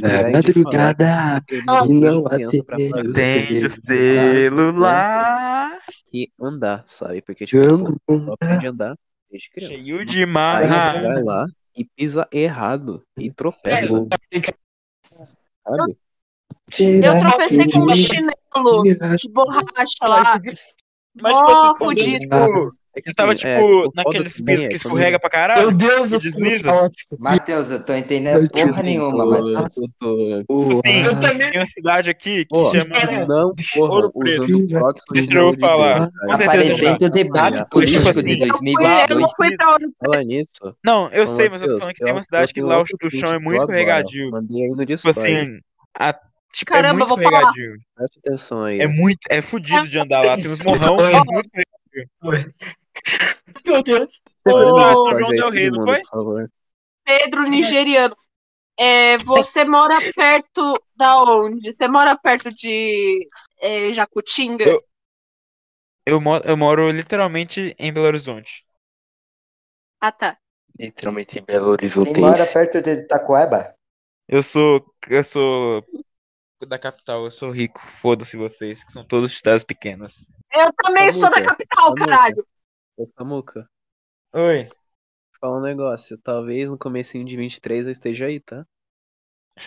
Na 0.02 0.30
madrugada. 0.32 1.43
Tem 1.48 1.60
E 1.60 1.93
não 1.93 2.26
atende. 2.26 2.64
fazer 2.64 3.14
Tem 3.14 3.66
o 3.66 3.74
celular 3.86 5.78
E 6.14 6.30
andar, 6.41 6.84
sabe? 6.88 7.22
Porque, 7.22 7.45
tipo, 7.45 7.62
andar 8.10 8.95
desde 9.30 9.52
criança. 9.52 9.78
cheio 9.78 10.06
de 10.06 10.26
marra. 10.26 11.02
vai 11.02 11.24
lá 11.24 11.48
e 11.78 11.86
pisa 11.86 12.28
errado 12.32 13.03
e 13.17 13.32
tropeça, 13.32 13.88
sabe? 15.63 15.97
eu 16.80 17.19
tropecei 17.19 17.71
com 17.71 17.80
um 17.80 17.93
chinelo 17.93 18.84
de 18.84 19.30
borracha 19.30 20.07
lá. 20.07 20.41
Mas 21.15 21.34
Mó 21.34 21.75
fudido. 21.75 22.76
Tipo, 22.98 23.00
É 23.00 23.02
que 23.02 23.10
você 23.10 23.14
tava 23.16 23.30
assim, 23.34 23.38
tipo 23.39 23.50
é, 23.50 23.60
o 23.62 23.84
foda 23.84 23.91
naqueles 23.95 24.41
pisos 24.41 24.66
é 24.66 24.68
que 24.70 24.76
escorrega 24.76 25.20
pra 25.20 25.30
Meu 25.30 25.32
caralho. 25.32 25.72
Deus 25.72 26.10
do 26.10 26.20
Que 26.20 26.30
céu, 26.32 26.39
desliza. 26.41 26.64
caótico. 26.64 27.16
Matheus, 27.20 27.72
eu 27.72 27.84
tô 27.86 27.93
entendendo 27.95 28.41
Tipo 28.43 28.58
porra 28.58 28.70
assim, 28.72 28.84
nenhuma, 28.84 29.26
mas. 29.26 29.74
tô- 29.76 29.89
tô- 30.00 30.43
Porra. 30.48 30.82
Sim, 30.86 31.06
Eu 31.06 31.20
também. 31.20 31.52
tem 31.52 31.60
uma 31.60 31.68
cidade 31.68 32.10
aqui 32.10 32.45
que 32.45 32.48
Pô, 32.50 32.72
chama. 32.72 33.26
não, 33.28 33.54
porra, 33.76 33.93
Ouro 33.93 34.12
Preto. 34.12 34.45
Deixa 34.48 35.32
eu 35.34 35.52
de 35.52 35.60
falar. 35.60 36.00
Deus, 36.00 36.12
certeza 36.38 36.43
Aparecendo 36.43 37.02
o 37.06 37.10
debate 37.10 37.70
político 37.70 38.00
tipo 38.00 38.14
de 38.14 38.20
assim, 38.20 38.45
Eu, 38.48 38.52
fui, 38.58 38.70
eu 38.72 39.08
2022. 39.08 39.20
não 39.22 39.30
fui 39.30 39.58
pra 39.58 39.70
Ouro 39.72 39.93
Falar 40.04 40.24
nisso, 40.24 40.76
Não, 40.84 41.10
eu 41.10 41.36
sei, 41.36 41.50
mas 41.50 41.62
eu 41.62 41.68
tô 41.70 41.80
falando 41.80 41.93
que 41.95 42.00
tem 42.04 42.10
eu- 42.10 42.16
uma 42.16 42.24
cidade 42.24 42.52
eu 42.52 42.54
que 42.54 42.62
lá 42.62 42.82
o, 42.82 42.86
chão 43.12 43.34
é 43.34 43.39
muito 43.39 43.60
escorregadio. 43.62 44.32
Mandei 44.32 44.64
aí 44.64 44.70
no 44.70 44.86
Tipo 44.86 45.10
assim, 45.20 45.60
a- 46.00 46.14
tipo, 46.54 46.72
Caramba, 46.72 46.88
é 46.89 46.93
muito 46.93 47.04
eu 47.04 47.08
vou 47.08 47.24
falar. 47.24 47.52
Presta 47.95 48.20
atenção 48.26 48.64
aí. 48.64 48.80
É 48.80 48.88
muito, 48.88 49.20
é 49.30 49.41
fudido 49.41 49.88
de 49.88 50.00
andar 50.00 50.24
lá. 50.24 50.36
Tem 50.36 50.48
uns 50.50 50.60
morrão, 50.60 50.98
é 51.00 51.12
muito. 51.26 51.50
Meu 53.66 53.84
Deus. 53.84 54.10
Você 54.45 54.54
mundo, 55.72 55.86
foi? 55.86 56.02
favor. 56.06 56.52
Pedro 57.04 57.43
Nigeriano. 57.43 58.16
É, 58.80 59.18
você 59.18 59.66
mora 59.66 59.95
perto 60.14 60.80
da 60.95 61.24
onde? 61.24 61.74
Você 61.74 61.88
mora 61.88 62.16
perto 62.16 62.50
de 62.54 63.28
é, 63.62 63.91
Jacutinga? 63.93 64.66
Eu- 64.66 64.84
Eu 66.06 66.22
moro, 66.22 66.48
eu 66.48 66.56
moro 66.56 66.89
literalmente 66.89 67.76
em 67.78 67.91
Belo 67.91 68.06
Horizonte. 68.08 68.66
Ah, 70.00 70.12
tá. 70.12 70.38
Literalmente 70.80 71.39
em 71.39 71.43
Belo 71.43 71.72
Horizonte. 71.72 72.14
Quem 72.14 72.22
mora 72.24 72.45
perto 72.45 72.82
de 72.82 72.91
Itacoeba? 72.93 73.76
Eu 74.26 74.41
sou, 74.41 74.86
eu 75.10 75.24
sou 75.24 75.84
da 76.66 76.80
capital, 76.80 77.26
eu 77.26 77.32
sou 77.32 77.52
rico. 77.52 77.82
Foda-se 78.00 78.38
vocês, 78.38 78.84
que 78.84 78.91
são 78.91 79.04
todos 79.04 79.38
cidades 79.38 79.66
pequenas. 79.66 80.14
Eu 80.54 80.72
também 80.74 81.12
sou 81.12 81.30
da 81.30 81.32
Samuca, 81.32 81.50
capital, 81.56 81.95
caralho. 81.95 82.48
Ô, 82.98 83.06
Samuca, 83.18 83.70
Oi. 84.34 84.68
fala 85.39 85.60
um 85.60 85.62
negócio. 85.62 86.18
Talvez 86.18 86.70
no 86.70 86.78
comecinho 86.78 87.24
de 87.26 87.38
23 87.38 87.86
eu 87.86 87.91
esteja 87.91 88.26
aí, 88.26 88.39
tá? 88.39 88.66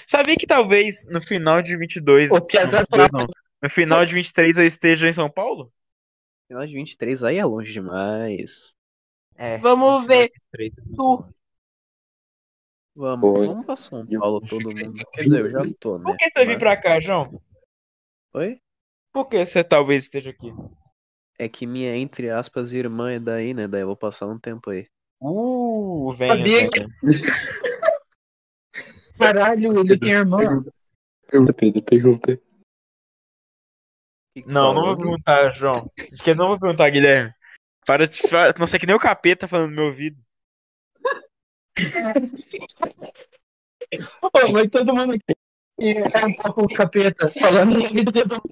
Sabia 0.06 0.36
que 0.36 0.46
talvez 0.46 1.06
no 1.10 1.20
final 1.20 1.62
de 1.62 1.76
22, 1.76 2.30
O 2.32 2.44
Piazza 2.44 2.78
não, 2.90 2.98
22 2.98 3.10
não, 3.12 3.26
no 3.62 3.70
final 3.70 4.04
de 4.04 4.14
23 4.14 4.58
eu 4.58 4.66
esteja 4.66 5.08
em 5.08 5.12
São 5.12 5.30
Paulo? 5.30 5.72
Final 6.48 6.66
de 6.66 6.74
23 6.74 7.22
aí 7.22 7.38
é 7.38 7.44
longe 7.44 7.72
demais. 7.72 8.74
É. 9.36 9.58
Vamos 9.58 10.06
ver. 10.06 10.28
Tu. 10.96 11.24
Vamos, 12.96 13.38
Oi. 13.38 13.46
vamos 13.46 13.66
pra 13.66 13.76
São 13.76 14.04
Paulo 14.06 14.40
todo 14.40 14.74
mundo. 14.76 15.04
Quer 15.12 15.22
dizer, 15.22 15.40
eu 15.40 15.50
já 15.50 15.60
tô, 15.78 15.98
né? 15.98 16.04
Por 16.04 16.16
que 16.16 16.28
você 16.30 16.46
Mas- 16.46 16.58
pra 16.58 16.76
cá, 16.76 17.00
João? 17.00 17.40
Oi? 18.34 18.60
Por 19.12 19.28
que 19.28 19.44
você 19.44 19.62
talvez 19.64 20.04
esteja 20.04 20.30
aqui? 20.30 20.52
É 21.40 21.48
que 21.48 21.66
minha, 21.66 21.96
entre 21.96 22.28
aspas, 22.28 22.74
irmã 22.74 23.12
é 23.12 23.18
daí, 23.18 23.54
né? 23.54 23.66
Daí 23.66 23.80
eu 23.80 23.86
vou 23.86 23.96
passar 23.96 24.26
um 24.26 24.38
tempo 24.38 24.68
aí. 24.68 24.86
Uh, 25.18 26.12
venha, 26.12 26.36
Sabia 26.36 26.68
venha. 26.68 26.86
Caralho, 29.18 29.80
ele 29.80 29.98
tem 29.98 30.10
irmã. 30.10 30.36
Pergunta, 31.26 31.54
Pedro, 31.54 31.82
pergunta. 31.82 32.36
Que 34.34 34.42
que 34.42 34.52
Não, 34.52 34.74
não 34.74 34.84
vou 34.84 34.98
perguntar, 34.98 35.54
João. 35.54 35.90
Acho 36.12 36.22
que 36.22 36.28
eu 36.28 36.36
não 36.36 36.48
vou 36.48 36.60
perguntar, 36.60 36.90
Guilherme. 36.90 37.32
Para 37.86 38.06
de. 38.06 38.20
Não 38.58 38.66
sei 38.66 38.78
que 38.78 38.86
nem 38.86 38.94
o 38.94 39.00
capeta 39.00 39.48
falando 39.48 39.70
no 39.70 39.76
meu 39.76 39.86
ouvido. 39.86 40.22
Pô, 44.20 44.30
mas 44.52 44.68
todo 44.70 44.94
mundo 44.94 45.14
aqui 45.14 45.34
é 45.78 46.26
um 46.26 46.34
pouco 46.34 46.68
capeta 46.68 47.32
falando 47.32 47.78
na 47.78 47.88
vida 47.88 48.12
do 48.12 48.42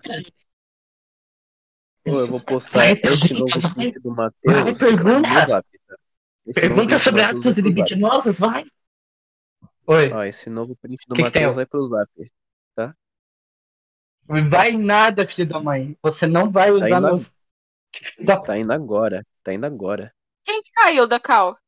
Pô, 2.08 2.20
eu 2.20 2.28
vou 2.28 2.40
postar 2.40 2.78
Vai, 2.78 3.00
esse 3.02 3.34
novo 3.34 3.60
vai. 3.60 3.72
print 3.74 4.00
do 4.00 4.10
Matheus 4.10 4.78
pergunta. 4.78 5.46
tá? 5.46 5.64
Pergunta 6.54 6.98
sobre 6.98 7.22
atos 7.22 7.58
libidinosos, 7.58 8.38
vai. 8.38 8.64
Oi, 9.86 10.12
Ó, 10.12 10.22
esse 10.24 10.50
novo 10.50 10.76
print 10.76 11.06
do 11.06 11.14
Que 11.14 11.22
Matheus 11.22 11.54
vai 11.54 11.66
pro 11.66 11.86
Zap. 11.86 12.10
vai 14.50 14.72
nada, 14.72 15.26
filho 15.26 15.48
da 15.48 15.60
mãe. 15.60 15.96
Você 16.02 16.26
não 16.26 16.50
vai 16.50 16.70
usar 16.70 16.90
indo 16.98 17.06
meus. 17.06 17.32
Da... 18.20 18.36
Tá 18.40 18.58
indo 18.58 18.72
agora. 18.72 19.24
Tá 19.42 19.52
indo 19.52 19.64
agora. 19.64 20.12
Quem 20.44 20.62
que 20.62 20.70
caiu 20.72 21.06
da 21.06 21.18
cal? 21.18 21.58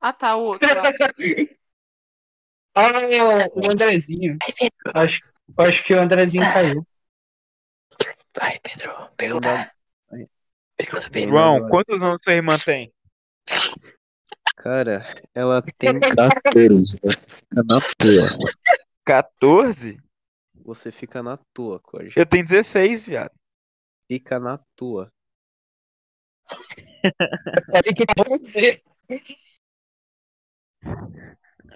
Ah, 0.00 0.12
tá, 0.12 0.36
o 0.36 0.44
outro. 0.44 0.68
Ah, 2.76 2.90
o 3.54 3.70
Andrezinho. 3.70 4.36
Acho, 4.92 5.20
acho 5.58 5.84
que 5.84 5.94
o 5.94 6.00
Andrezinho 6.00 6.42
caiu. 6.52 6.84
Vai, 8.36 8.58
Pedro. 8.60 9.10
Pergunta. 9.16 9.72
Pergunta, 10.76 11.10
Pedro. 11.10 11.30
João, 11.30 11.68
quantos 11.68 12.02
anos 12.02 12.20
sua 12.22 12.32
irmã 12.32 12.58
tem? 12.58 12.92
Cara, 14.56 15.04
ela 15.34 15.62
tem 15.78 16.00
14. 16.00 16.98
Fica 16.98 17.62
na 17.62 17.80
tua. 17.80 18.50
14? 19.04 20.02
Você 20.64 20.90
fica 20.90 21.22
na 21.22 21.36
tua, 21.52 21.78
Corja. 21.80 22.18
Eu 22.18 22.26
tenho 22.26 22.46
16, 22.46 23.06
viado. 23.06 23.32
Fica 24.08 24.40
na 24.40 24.58
tua. 24.74 25.12
Pode 27.70 27.94
que 27.94 28.04
dizer. 28.42 28.82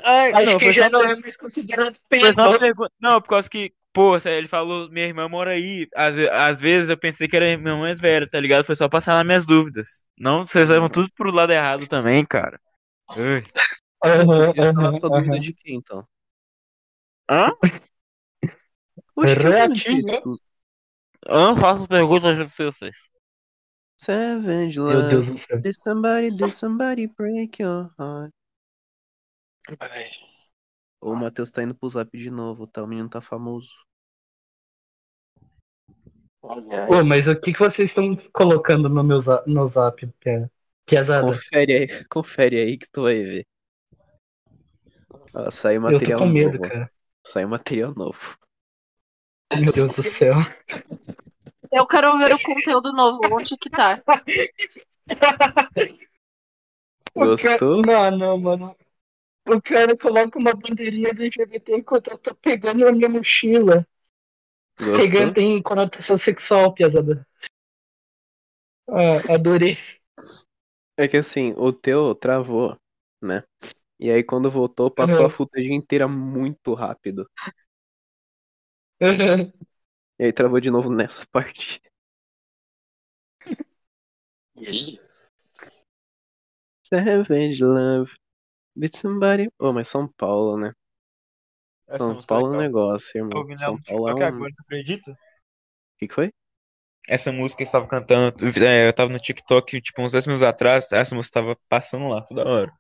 Ai, 0.05 0.33
Acho 0.33 0.47
não, 0.47 0.59
que 0.59 0.73
já 0.73 0.89
não 0.89 1.03
é 1.03 1.17
mais 1.17 1.37
considerado 1.37 1.99
pergunta. 2.09 2.93
Não, 3.01 3.21
por 3.21 3.29
causa 3.29 3.49
que, 3.49 3.73
pô, 3.99 4.17
ele 4.29 4.47
falou, 4.47 4.89
minha 4.91 5.07
irmã 5.07 5.29
mora 5.29 5.51
aí. 5.51 5.89
Às, 5.93 6.17
às 6.17 6.61
vezes 6.61 6.89
eu 6.89 6.97
pensei 6.97 7.27
que 7.27 7.35
era 7.35 7.45
minha 7.47 7.57
irmã 7.57 7.81
mais 7.81 7.99
velha, 7.99 8.31
tá 8.31 8.39
ligado? 8.39 8.65
Foi 8.65 8.77
só 8.77 8.89
passar 8.89 9.15
nas 9.15 9.27
minhas 9.27 9.45
dúvidas. 9.45 10.07
Não, 10.17 10.47
vocês 10.47 10.69
levam 10.69 10.89
tudo 10.89 11.11
pro 11.17 11.35
lado 11.35 11.53
errado 11.53 11.85
também, 11.89 12.25
cara. 12.25 12.61
Ai. 13.11 13.43
Quer 14.01 14.25
falar 14.25 14.55
aham, 14.57 15.01
sua 15.01 15.11
dúvida 15.11 15.41
de 15.41 15.53
quem, 15.53 15.75
então? 15.79 16.07
Hã? 17.29 17.51
Oxe, 19.17 19.75
difícil. 19.75 20.37
Hã? 21.29 21.57
Faço 21.57 21.89
perguntas 21.89 22.53
pra 22.53 22.67
vocês. 22.67 22.97
Savage 24.01 24.79
Meu 24.79 24.93
love. 24.93 25.09
Deus 25.09 25.27
do 25.27 25.39
céu. 25.39 25.61
Did 25.61 25.75
somebody, 25.75 26.31
did 26.31 26.51
somebody 26.53 27.09
break 27.09 27.61
your 27.61 27.91
heart? 27.99 28.33
Vai. 29.77 30.09
O 31.01 31.17
Matheus 31.17 31.51
tá 31.51 31.65
indo 31.65 31.75
pro 31.75 31.89
zap 31.89 32.17
de 32.17 32.31
novo, 32.31 32.69
tá? 32.69 32.85
O 32.85 32.87
menino 32.87 33.09
tá 33.09 33.21
famoso. 33.21 33.88
Pô, 36.41 37.05
mas 37.05 37.27
o 37.27 37.35
que, 37.39 37.53
que 37.53 37.59
vocês 37.59 37.91
estão 37.91 38.17
colocando 38.33 38.89
no 38.89 39.03
meu 39.03 39.21
zap, 39.21 39.51
no 39.51 39.67
zap, 39.67 40.07
Pia- 40.21 40.51
Piazada? 40.87 41.33
Confere 41.33 41.73
aí, 41.75 42.05
confere 42.05 42.57
aí 42.61 42.79
que 42.79 42.91
tu 42.91 43.03
vai 43.03 43.23
ver. 43.23 43.47
Ó, 45.35 45.51
saiu 45.51 45.81
Eu 45.81 45.99
tô 45.99 46.05
material 46.05 46.21
com 46.21 46.27
medo, 46.27 46.59
novo. 46.59 46.63
cara. 46.71 46.91
Saiu 47.27 47.49
material 47.49 47.95
novo. 47.95 48.37
Meu 49.61 49.73
Deus 49.73 49.95
do 49.95 50.03
céu. 50.03 50.35
Eu 51.73 51.87
quero 51.87 52.17
ver 52.19 52.35
o 52.35 52.39
conteúdo 52.43 52.93
novo. 52.93 53.21
Onde 53.35 53.57
que 53.57 53.71
tá? 53.71 54.03
O 57.15 57.29
cara- 57.37 57.59
Gostou? 57.59 57.83
Não, 57.83 58.11
não, 58.17 58.39
mano. 58.39 58.77
O 59.47 59.61
cara 59.63 59.97
coloca 59.97 60.39
uma 60.39 60.53
bandeirinha 60.55 61.13
do 61.13 61.23
LGBT 61.23 61.77
enquanto 61.77 62.09
eu 62.11 62.19
tô 62.19 62.35
pegando 62.35 62.87
a 62.87 62.93
minha 62.93 63.09
mochila. 63.09 63.87
Pegando 64.97 65.35
tem 65.35 65.61
conotação 65.63 66.17
sexual, 66.17 66.73
piazada. 66.73 67.27
Ah, 68.89 69.35
adorei. 69.35 69.77
É 70.97 71.07
que 71.07 71.17
assim, 71.17 71.53
o 71.57 71.73
teu 71.73 72.15
travou, 72.15 72.77
né? 73.23 73.43
E 73.99 74.11
aí 74.11 74.23
quando 74.23 74.51
voltou, 74.51 74.91
passou 74.91 75.27
a 75.27 75.31
footage 75.31 75.73
inteira 75.73 76.07
muito 76.07 76.75
rápido. 76.75 77.29
E 79.01 80.25
aí 80.25 80.33
travou 80.33 80.61
de 80.61 80.71
novo 80.71 80.91
nessa 80.91 81.25
parte. 81.31 81.81
E 84.57 84.67
aí? 84.67 85.01
Savage 86.89 87.63
Love. 87.63 88.11
With 88.77 88.97
somebody. 88.97 89.51
Oh, 89.59 89.73
mas 89.73 89.89
São 89.89 90.09
Paulo, 90.09 90.57
né? 90.57 90.73
Essa 91.89 91.99
São 91.99 92.19
é 92.19 92.23
Paulo 92.27 92.55
é 92.55 92.57
um 92.57 92.61
negócio, 92.61 93.19
Eu 93.19 93.25
irmão. 93.27 93.47
ela 93.49 93.57
São 93.57 93.83
Paulo 93.83 94.09
é 94.09 94.15
um. 94.15 94.23
agora, 94.23 94.53
tu 94.55 94.61
acredita? 94.63 95.13
O 95.13 95.17
que 95.99 96.09
que 96.09 96.15
foi? 96.15 96.33
Essa 97.09 97.33
música 97.33 97.59
que 97.59 97.63
estava 97.65 97.87
cantando, 97.89 98.35
é, 98.63 98.87
eu 98.89 98.93
tava 98.93 99.11
no 99.11 99.19
TikTok, 99.19 99.81
tipo, 99.81 100.03
uns 100.03 100.13
10 100.13 100.27
minutos 100.27 100.43
atrás, 100.47 100.93
essa 100.93 101.15
música 101.15 101.41
tava 101.41 101.57
passando 101.69 102.07
lá 102.09 102.21
toda 102.21 102.45
hora. 102.47 102.73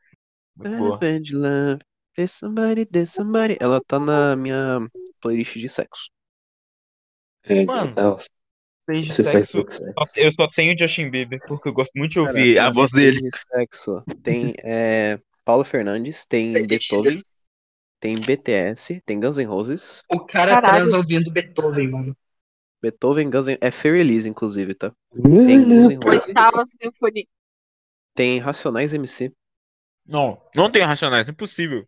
Muito 0.57 0.77
boa. 0.77 0.99
Savage 0.99 1.35
Love. 1.35 1.81
There's 2.15 2.33
somebody, 2.33 2.85
there's 2.85 3.11
somebody. 3.13 3.57
Ela 3.61 3.81
tá 3.81 3.99
na 3.99 4.37
minha 4.37 4.81
playlist 5.21 5.57
de 5.57 5.69
sexo. 5.69 6.11
É, 7.45 7.65
Mano, 7.65 7.95
você 8.87 9.23
faz 9.23 9.49
sexo, 9.49 9.65
eu 10.17 10.33
só 10.33 10.49
tenho 10.49 10.79
Justin 10.79 11.11
Bieber, 11.11 11.41
porque 11.47 11.69
eu 11.69 11.73
gosto 11.73 11.93
muito 11.95 12.11
de 12.13 12.17
Cara, 12.17 12.29
ouvir 12.29 12.59
a 12.59 12.65
na 12.65 12.73
voz 12.73 12.91
dele. 12.91 13.21
playlist 13.21 13.39
de 13.39 13.57
sexo 13.57 14.03
tem 14.23 14.55
é, 14.63 15.19
Paulo 15.45 15.65
Fernandes, 15.65 16.27
tem 16.27 16.67
Beethoven, 16.67 17.19
tem 18.01 18.15
BTS, 18.15 19.01
tem 19.05 19.19
Guns 19.21 19.39
N' 19.39 19.45
Roses. 19.47 20.03
O 20.11 20.21
cara 20.21 20.55
Caralho. 20.55 20.77
transa 20.85 20.97
ouvindo 20.99 21.31
Beethoven, 21.31 21.89
mano. 21.91 22.17
Beethoven, 22.81 23.29
Guns 23.31 23.47
N' 23.49 23.59
é 23.61 23.71
Fair 23.71 23.95
Release, 23.95 24.29
inclusive, 24.29 24.75
tá? 24.75 24.93
Tem 25.13 25.65
Guns 25.65 25.89
N' 25.91 25.99
Roses, 26.05 26.27
Oitava 26.29 26.65
Sinfonia. 26.65 27.25
tem 28.15 28.39
Racionais 28.39 28.95
MC. 28.95 29.33
Não, 30.07 30.41
não 30.57 30.71
tem 30.71 30.83
Racionais, 30.83 31.29
impossível. 31.29 31.87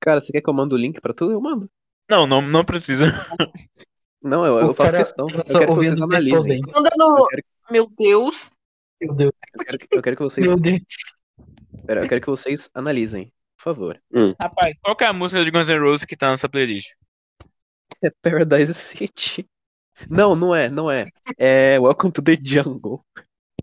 Cara, 0.00 0.20
você 0.20 0.32
quer 0.32 0.40
que 0.40 0.48
eu 0.48 0.54
mando 0.54 0.74
o 0.74 0.78
link 0.78 1.00
pra 1.00 1.12
tudo? 1.12 1.32
Eu 1.32 1.40
mando. 1.40 1.70
Não, 2.08 2.26
não, 2.26 2.40
não 2.42 2.64
precisa. 2.64 3.04
Não, 4.22 4.44
eu, 4.44 4.58
eu 4.60 4.74
faço 4.74 4.92
cara 4.92 5.04
questão. 5.04 5.26
Eu 5.28 5.42
transa 5.44 5.58
quero 5.60 5.66
que 5.70 5.74
vocês 5.76 6.00
analisem. 6.00 6.42
Beethoven. 6.42 6.62
Manda 6.74 6.90
Eu 6.92 6.98
no. 6.98 7.26
quero, 7.28 7.42
Meu 7.70 7.90
Deus. 7.98 8.52
Meu 9.00 9.14
Deus, 9.14 9.32
eu 9.54 9.64
quero, 9.64 9.78
eu 9.92 10.02
quero 10.02 10.16
que 10.16 10.22
vocês. 10.22 10.46
meu 10.46 10.56
Deus. 10.56 10.80
Pera, 11.86 12.04
eu 12.04 12.08
quero 12.08 12.20
que 12.20 12.26
vocês 12.26 12.68
analisem, 12.74 13.32
por 13.60 13.74
favor. 13.74 14.02
Rapaz, 14.40 14.78
qual 14.82 14.96
que 14.96 15.04
é 15.04 15.06
a 15.06 15.12
música 15.12 15.44
de 15.44 15.50
Guns 15.50 15.68
N' 15.68 15.78
Roses 15.78 16.06
que 16.06 16.16
tá 16.16 16.30
nessa 16.30 16.48
playlist? 16.48 16.94
É 18.02 18.10
Paradise 18.22 18.72
City. 18.72 19.46
Não, 20.08 20.34
não 20.34 20.54
é, 20.54 20.70
não 20.70 20.90
é. 20.90 21.06
É 21.36 21.78
Welcome 21.78 22.12
to 22.12 22.22
the 22.22 22.38
Jungle. 22.42 23.04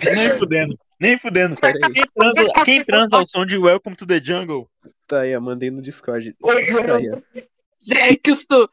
Nem 0.04 0.30
fudendo, 0.38 0.78
nem 1.00 1.18
fudendo. 1.18 1.56
Quem 1.56 2.06
transa, 2.14 2.64
quem 2.64 2.86
transa 2.86 3.18
ao 3.18 3.26
som 3.26 3.44
de 3.44 3.58
Welcome 3.58 3.96
to 3.96 4.06
the 4.06 4.20
Jungle? 4.24 4.70
Tá 5.08 5.22
aí, 5.22 5.32
eu 5.32 5.42
mandei 5.42 5.72
no 5.72 5.82
Discord. 5.82 6.36
Oi, 6.44 6.66
Tá. 6.66 7.42
Sexo. 7.80 8.70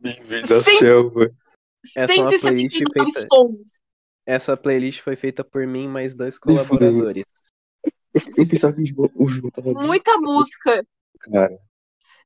Bem-vindo 0.00 0.62
Sim. 0.62 0.78
selva. 0.78 1.30
Essa 1.96 2.12
é 2.12 2.16
uma 2.16 2.30
179 2.30 2.84
playlist 2.92 3.18
feita-. 3.18 3.80
Essa 4.26 4.56
playlist 4.56 5.00
foi 5.00 5.14
feita 5.14 5.44
por 5.44 5.64
mim 5.66 5.84
e 5.84 5.88
mais 5.88 6.16
dois 6.16 6.38
colaboradores. 6.38 7.24
Eu, 8.26 8.34
eu 8.44 8.48
pensava 8.48 8.74
que 8.74 8.82
o 9.14 9.28
João 9.28 9.50
tava 9.50 9.72
bem, 9.74 9.86
Muita 9.86 10.16
música. 10.18 10.84
cara. 11.20 11.58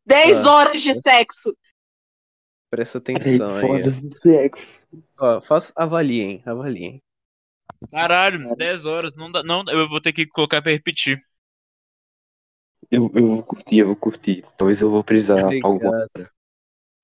10 0.07 0.45
Ah. 0.47 0.51
horas 0.53 0.83
de 0.83 0.95
sexo. 0.95 1.57
Presta 2.71 2.99
atenção 2.99 3.55
aí. 3.57 3.61
foda-se 3.61 4.07
do 4.09 4.15
sexo. 4.15 4.67
Ó, 5.19 5.41
faz, 5.43 5.73
avaliem, 5.77 6.43
avaliem. 6.47 7.03
Caralho, 7.91 8.55
10 8.57 8.85
horas, 8.85 9.15
não 9.15 9.31
dá, 9.31 9.43
não, 9.43 9.65
eu 9.69 9.89
vou 9.89 10.01
ter 10.01 10.13
que 10.13 10.27
colocar 10.27 10.63
pra 10.63 10.73
repetir. 10.73 11.19
Eu, 12.91 13.11
eu 13.15 13.27
vou 13.27 13.43
curtir, 13.43 13.79
eu 13.79 13.87
vou 13.87 13.97
curtir. 13.97 14.45
Talvez 14.57 14.81
eu 14.81 14.91
vou 14.91 15.03
precisar 15.05 15.43
Obrigado. 15.45 15.67
alguma. 15.71 16.07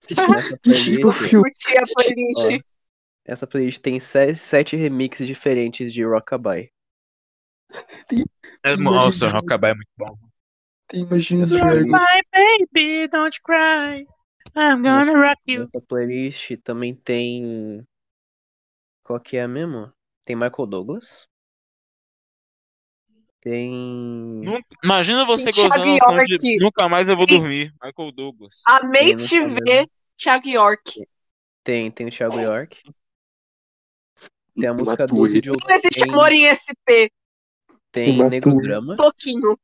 Essa 0.08 0.56
playlist, 0.62 1.30
Curti 1.30 1.78
a 1.78 1.84
playlist. 1.86 2.62
essa 3.24 3.46
playlist 3.46 3.80
tem 3.80 3.98
se- 4.00 4.36
sete 4.36 4.76
remixes 4.76 5.26
diferentes 5.26 5.92
de 5.92 6.04
Rockabye. 6.04 6.70
É, 8.62 8.76
nossa, 8.76 9.28
Rockabye 9.28 9.70
é 9.70 9.74
muito 9.74 9.90
bom. 9.96 10.16
Imagina 10.92 11.44
Essa 11.44 11.56
Drag. 11.58 11.86
playlist, 11.88 11.92
baby, 12.72 13.08
don't 13.08 13.40
cry. 13.42 14.06
I'm 14.56 14.82
gonna 14.82 15.12
rock 15.12 15.40
you. 15.46 15.60
nessa 15.60 15.80
playlist 15.86 16.52
também 16.64 16.94
tem. 16.94 17.86
Qual 19.02 19.20
que 19.20 19.36
é 19.36 19.46
mesmo? 19.46 19.92
Tem 20.24 20.34
Michael 20.34 20.66
Douglas. 20.66 21.28
Tem. 23.40 24.42
Imagina 24.82 25.24
você 25.24 25.52
Tem 25.52 25.62
gozando 25.62 25.84
de 25.84 25.98
York. 25.98 26.56
Nunca 26.58 26.88
mais 26.88 27.08
eu 27.08 27.16
vou 27.16 27.26
Tem- 27.26 27.38
dormir. 27.38 27.72
Michael 27.82 28.12
Douglas. 28.12 28.62
Amei 28.66 29.14
Tem 29.14 29.16
te 29.16 29.46
ver, 29.46 29.88
Thiago 30.16 30.48
York. 30.48 31.06
Tem, 31.62 31.90
tem 31.90 32.08
o 32.08 32.10
Thiago 32.10 32.40
York. 32.40 32.82
Tem 34.54 34.66
a 34.68 34.74
música 34.74 35.02
Matuê. 35.04 35.16
12 35.18 35.40
de 35.40 35.48
Não 35.48 35.54
outubro. 35.54 35.74
existe 35.74 36.00
Tem, 36.04 36.12
amor 36.12 36.32
em 36.32 36.46
SP. 36.50 37.12
Tem 38.04 38.40
Drama. 38.40 38.96
Toquinho. 38.96 39.56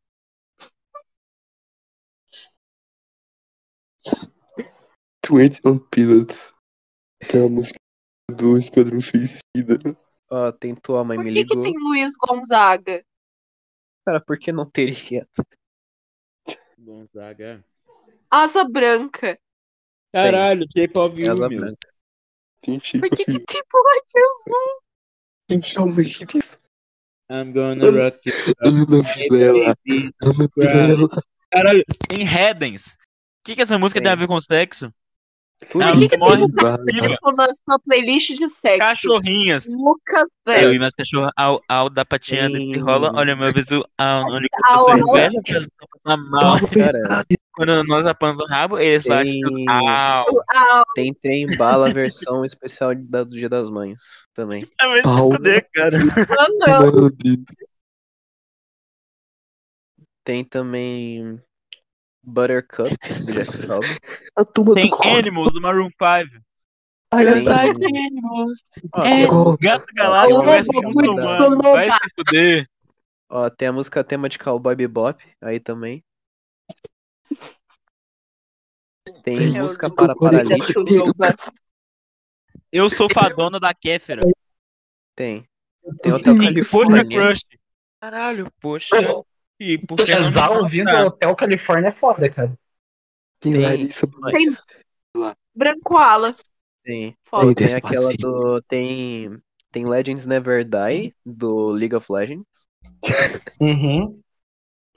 Twenty 5.22 5.60
One 5.64 5.80
Pilots. 5.90 6.54
Que 7.20 7.38
é 7.38 7.44
a 7.44 7.48
música 7.48 7.78
do 8.30 8.56
Esquadrão 8.58 9.00
Suicida. 9.00 9.78
Ó, 10.30 10.52
tem 10.52 10.74
Tua 10.74 11.04
Mãe 11.04 11.16
Por 11.16 11.24
Me 11.24 11.32
que, 11.32 11.44
que 11.44 11.54
Ligou. 11.54 11.62
tem 11.62 11.72
Luiz 11.78 12.12
Gonzaga? 12.16 13.04
Cara, 14.04 14.20
por 14.20 14.38
que 14.38 14.52
não 14.52 14.68
teria? 14.70 15.26
Gonzaga. 16.78 17.64
Asa 18.30 18.64
Branca. 18.68 19.38
Caralho, 20.12 20.66
K-pop 20.68 21.22
Asa 21.22 21.48
viu, 21.48 21.60
meu. 21.60 21.60
Branca. 21.60 21.94
Tem 22.60 22.78
Por 22.78 22.84
Chico 22.86 23.10
que, 23.10 23.24
que 23.24 23.24
tem 23.24 23.62
Black 23.70 24.12
Azul? 24.16 24.82
Tem 25.46 25.62
Shawn 25.62 25.86
Mendes. 25.94 26.58
I'm 27.30 27.52
gonna 27.52 27.90
rock 27.90 28.20
you. 28.26 28.34
Caralho, 31.50 31.84
tem 32.08 32.24
Redens. 32.24 32.94
O 32.94 32.96
que, 33.44 33.54
que 33.56 33.62
essa 33.62 33.78
música 33.78 34.00
tem 34.00 34.10
a 34.10 34.14
ver 34.14 34.26
com 34.26 34.40
sexo? 34.40 34.90
Por 35.70 35.82
que, 35.98 36.08
que 36.08 36.16
morre. 36.16 36.46
Neto 36.46 37.32
na 37.36 37.46
sua 37.52 37.78
playlist 37.84 38.30
de 38.36 38.48
sexo? 38.48 38.78
Cachorrinhas. 38.78 39.66
Lucas 39.66 40.28
Eu 40.46 40.52
Neto. 40.54 40.72
e 40.74 40.78
minhas 40.78 40.94
cachorras 40.94 41.30
ao, 41.36 41.60
ao 41.68 41.90
da 41.90 42.04
patinha 42.04 42.48
Tem- 42.50 42.68
desse 42.72 42.80
rola, 42.80 43.12
olha 43.14 43.34
meu 43.36 43.52
visual, 43.52 43.84
que 44.26 44.34
eu 44.34 45.42
que 45.42 45.52
eles 45.52 45.62
estão 45.64 45.88
passando 46.02 46.30
mal. 46.30 46.58
Cara, 46.68 47.24
Quando 47.52 47.84
nós 47.84 48.04
apanhamos 48.06 48.44
o 48.44 48.48
rabo, 48.48 48.78
eles 48.78 49.04
lá 49.06 49.22
Tem- 49.22 49.68
au. 49.68 50.24
Tem 50.94 51.14
Trem 51.14 51.56
Bala 51.56 51.92
versão 51.92 52.44
especial 52.44 52.94
da- 52.94 53.24
do 53.24 53.30
Dia 53.36 53.48
das 53.48 53.70
Mães 53.70 54.00
também. 54.34 54.68
É 54.80 54.86
muito 54.88 55.12
fuder, 55.12 55.68
cara. 55.72 55.98
não. 55.98 57.10
Deus. 57.10 57.44
Tem 60.24 60.42
também 60.44 61.38
Buttercup, 62.26 62.90
do 63.24 63.32
Jeff 63.32 63.50
Staub. 63.56 63.84
A 64.36 64.44
turma 64.44 64.74
Tem 64.74 64.90
do. 64.90 65.02
Animals 65.18 65.52
do 65.52 65.60
Maroon 65.60 65.88
5. 65.90 65.98
Ai, 66.00 67.24
Tem- 67.24 67.48
ai, 67.48 67.66
Like 67.68 67.86
animals. 67.86 68.58
Ó, 68.92 69.02
É. 69.04 69.56
Gato 69.60 69.86
galáctico 69.94 70.44
versus 70.44 70.80
cuida 70.92 71.12
muçulmano. 71.12 71.56
do 71.62 71.72
Vai 71.72 71.88
se 71.90 71.96
fuder. 72.16 72.68
ó, 73.28 73.50
tem 73.50 73.68
a 73.68 73.72
música 73.72 74.02
tema 74.02 74.28
de 74.28 74.38
Cowboy 74.38 74.74
Bebop 74.74 75.24
aí 75.40 75.60
também. 75.60 76.02
Tem 79.22 79.56
É 79.56 79.62
música 79.62 79.90
para 79.90 80.14
paralítico. 80.16 80.82
Eu 82.72 82.88
sou 82.90 83.08
fadona 83.12 83.60
da 83.60 83.72
Kéfera. 83.74 84.22
Tem. 85.14 85.46
Tem 86.02 86.12
Hotel 86.12 86.34
Poxa 86.34 86.44
Califórnia. 86.48 87.04
Crush. 87.04 87.40
Caralho, 88.00 88.50
poxa. 88.60 88.96
E 89.58 89.78
por 89.78 89.96
que 90.04 90.14
não 90.14 90.60
ouvindo 90.62 90.90
Ah, 90.90 91.06
Hotel 91.06 91.34
Califórnia 91.36 91.88
é 91.88 91.92
foda, 91.92 92.28
cara. 92.28 92.58
Tem 93.40 93.52
Tem- 93.52 93.62
Larissa 93.62 94.06
Tem 94.32 94.54
Branco 95.54 95.96
Ala. 95.96 96.34
Tem. 96.82 97.16
Foda. 97.24 97.54
Tem 97.54 97.74
aquela 97.74 98.12
do. 98.18 98.60
Tem. 98.62 99.38
Tem 99.70 99.86
Legends 99.86 100.26
Never 100.26 100.64
Die, 100.64 101.14
do 101.24 101.70
League 101.70 101.94
of 101.94 102.10
Legends. 102.10 102.46
Uhum. 103.60 104.20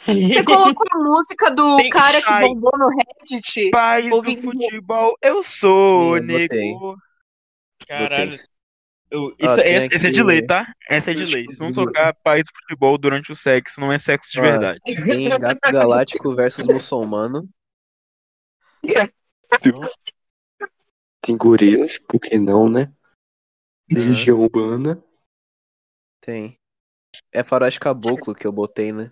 Você 0.06 0.44
colocou 0.44 0.86
a 0.92 0.98
música 0.98 1.50
do 1.52 1.78
Tem 1.78 1.90
cara 1.90 2.22
que 2.22 2.32
bombou 2.32 2.72
no 2.78 2.90
Reddit? 2.90 3.72
Pai 3.72 4.10
do 4.10 4.24
futebol, 4.24 5.18
eu 5.22 5.44
sou 5.44 6.18
Sim, 6.18 6.24
eu 6.24 6.28
botei. 6.28 6.48
nego. 6.48 6.96
Caralho. 7.88 8.32
Botei. 8.32 8.46
Eu- 9.10 9.28
Ó, 9.28 9.36
isso, 9.40 9.60
esse, 9.62 9.96
esse 9.96 10.08
é 10.08 10.10
de 10.10 10.24
lei, 10.24 10.46
tá? 10.46 10.74
Essa 10.90 11.12
é 11.12 11.14
de 11.14 11.24
lei. 11.34 11.46
Se 11.50 11.60
não 11.62 11.72
tocar 11.72 12.14
pai 12.14 12.44
do 12.44 12.50
futebol 12.62 12.98
durante 12.98 13.32
o 13.32 13.36
sexo, 13.36 13.80
não 13.80 13.92
é 13.92 13.98
sexo 13.98 14.32
de 14.32 14.40
Ó, 14.40 14.42
verdade. 14.42 14.80
Tem 14.84 15.30
Gato 15.30 15.72
Galáctico 15.72 16.36
versus 16.36 16.66
Muçulmano. 16.66 17.48
Tem 21.22 21.38
gorilas, 21.38 21.98
por 21.98 22.20
que 22.20 22.38
não, 22.38 22.70
né? 22.70 22.92
Legião 23.90 24.40
Urbana. 24.40 25.02
Tem. 26.22 26.58
É 27.32 27.44
Faroeste 27.44 27.80
Caboclo 27.80 28.36
que 28.36 28.46
eu 28.46 28.52
botei, 28.52 28.92
né? 28.92 29.12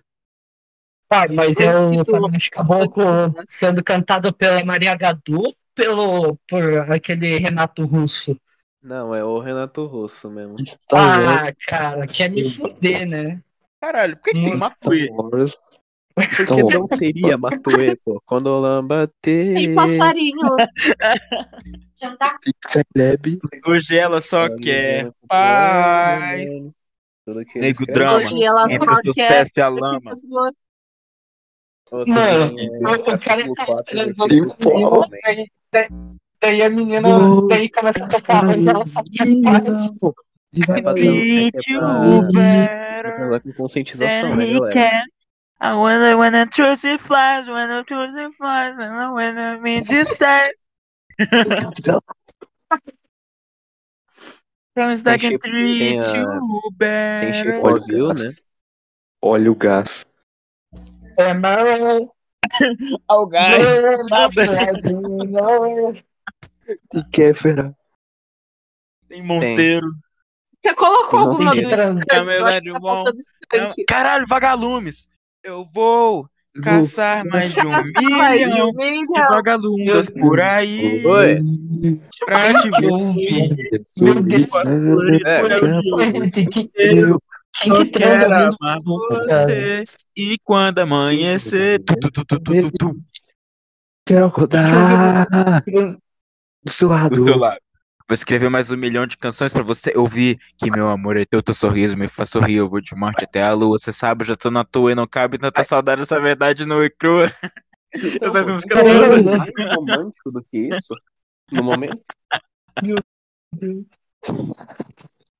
Pai, 1.08 1.28
mas 1.28 1.58
é 1.58 1.74
o 1.78 2.04
Faroeste 2.04 2.50
Caboclo 2.50 3.04
sendo 3.46 3.82
cantado 3.82 4.32
pela 4.32 4.64
Maria 4.64 4.94
Gadu 4.94 5.54
pelo 5.74 6.36
por 6.48 6.90
aquele 6.90 7.36
Renato 7.38 7.84
Russo. 7.86 8.38
Não, 8.86 9.12
é 9.12 9.24
o 9.24 9.40
Renato 9.40 9.84
Russo 9.84 10.30
mesmo. 10.30 10.56
Star 10.64 11.20
Wars. 11.20 11.40
Ah, 11.40 11.52
cara, 11.66 12.06
quer 12.06 12.30
me 12.30 12.48
fuder, 12.48 13.04
né? 13.04 13.42
Caralho, 13.80 14.16
por 14.16 14.22
que, 14.22 14.30
que 14.30 14.42
tem 14.42 14.56
Matuê? 14.56 15.10
Wars. 15.10 15.52
Star 15.52 15.80
Porque 16.46 16.62
Wars. 16.62 16.78
não 16.78 16.86
seria 16.96 17.36
Matuê, 17.36 17.96
pô. 17.96 18.22
Quando 18.24 18.46
o 18.46 18.82
bater. 18.82 19.54
Tem 19.54 19.74
passarinhos. 19.74 20.38
Lab. 22.96 23.40
Hoje 23.66 23.98
ela 23.98 24.20
só 24.20 24.48
quer 24.56 25.10
paz. 25.26 26.48
Tudo 27.24 27.44
que 27.44 27.58
Nego 27.58 27.84
drama. 27.86 28.18
Hoje 28.18 28.44
ela 28.44 28.68
só 28.68 29.00
quer 29.12 29.48
a 29.56 29.68
lama. 29.68 29.98
Outro 31.90 32.12
Mano, 32.12 32.54
o, 33.02 33.18
cara 33.18 33.50
o 33.50 33.54
tá 35.72 35.88
daí, 36.40 36.62
a 36.62 36.70
menina 36.70 37.08
daí 37.48 37.68
começa 37.70 38.04
a 38.04 38.08
tocar, 38.08 38.44
mas 38.44 38.66
ela 38.66 38.86
só 38.86 39.02
quer 39.02 39.26
paz. 39.42 39.90
Falar 43.18 43.40
com 43.40 43.52
conscientização, 43.52 44.36
né, 44.36 44.46
galera? 44.46 44.72
can. 44.72 45.02
I 45.58 45.72
wanna 45.74 46.16
it 46.84 46.98
flies, 46.98 47.48
when 47.48 47.68
the 47.68 47.82
truth 47.84 48.14
it 48.16 48.32
flies, 48.36 48.74
and 48.78 48.92
I 48.94 49.08
wanna 49.10 49.58
me 49.58 49.80
distance. 49.80 50.50
Promise 54.74 55.02
that 55.04 55.14
I 55.14 55.18
Tem 55.18 55.30
can 55.30 55.30
Chico- 55.30 55.48
tem 55.48 55.50
treat 55.50 55.98
a- 55.98 56.16
you 56.18 56.60
Tem 56.60 56.72
better. 56.76 57.34
Chico 57.34 57.68
Avil, 57.68 58.08
né? 58.14 58.34
Olha 59.22 59.50
o 59.50 59.54
gás. 59.54 60.04
É, 61.16 61.32
mas... 61.32 62.06
Oh, 63.08 63.26
guys. 63.26 63.56
E 66.94 67.04
Kéfera. 67.10 67.76
Tem 69.08 69.22
Monteiro. 69.22 69.86
Você 70.60 70.74
colocou 70.74 71.20
Não 71.20 71.26
alguma 71.28 71.54
do. 71.54 71.60
Skank? 71.60 73.46
É 73.52 73.66
tá. 73.66 73.74
Caralho, 73.86 74.26
vagalumes. 74.26 75.08
Eu 75.44 75.64
vou 75.72 76.28
caçar 76.62 77.24
mais 77.26 77.52
de 77.52 77.60
um 77.60 77.68
milhão 78.00 78.72
de 78.72 79.04
vagalumes 79.30 80.10
por 80.10 80.40
aí. 80.40 81.06
Oi. 81.06 81.36
Pra 82.24 82.62
te 82.62 82.68
ver. 82.80 82.90
Meu 84.02 84.22
Deus. 84.22 84.48
É, 85.24 86.30
Quem 86.30 86.48
que, 86.48 86.70
Eu 86.74 87.20
quem 87.60 87.72
Só 87.72 87.84
que 87.84 87.90
transa 87.90 88.48
você. 88.84 89.84
E 90.16 90.36
quando 90.44 90.78
amanhecer. 90.80 91.82
Tu, 91.84 91.94
tu, 91.96 92.10
tu, 92.10 92.24
tu, 92.24 92.40
tu, 92.40 92.52
tu, 92.52 92.70
tu, 92.72 92.96
quero 94.04 94.28
rodar 94.28 95.26
do 96.66 96.72
seu 96.72 96.88
lado. 96.88 97.14
do 97.16 97.24
seu 97.24 97.36
lado. 97.38 97.60
Vou 98.08 98.14
escrever 98.14 98.48
mais 98.50 98.70
um 98.72 98.76
milhão 98.76 99.06
de 99.06 99.16
canções 99.16 99.52
pra 99.52 99.62
você 99.62 99.92
ouvir. 99.96 100.38
Que 100.58 100.68
meu 100.70 100.88
amor 100.88 101.16
é 101.16 101.24
teu, 101.24 101.40
teu 101.42 101.54
sorriso 101.54 101.96
me 101.96 102.08
faz 102.08 102.28
sorrir. 102.28 102.56
Eu 102.56 102.68
vou 102.68 102.80
de 102.80 102.94
Marte 102.94 103.24
até 103.24 103.42
a 103.44 103.52
lua. 103.52 103.78
Você 103.78 103.92
sabe, 103.92 104.22
eu 104.22 104.26
já 104.26 104.36
tô 104.36 104.50
na 104.50 104.64
tua 104.64 104.90
e 104.92 104.94
não 104.94 105.06
cabe 105.06 105.38
tanta 105.38 105.62
saudade. 105.64 106.02
Essa 106.02 106.20
verdade 106.20 106.66
não 106.66 106.82
é 106.82 106.90
crua. 106.90 107.32
Então, 107.94 108.28
Essa 108.28 108.44
música 108.46 108.74
toda. 108.76 109.22
nada 109.22 109.38
mais 109.38 109.74
romântico 109.76 110.30
do 110.32 110.42
que 110.42 110.58
isso? 110.68 110.94
No 111.52 111.62
momento? 111.62 112.00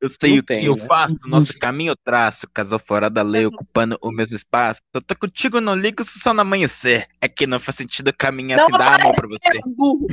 Eu 0.00 0.10
sei 0.10 0.30
Não 0.32 0.38
o 0.38 0.40
que 0.40 0.42
tem, 0.42 0.64
eu 0.66 0.76
né? 0.76 0.84
faço, 0.86 1.16
nosso 1.26 1.58
caminho 1.58 1.90
eu 1.92 1.96
traço. 1.96 2.46
Casou 2.52 2.78
fora 2.78 3.08
da 3.10 3.22
lei, 3.22 3.46
ocupando 3.46 3.98
o 4.02 4.10
mesmo 4.12 4.36
espaço. 4.36 4.80
Eu 4.94 5.02
tô 5.02 5.14
contigo, 5.16 5.60
não 5.60 5.74
ligo 5.74 6.02
se 6.04 6.18
só 6.20 6.32
no 6.34 6.40
amanhecer. 6.42 7.06
É 7.20 7.28
que 7.28 7.46
não 7.46 7.58
faz 7.58 7.76
sentido 7.76 8.12
caminhar 8.16 8.58
Não 8.58 8.66
sem 8.66 8.78
dar 8.78 9.00
amor 9.00 9.12
pra 9.14 9.28
você. 9.28 9.58
é 9.58 9.60
burro. 9.76 10.06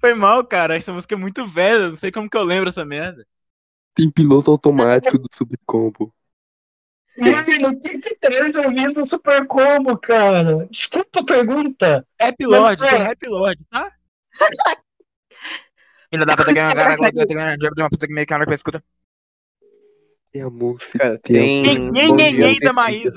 Foi 0.00 0.14
mal, 0.14 0.44
cara. 0.44 0.76
Essa 0.76 0.92
música 0.92 1.14
é 1.14 1.18
muito 1.18 1.46
velha. 1.46 1.88
Não 1.90 1.96
sei 1.96 2.10
como 2.12 2.28
que 2.28 2.36
eu 2.36 2.44
lembro 2.44 2.68
essa 2.68 2.84
merda. 2.84 3.26
Tem 3.94 4.10
piloto 4.10 4.50
automático 4.50 5.18
do 5.18 5.28
Subcombo. 5.36 6.12
Mano, 7.18 7.80
quem 7.80 7.98
que 7.98 8.18
transa 8.18 8.60
ouvindo 8.60 9.00
o 9.00 9.06
Super 9.06 9.46
Combo, 9.46 9.96
cara? 9.96 10.66
Desculpa 10.70 11.20
a 11.20 11.24
pergunta. 11.24 12.06
Rap 12.20 12.44
Lord, 12.44 12.82
Mas, 12.82 12.90
tem 12.90 13.00
é. 13.00 13.02
Rap 13.04 13.26
Lord, 13.26 13.64
tá? 13.70 13.90
Filha 16.12 16.26
da 16.26 16.36
puta, 16.36 16.52
ganha 16.52 16.74
cara, 16.74 16.96
cara, 16.96 17.26
que 17.26 18.12
meio 18.12 18.26
cara 18.26 18.46
que 18.46 18.52
escuta. 18.52 18.84
Tem 20.30 20.42
a 20.42 20.50
música. 20.50 20.98
Cara, 20.98 21.18
Tem 21.18 21.62
tem. 21.62 21.90
Nhen, 21.90 22.08
Bom 22.08 22.16
nhen, 22.16 22.36
Dia, 22.36 22.46
nhen, 22.46 22.58
da. 22.60 22.72
Maísa. 22.74 23.12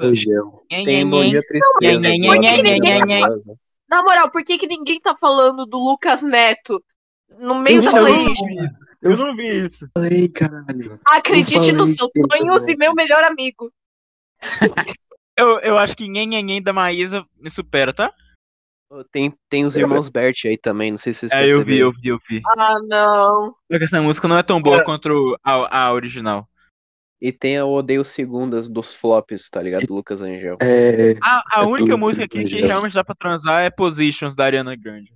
Tem 0.70 1.10
Bom 1.10 1.24
Dia 1.30 1.43
Tristeza. 1.43 1.99
Na 3.90 4.04
moral, 4.04 4.30
por 4.30 4.44
que, 4.44 4.58
que 4.58 4.68
ninguém 4.68 5.00
tá 5.00 5.16
falando 5.16 5.66
do 5.66 5.78
Lucas 5.80 6.22
Neto 6.22 6.84
no 7.40 7.56
meio 7.56 7.82
da 7.82 7.90
Eu 7.90 7.94
não 7.94 8.02
playlist? 8.04 8.46
vi 8.46 8.56
isso. 8.56 8.74
Eu 9.02 9.18
não 9.18 9.36
vi 9.36 9.66
isso. 9.68 9.90
Falei, 9.94 10.30
caralho. 10.30 11.00
Acredite 11.06 11.72
nos 11.72 11.96
seus 11.96 12.12
sonhos 12.12 12.68
e 12.68 12.76
meu 12.76 12.94
melhor 12.94 13.24
amigo. 13.24 13.72
Eu, 15.38 15.58
eu 15.62 15.78
acho 15.78 15.96
que 15.96 16.10
Nhen, 16.10 16.28
Nhen, 16.28 16.44
Nhen 16.44 16.62
da 16.62 16.74
Maísa 16.74 17.24
me 17.40 17.50
supera, 17.50 17.94
tá? 17.94 18.12
Tem, 19.10 19.34
tem 19.50 19.64
os 19.64 19.78
irmãos 19.78 20.10
Bert 20.10 20.36
aí 20.46 20.58
também, 20.58 20.92
não 20.92 20.98
sei 20.98 21.14
se 21.14 21.20
vocês 21.30 21.32
É, 21.32 21.44
eu 21.46 21.60
vi, 21.64 21.80
perceberam. 21.80 21.88
eu 21.88 21.92
vi, 21.94 22.08
eu 22.10 22.20
vi. 22.30 22.42
Ah, 22.58 22.76
não. 22.86 23.56
Só 23.72 23.78
que 23.78 23.84
essa 23.86 24.02
música 24.02 24.28
não 24.28 24.38
é 24.38 24.44
tão 24.44 24.62
boa 24.62 24.84
quanto 24.84 25.40
a, 25.42 25.84
a 25.84 25.94
original. 25.94 26.46
E 27.22 27.32
tem 27.32 27.57
a 27.57 27.65
Odeio 27.65 28.03
Segundas 28.05 28.70
dos 28.70 28.93
flops, 28.93 29.49
tá 29.49 29.61
ligado? 29.61 29.88
Do 29.88 29.95
Lucas 29.95 30.22
Angel. 30.22 30.57
É. 30.61 31.11
A, 31.22 31.59
a 31.59 31.63
É 31.63 31.65
única 31.65 31.97
música 31.97 32.26
aqui 32.26 32.43
que 32.43 32.57
Angel. 32.57 32.67
realmente 32.67 32.93
dá 32.93 33.03
pra 33.03 33.15
transar 33.15 33.61
é 33.61 33.70
Positions 33.70 34.36
da 34.36 34.45
Ariana 34.45 34.76
Grande. 34.76 35.13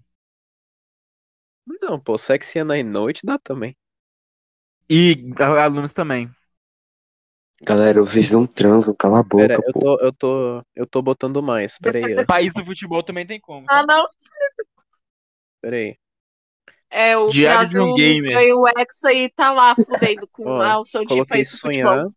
Não, 1.81 1.99
pô, 1.99 2.17
Sexy 2.17 2.59
and 2.59 2.73
I 2.73 2.83
Know 2.83 3.07
It 3.09 3.19
dá 3.25 3.37
também. 3.37 3.75
E 4.89 5.01
a- 5.39 5.63
alunos 5.65 5.93
também. 5.93 6.29
Galera, 7.63 7.99
vocês 7.99 8.31
não 8.31 8.45
transam, 8.45 8.93
cala 8.93 9.19
a 9.19 9.23
boca, 9.23 9.47
Pera, 9.47 9.53
eu 9.65 9.73
pô. 9.73 9.79
tô, 9.79 9.97
eu 9.99 10.13
tô, 10.13 10.65
eu 10.75 10.87
tô 10.87 11.01
botando 11.01 11.41
mais, 11.41 11.77
pera 11.79 11.99
aí, 11.99 12.15
ó. 12.15 12.25
País 12.27 12.53
do 12.53 12.65
futebol 12.65 13.03
também 13.03 13.25
tem 13.25 13.39
como. 13.39 13.65
Ah, 13.67 13.83
não. 13.85 14.05
pera 15.61 15.77
aí. 15.77 15.97
É, 16.95 17.17
o 17.17 17.27
Diário 17.27 17.67
de 17.69 17.79
um 17.79 17.93
Brasil 17.93 17.95
gamer. 17.95 18.33
ganhou 18.33 18.61
o 18.61 18.67
Hexa 18.67 19.11
e 19.11 19.27
tá 19.29 19.51
lá 19.51 19.73
fudendo 19.75 20.27
com 20.27 20.43
Ó, 20.47 20.79
o 20.81 20.85
seu 20.85 21.01
tipo 21.01 21.13
Coloquei 21.15 21.37
aí 21.37 21.43
do 21.43 21.49
futebol. 21.49 21.73
sonhar. 21.73 22.07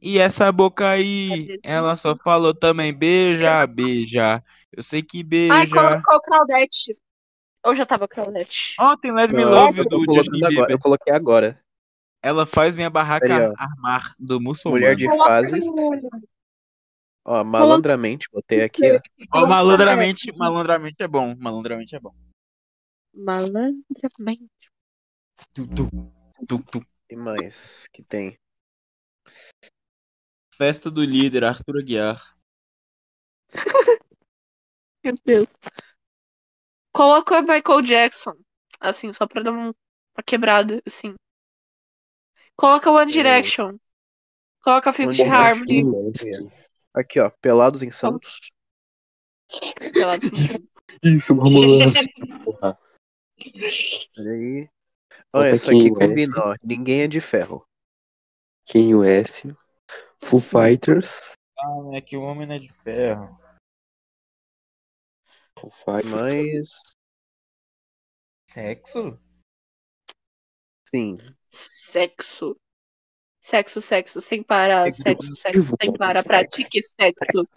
E 0.00 0.18
essa 0.18 0.50
boca 0.50 0.88
aí, 0.88 1.60
ela 1.62 1.94
só 1.94 2.16
falou 2.16 2.54
também 2.54 2.92
beija, 2.92 3.66
beija. 3.66 4.42
Eu 4.72 4.82
sei 4.82 5.02
que 5.02 5.18
Ai, 5.18 5.24
beija. 5.24 5.68
colocou 5.68 6.16
o 6.16 6.20
Claudete. 6.22 6.96
Ou 7.64 7.74
já 7.74 7.86
tava 7.86 8.08
Claudete? 8.08 8.74
Ó, 8.80 8.96
tem 8.96 9.12
Let 9.12 9.30
Me 9.30 9.44
Love 9.44 9.80
eu 9.80 9.84
do 9.84 10.14
Justin 10.14 10.40
Bieber. 10.40 10.70
eu 10.70 10.78
coloquei 10.78 11.14
agora. 11.14 11.60
Ela 12.22 12.46
faz 12.46 12.74
minha 12.74 12.88
barraca 12.90 13.54
ó. 13.56 13.62
armar 13.62 14.14
do 14.18 14.40
muçulmano. 14.40 14.80
Mulher 14.80 14.96
de 14.96 15.06
fases. 15.06 15.64
Ó, 17.24 17.44
malandramente, 17.44 18.26
botei 18.32 18.64
aqui, 18.64 18.82
ó. 18.92 19.00
Ó, 19.40 19.46
malandramente, 19.46 20.32
malandramente 20.36 21.02
é 21.02 21.06
bom. 21.06 21.36
Malandramente 21.38 21.94
é 21.94 22.00
bom. 22.00 22.12
Malandramente. 23.14 24.50
Tu, 25.54 25.66
tu, 25.68 25.88
tu, 26.46 26.62
tu. 26.64 26.86
E 27.10 27.16
mais 27.16 27.88
que 27.88 28.02
tem? 28.02 28.38
Festa 30.54 30.90
do 30.90 31.04
líder, 31.04 31.44
Arthur 31.44 31.78
Aguiar. 31.78 32.36
Meu 35.04 35.14
Deus. 35.24 35.46
Colocou 36.92 37.38
o 37.38 37.42
Michael 37.42 37.82
Jackson. 37.82 38.34
Assim, 38.80 39.12
só 39.12 39.26
pra 39.26 39.42
dar 39.42 39.52
um- 39.52 39.68
uma 39.68 40.22
quebrada, 40.24 40.82
assim. 40.86 41.14
Coloca 42.56 42.90
One 42.90 43.10
Direction. 43.10 43.78
Coloca 44.62 44.92
Fifth 44.92 45.20
One 45.20 45.30
Harmony. 45.30 45.84
Aqui, 46.94 47.18
ó. 47.20 47.30
Pelados 47.40 47.82
em 47.82 47.90
Santos. 47.90 48.52
Pela- 49.92 50.18
Isso, 51.02 51.34
vamos 51.34 51.62
lá. 52.60 52.78
Olha 54.18 54.30
aí. 54.32 54.68
Bota 55.32 55.46
Olha, 55.46 55.48
essa 55.50 55.70
aqui 55.70 55.90
ó. 56.36 56.54
Ninguém 56.62 57.02
é 57.02 57.08
de 57.08 57.20
ferro. 57.20 57.66
Quem 58.64 58.94
West, 58.94 59.44
Foo 60.22 60.40
Fighters, 60.40 61.32
Ah, 61.58 61.96
é 61.96 62.00
que 62.00 62.16
o 62.16 62.22
homem 62.22 62.46
não 62.46 62.54
é 62.54 62.58
de 62.58 62.68
ferro. 62.68 63.38
Foo 65.58 65.70
Fighters, 65.70 66.10
Mas. 66.10 66.96
Sexo? 68.48 69.18
Sim. 70.88 71.16
Sexo. 71.50 72.56
Sexo, 73.40 73.80
sexo, 73.80 74.20
sem 74.20 74.42
parar. 74.42 74.90
Sexo, 74.92 75.34
sexo, 75.34 75.76
sem 75.80 75.92
parar. 75.92 76.22
Pratique 76.22 76.80
sexo. 76.82 77.48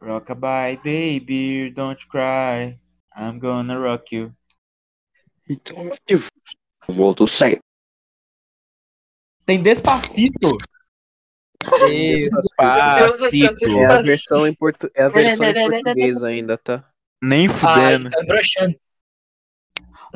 Rockabye, 0.00 0.76
baby, 0.76 1.70
don't 1.70 2.06
cry. 2.06 2.78
I'm 3.16 3.38
gonna 3.38 3.78
rock 3.78 4.16
you. 4.16 4.34
então 5.48 5.76
modo 6.88 7.26
100. 7.26 7.58
Tem 9.46 9.62
Despacito. 9.62 10.58
Despacito. 11.88 13.80
É 13.80 13.86
a 13.86 14.02
versão 14.02 14.46
em, 14.46 14.54
portu... 14.54 14.90
é 14.94 15.02
a 15.02 15.08
versão 15.08 15.46
em 15.46 15.70
português 15.70 16.24
ainda, 16.24 16.58
tá? 16.58 16.88
Nem 17.22 17.46
Ai, 17.46 17.48
fudendo. 17.48 18.10
tá 18.10 18.22
broxando. 18.24 18.74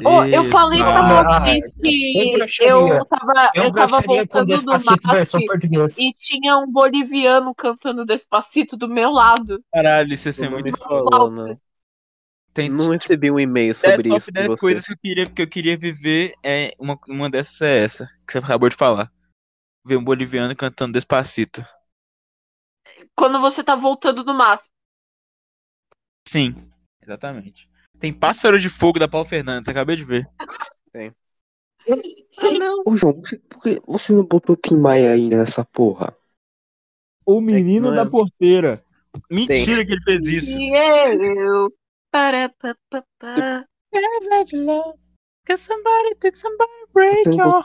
Ô, 0.05 0.25
eu 0.25 0.45
falei 0.45 0.79
pra 0.79 1.01
Ah, 1.01 1.25
vocês 1.25 1.67
que 1.75 2.35
eu 2.61 3.05
tava, 3.07 3.51
eu 3.55 3.73
tava 3.73 4.01
voltando 4.01 4.57
do 4.63 4.71
MASP 4.71 5.39
e 5.99 6.13
tinha 6.13 6.57
um 6.57 6.71
boliviano 6.71 7.53
cantando 7.53 8.05
Despacito 8.05 8.77
do 8.77 8.89
meu 8.89 9.11
lado. 9.11 9.61
Caralho, 9.73 10.13
isso 10.13 10.29
Não 10.43 10.53
muito 10.53 10.79
falou, 10.79 11.31
não. 11.31 11.61
Tem 12.53 12.69
Não 12.69 12.91
recebi 12.91 13.31
um 13.31 13.39
e-mail 13.39 13.75
sobre 13.75 14.15
isso 14.15 14.27
de 14.27 14.33
10 14.33 14.47
você. 14.49 14.61
coisas 14.61 14.85
que 14.85 14.93
eu 14.93 14.99
queria, 14.99 15.27
que 15.27 15.43
eu 15.43 15.49
queria 15.49 15.77
viver. 15.77 16.35
É, 16.43 16.73
uma, 16.79 16.99
uma 17.09 17.31
dessas 17.31 17.61
é 17.61 17.85
essa, 17.85 18.07
que 18.27 18.33
você 18.33 18.39
acabou 18.39 18.69
de 18.69 18.77
falar. 18.77 19.13
Ver 19.85 19.97
um 19.97 20.05
boliviano 20.05 20.55
cantando 20.57 20.93
Despacito. 20.93 21.65
Quando 23.15 23.41
você 23.41 23.63
tá 23.63 23.75
voltando 23.75 24.25
do 24.25 24.35
MASP. 24.35 24.71
Sim, 26.27 26.55
exatamente. 27.03 27.69
Tem 27.99 28.13
Pássaro 28.13 28.59
de 28.61 28.69
Fogo 28.69 28.99
da 28.99 29.09
Paulo 29.09 29.27
Fernandes, 29.27 29.69
acabei 29.69 29.97
de 29.97 30.05
ver. 30.05 30.29
Ah, 32.39 32.51
não. 32.51 32.83
Ô, 32.87 32.97
João, 32.97 33.21
você, 33.21 33.39
por 33.39 33.63
que 33.63 33.81
você 33.87 34.13
não 34.13 34.25
botou 34.25 34.57
Tim 34.57 34.77
Maia 34.77 35.13
ainda 35.13 35.39
nessa 35.39 35.65
porra? 35.65 36.17
O 37.27 37.41
Menino 37.41 37.95
da 37.95 38.07
Porteira. 38.07 38.83
Mentira 39.31 39.85
que 39.85 39.93
ele 39.93 40.03
fez 40.03 40.29
isso. 40.29 40.59
E 40.59 40.71
eu. 40.75 41.73
Para, 42.11 42.49
pa, 42.59 42.75
pa, 42.91 43.05
pa. 43.19 43.65
Cause 45.47 45.63
somebody 45.63 46.15
did 46.21 46.37
somebody 46.37 46.71
break 46.93 47.27
your 47.27 47.65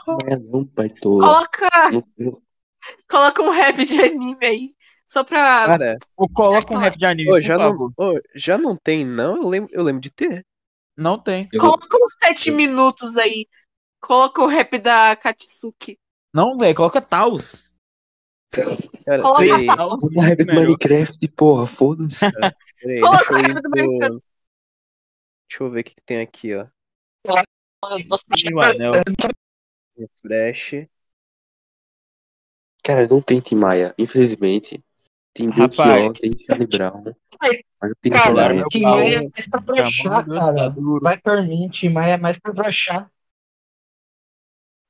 tô... 1.00 1.18
Coloca, 1.18 1.68
coloca 3.08 3.42
um 3.42 3.50
rap 3.50 3.84
de 3.84 4.00
anime 4.00 4.36
aí. 4.40 4.74
Só 5.06 5.22
pra. 5.22 5.66
Cara, 5.66 5.98
Ou 6.16 6.28
coloca 6.30 6.72
um 6.74 6.78
rap 6.78 6.96
de 6.96 7.04
anime, 7.04 7.28
por 7.30 7.40
já, 7.42 7.58
favor. 7.58 7.92
não, 7.98 8.08
ô, 8.08 8.20
já 8.34 8.56
não 8.56 8.74
tem, 8.76 9.04
não? 9.04 9.36
Eu 9.36 9.48
lembro, 9.48 9.70
eu 9.72 9.82
lembro 9.82 10.00
de 10.00 10.10
ter. 10.10 10.46
Não 10.96 11.18
tem. 11.18 11.48
eu- 11.52 11.60
Coloca 11.60 11.96
uns 11.96 12.16
sete 12.18 12.50
minutos 12.50 13.16
aí. 13.16 13.46
Coloca 14.00 14.42
o 14.42 14.46
rap 14.46 14.78
da 14.78 15.14
Katsuki. 15.16 15.98
Não, 16.32 16.56
velho, 16.56 16.74
coloca 16.74 17.00
Taos. 17.00 17.70
Cara, 19.04 19.20
Coloca 19.20 19.66
Taos 19.76 20.08
Bota 20.10 20.26
rap 20.26 20.44
do. 20.44 20.54
Minecraft, 20.54 21.28
porra, 21.28 21.66
foda-se. 21.66 22.20
Coloca 23.00 23.34
o 23.34 23.36
rap 23.36 23.60
do. 23.60 23.70
Minecraft. 23.70 24.22
Deixa 25.54 25.62
eu 25.62 25.70
ver 25.70 25.80
o 25.80 25.84
que, 25.84 25.94
que 25.94 26.02
tem 26.04 26.20
aqui, 26.20 26.52
ó. 26.52 26.66
E 28.36 28.52
o 28.52 28.60
anel. 28.60 28.92
Refresh. 29.96 30.88
Cara, 32.82 33.06
não 33.06 33.22
tem 33.22 33.38
Tim 33.38 33.54
Maia, 33.54 33.94
infelizmente. 33.96 34.82
Tem 35.32 35.48
Rapaz. 35.50 35.78
Belchior, 35.78 36.12
tem 36.14 36.32
Charlie 36.36 36.66
Brown. 36.66 37.04
Mas 37.40 37.62
não 37.80 37.94
tem 38.02 38.12
Tim 38.12 38.18
Cara, 38.18 38.64
Tim 38.68 38.82
pau. 38.82 38.96
Maia 38.96 39.14
é 39.14 39.28
mais 39.28 39.46
pra 39.48 39.60
broxar, 39.60 39.92
Chamando 39.92 40.34
cara. 40.34 40.74
Vai 41.00 41.18
por 41.18 41.42
mim, 41.44 41.68
Tim 41.68 41.88
Maia 41.88 42.14
é 42.14 42.16
mais 42.16 42.36
pra 42.36 42.52
broxar. 42.52 43.10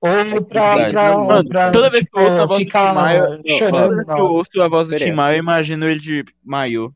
Ou 0.00 0.44
pra, 0.46 0.88
pra, 0.88 1.18
Mano, 1.18 1.48
pra, 1.48 1.72
toda 1.72 1.90
vez 1.90 2.04
que 2.04 2.18
eu 2.18 2.24
ouço 2.24 2.40
a 2.40 2.46
voz 2.46 2.64
do 2.64 2.70
Tim 2.70 2.78
Maia, 2.78 3.42
Toda 3.58 3.94
vez 3.94 4.06
que 4.06 4.12
eu 4.12 4.26
ouço 4.26 4.62
a 4.62 4.68
voz 4.68 4.88
do 4.88 4.96
Tim. 4.96 5.12
Maia, 5.12 5.36
eu 5.36 5.40
imagino 5.40 5.84
ele 5.84 6.00
de 6.00 6.24
maiô. 6.42 6.90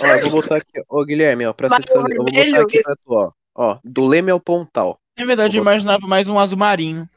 Ó, 0.00 0.06
eu 0.06 0.30
vou 0.30 0.40
botar 0.42 0.56
aqui. 0.56 0.82
Ô, 0.88 1.04
Guilherme, 1.04 1.46
ó, 1.46 1.50
atenção. 1.50 2.02
o 2.04 2.10
Eu 2.10 2.16
vou 2.16 2.32
botar 2.32 2.60
aqui 2.62 2.82
pra 2.82 2.96
tu, 2.96 3.12
ó. 3.12 3.32
Ó, 3.54 3.78
do 3.84 4.06
Leme 4.06 4.30
ao 4.30 4.40
Pontal. 4.40 4.98
Na 5.18 5.26
verdade, 5.26 5.58
eu 5.58 5.62
imaginava 5.62 6.06
mais 6.06 6.28
um 6.28 6.38
azul 6.38 6.56
marinho. 6.58 7.08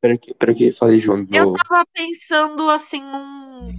Pera 0.00 0.16
que, 0.16 0.34
pera 0.34 0.54
que, 0.54 0.72
falei, 0.72 1.00
João, 1.00 1.24
de 1.24 1.36
Eu 1.36 1.52
tava 1.52 1.84
pensando 1.92 2.68
assim 2.70 3.02
num, 3.02 3.78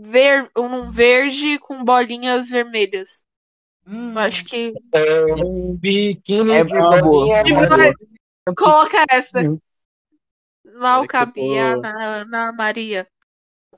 ver, 0.00 0.50
num 0.56 0.90
verde 0.90 1.58
com 1.60 1.84
bolinhas 1.84 2.50
vermelhas. 2.50 3.24
Eu 3.86 4.18
acho 4.18 4.44
que. 4.44 4.74
É 4.92 5.24
um 5.36 5.76
biquíni 5.76 6.50
É 6.52 6.64
de 6.64 6.70
bolinha. 6.70 7.94
Coloca 8.56 9.04
essa. 9.10 9.40
Mal 10.74 11.06
cabia 11.06 11.74
tô- 11.76 11.80
na, 11.80 12.24
na 12.24 12.52
Maria. 12.52 13.06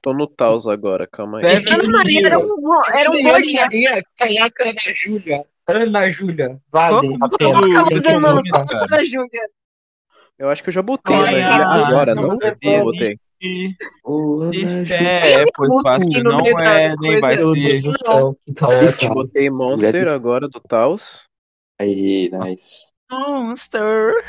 Tô 0.02 0.12
no 0.12 0.26
Taos 0.26 0.66
agora, 0.66 1.06
calma 1.06 1.38
aí. 1.38 1.44
Deve- 1.44 1.70
Ana 1.70 1.90
Maria 1.90 2.26
era 2.26 2.38
um, 2.38 2.48
era 2.94 3.10
um 3.10 3.14
Ana 3.14 3.30
bolinha. 3.32 3.62
Maria, 3.62 4.02
coloca 4.18 4.62
Ana 4.62 4.94
Júlia. 4.94 5.44
Ana 5.66 6.10
Júlia, 6.10 6.60
vale 6.70 6.96
Coloca 6.96 7.28
eu 7.40 7.98
os 7.98 8.04
irmãos, 8.04 8.48
coloca. 8.48 8.94
Ana 8.94 9.04
Júlia. 9.04 9.48
Eu 10.38 10.48
acho 10.48 10.62
que 10.62 10.68
eu 10.68 10.72
já 10.72 10.82
botei, 10.82 11.16
né? 11.16 11.42
ai, 11.42 11.82
agora, 11.82 12.14
não, 12.14 12.22
Não 12.28 12.84
botei. 12.84 13.18
E- 13.40 13.74
Ana 14.06 14.52
e- 14.52 14.84
Júlia. 14.84 15.08
É, 15.08 15.44
pois 15.54 15.82
fácil, 15.82 16.22
no 16.22 16.30
não 16.30 16.58
é, 16.60 16.96
nem 17.00 17.20
vai 17.20 17.36
ser. 17.36 17.44
Do 17.44 17.98
céu, 17.98 18.38
que 18.46 18.54
caótico. 18.54 19.14
Botei 19.14 19.50
Monster 19.50 20.08
agora 20.08 20.48
do 20.48 20.60
Taos. 20.60 21.26
Aí, 21.80 22.30
nice. 22.32 22.74
Monster. 23.10 24.24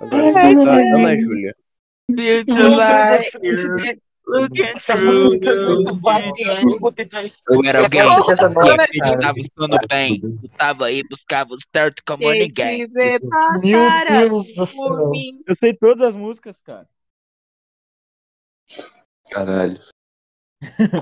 Agora 0.00 0.26
eu 0.26 0.32
vou 0.32 0.54
botar 0.56 0.78
Ana 0.78 1.18
Júlia. 1.20 1.54
Feel 2.14 2.44
Meu 3.40 4.07
you're 4.28 4.42
looking 4.42 4.62
Essa 4.62 4.96
música 4.96 5.50
é 5.50 5.66
muito 5.66 6.00
vale. 6.00 6.32
Eu 7.50 7.64
era 7.64 7.78
alguém 7.80 8.00
que 8.00 8.30
acreditava 8.70 9.40
estando 9.40 9.76
bem. 9.88 10.20
Eu 10.22 10.48
tava 10.56 10.86
aí, 10.86 11.02
buscava 11.08 11.54
o 11.54 11.56
certo 11.74 12.02
como 12.06 12.30
ninguém. 12.30 12.88
Meu 12.88 13.20
Deus 14.08 14.48
assim 14.48 14.54
do 14.54 14.66
por 14.66 14.66
céu. 14.66 15.10
mim. 15.10 15.42
Eu 15.46 15.56
sei 15.58 15.74
todas 15.74 16.08
as 16.08 16.16
músicas, 16.16 16.60
cara. 16.60 16.88
Caralho. 19.30 19.80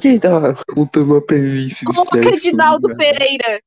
Quem 0.02 0.20
tá 0.20 0.54
montando 0.76 1.14
uma 1.14 1.20
playlist 1.26 1.82
Coloca 1.84 2.22
sexo, 2.22 2.48
Edinaldo 2.48 2.88
velho? 2.88 2.98
Pereira. 2.98 3.60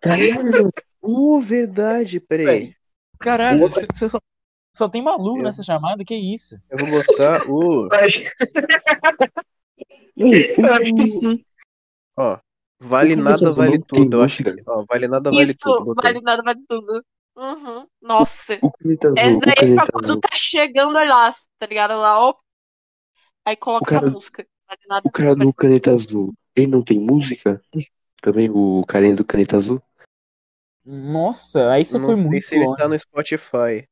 Caralho. 0.00 0.70
Uh, 1.00 1.40
verdade, 1.40 2.20
peraí. 2.20 2.74
Caralho, 3.18 3.68
você 3.68 4.08
só, 4.08 4.18
só 4.74 4.88
tem 4.88 5.02
maluco 5.02 5.38
Eu- 5.38 5.42
nessa 5.44 5.62
chamada? 5.62 6.04
Que 6.04 6.14
isso? 6.14 6.56
Eu 6.70 6.78
vou 6.78 6.90
botar 6.90 7.48
o. 7.48 7.88
Eu 7.88 7.94
acho- 8.00 8.20
que 10.96 11.08
sim. 11.10 11.44
Ó. 12.16 12.38
Vale 12.84 13.14
nada, 13.14 13.52
vale 13.52 13.78
não 13.78 13.84
tudo. 13.86 14.16
Eu 14.16 14.22
acho 14.22 14.42
que. 14.42 14.50
Ó, 14.66 14.84
vale 14.88 15.06
nada, 15.06 15.30
vale 15.30 15.44
Isso, 15.44 15.56
tudo. 15.60 15.84
botei. 15.84 16.12
vale 16.12 16.20
nada, 16.24 16.42
vale 16.42 16.60
tudo. 16.68 17.04
Uhum. 17.36 17.86
Nossa. 18.02 18.58
O 18.60 18.70
Essa 19.16 19.38
daí 19.38 19.70
é 19.70 19.74
pra 19.74 19.86
quando 19.86 20.20
tá 20.20 20.28
chegando 20.34 20.92
lá, 20.94 21.30
tá 21.58 21.66
ligado? 21.66 21.94
Lá, 21.98 22.18
ó. 22.20 22.34
Aí 23.44 23.56
coloca 23.56 23.86
cara- 23.86 24.06
essa 24.06 24.12
música. 24.12 24.46
Vale 24.68 24.80
nada. 24.88 25.08
O 25.08 25.12
cara 25.12 25.36
do 25.36 25.52
caneta 25.52 25.92
azul, 25.92 26.34
ele 26.56 26.66
não 26.66 26.82
tem 26.82 26.98
música? 26.98 27.62
Também 28.20 28.50
o 28.50 28.82
carinha 28.86 29.14
do 29.14 29.24
caneta 29.24 29.56
azul? 29.56 29.80
Nossa, 30.84 31.70
aí 31.70 31.84
você 31.84 31.96
Eu 31.96 32.00
foi 32.00 32.08
não 32.10 32.16
sei 32.16 32.26
muito 32.26 32.42
se 32.44 32.54
ele 32.56 32.76
tá 32.76 32.88
no 32.88 32.98
Spotify. 32.98 33.88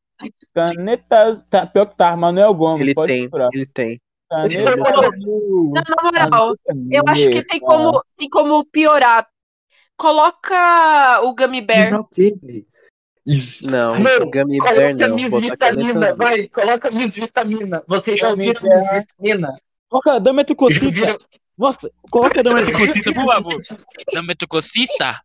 Canetas. 0.55 1.43
Tá, 1.49 1.67
pior 1.67 1.87
que 1.87 1.97
tá, 1.97 2.17
Manuel 2.17 2.55
Gomes, 2.55 2.83
Ele 2.83 2.95
pode 2.95 3.13
tem, 3.13 3.23
procurar. 3.23 3.51
ele 3.53 3.67
tem. 3.67 4.01
Na 4.31 4.43
moral, 6.03 6.55
eu 6.91 7.03
acho 7.09 7.31
que 7.31 7.43
tem 7.43 7.59
como, 7.59 8.01
tem 8.17 8.29
como 8.29 8.65
piorar. 8.65 9.27
Coloca 9.97 11.21
o 11.23 11.35
Gummy 11.35 11.61
Bear. 11.61 11.91
Não 11.91 12.05
teve. 12.05 12.67
Não, 13.63 13.99
Não, 13.99 14.31
Gummy 14.31 14.59
Bear 14.59 14.75
Coloca 14.75 15.09
não. 15.09 15.17
Miss 15.17 15.41
Vitamina, 15.41 16.15
vai, 16.15 16.49
coloca 16.49 16.91
Miss 16.91 17.15
Vitamina. 17.17 17.83
Vocês 17.87 18.19
já 18.19 18.31
ouviram. 18.31 18.63
Miss 18.63 18.89
Vitamina? 18.93 19.61
Coloca 19.89 20.21
ouviram? 20.45 21.19
Nossa, 21.59 21.91
coloca 22.11 22.43
Dama 22.43 22.65
Tucocita, 22.65 23.13
por 23.13 23.25
favor. 23.27 23.63
Dama 24.15 24.35
Tucocita? 24.35 25.21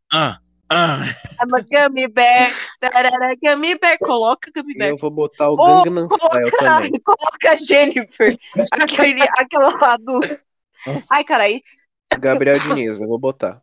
Ah, 0.69 1.03
ah. 1.03 1.43
Ama 1.43 1.61
Gummy 1.61 2.07
Bear. 2.07 2.51
Tarara, 2.79 3.35
Gummy 3.41 3.77
Bear. 3.77 3.97
Coloca 3.99 4.51
Gummy 4.55 4.73
Bear. 4.75 4.89
eu 4.91 4.97
vou 4.97 5.11
botar 5.11 5.49
o 5.49 5.55
Ou 5.57 5.83
Gangnam 5.83 6.07
Style 6.09 6.51
coloca, 6.51 6.57
também. 6.57 6.99
coloca 7.01 7.51
a 7.51 7.55
Jennifer. 7.55 8.37
Aquele, 8.71 9.21
aquela 9.37 9.77
lá 9.79 9.97
do. 9.97 10.19
Nossa. 10.85 11.07
Ai, 11.11 11.23
carai. 11.23 11.61
Gabriel 12.19 12.59
Diniz, 12.59 12.99
eu 13.01 13.07
vou 13.07 13.19
botar. 13.19 13.61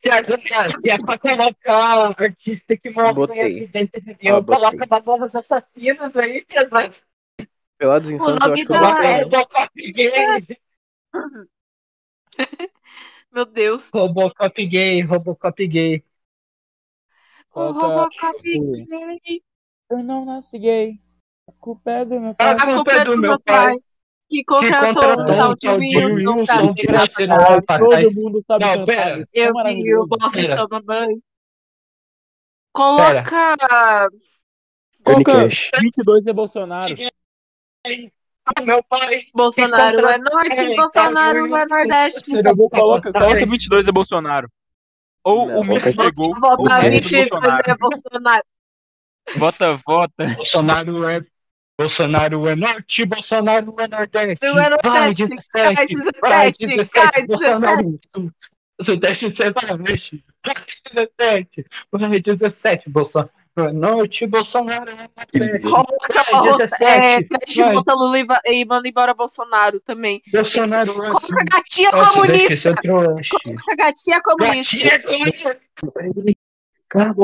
Se 0.00 0.10
é, 0.10 0.92
é 0.94 0.98
pra 0.98 1.18
colocar 1.18 2.14
artista 2.22 2.76
que 2.76 2.90
morre 2.90 3.34
em 3.34 3.40
acidente 3.42 4.00
de 4.00 4.10
avião, 4.10 4.38
Ah, 4.38 4.44
coloca 4.44 4.86
Mamonas 4.86 5.34
Assassinas 5.34 6.14
aí, 6.16 6.44
pesado. 6.44 6.96
Pelados 7.78 8.10
Insanos 8.10 8.42
eu 8.42 8.48
nome 8.48 8.52
acho 8.52 8.66
que 8.66 8.72
eu 8.72 8.78
botei. 8.78 9.06
é. 9.06 9.22
Robocop 9.22 9.92
gay, 9.92 10.58
Meu 13.32 13.46
Deus. 13.46 13.90
Robocop 13.94 14.66
gay, 14.66 15.00
Robocop 15.02 15.66
gay. 15.66 16.04
O 17.50 17.74
Coloca 17.74 17.86
Robocop 17.86 18.38
o- 18.38 18.42
gay. 19.22 19.42
Eu 19.90 20.04
não 20.04 20.24
nasci 20.24 20.58
gay. 20.58 21.00
A 21.48 21.52
culpa 21.58 21.90
é 21.90 22.04
do 22.04 22.20
meu 22.20 22.30
A 22.30 22.34
pai. 22.34 22.54
A 22.56 22.74
culpa 22.74 22.92
é 22.92 23.04
do 23.04 23.18
meu 23.18 23.40
pai. 23.40 23.76
Que 24.28 24.44
contratou 24.44 25.02
um 25.20 25.26
tal 25.26 25.54
de 25.56 25.68
Wilson 25.68 26.74
pra. 26.74 27.44
Alpacais. 27.54 28.12
Todo 28.12 28.22
mundo 28.22 28.44
sabe 28.46 28.64
Não, 28.64 28.84
pera. 28.84 29.18
é 29.20 29.22
Eu 29.34 29.46
vi 29.46 29.50
o 29.50 29.54
maravilhoso. 29.54 30.06
Bob 30.06 30.32
Pera. 30.32 30.56
toma 30.56 30.80
banho. 30.82 31.20
Coloca. 32.72 33.56
Coloca 35.04 35.24
Cash. 35.24 35.70
22 35.80 36.26
é 36.26 36.32
Bolsonaro. 36.32 36.94
com 38.56 38.64
meu 38.64 38.82
pai. 38.84 39.22
Bolsonaro 39.34 40.06
é 40.06 40.18
norte, 40.18 40.60
É, 40.60 40.76
Bolsonaro 40.76 41.50
tá, 41.50 41.60
é 41.60 41.66
nordeste. 41.66 42.30
Coloca, 42.70 43.12
coloca 43.12 43.46
22 43.46 43.88
é 43.88 43.92
Bolsonaro. 43.92 44.48
Ou 45.24 45.46
Não, 45.46 45.60
o 45.60 45.64
Mito 45.64 45.92
vota- 45.92 46.04
pegou. 46.04 46.34
ou 46.42 46.66
o 46.66 46.72
é 46.72 46.90
22 46.90 47.28
Bolsonaro. 47.28 47.62
é 47.66 47.74
Bolsonaro. 47.76 48.44
Vota, 49.36 49.80
vota. 49.86 50.26
Bolsonaro 50.36 51.08
é. 51.08 51.20
Bolsonaro 51.78 52.46
é 52.46 52.54
norte, 52.56 53.06
Bolsonaro 53.06 53.74
é 53.80 53.88
nordeste. 53.88 54.46
Não 54.46 54.58
é 54.58 54.68
Vai, 54.68 54.70
nordeste, 54.70 55.26
17, 55.28 55.50
cai 55.50 55.74
vai, 55.74 55.86
17, 56.52 56.76
17, 56.76 57.12
cai 57.12 57.26
Bolsonaro. 57.26 58.00
Sudeste 58.82 59.36
severamente. 59.36 60.24
Vai, 60.44 60.54
17, 60.92 61.66
vai, 61.90 62.20
17, 62.20 62.90
Bolsonaro 62.90 63.30
é 63.34 63.39
norte, 63.72 64.26
Bolsonaro 64.26 64.90
é 64.90 65.08
Vai, 65.58 65.58
Bolsa- 65.60 66.66
17, 66.68 67.60
é, 67.60 67.72
volta 67.72 67.94
Lula 67.94 68.18
e 68.18 68.26
e 68.46 68.64
manda 68.64 68.88
embora 68.88 69.12
Bolsonaro 69.14 69.80
também. 69.80 70.22
Bolsonaro 70.32 70.90
é. 70.92 70.94
Coloca 71.10 71.44
gatinha 71.52 71.90
comunista. 71.90 72.74
trouxa. 72.76 73.36
Coloca 73.44 73.76
gatinha 73.76 74.20
comunista. 74.22 74.78
Gatinha 74.78 75.02
comunista. 75.02 75.60
A 76.92 77.14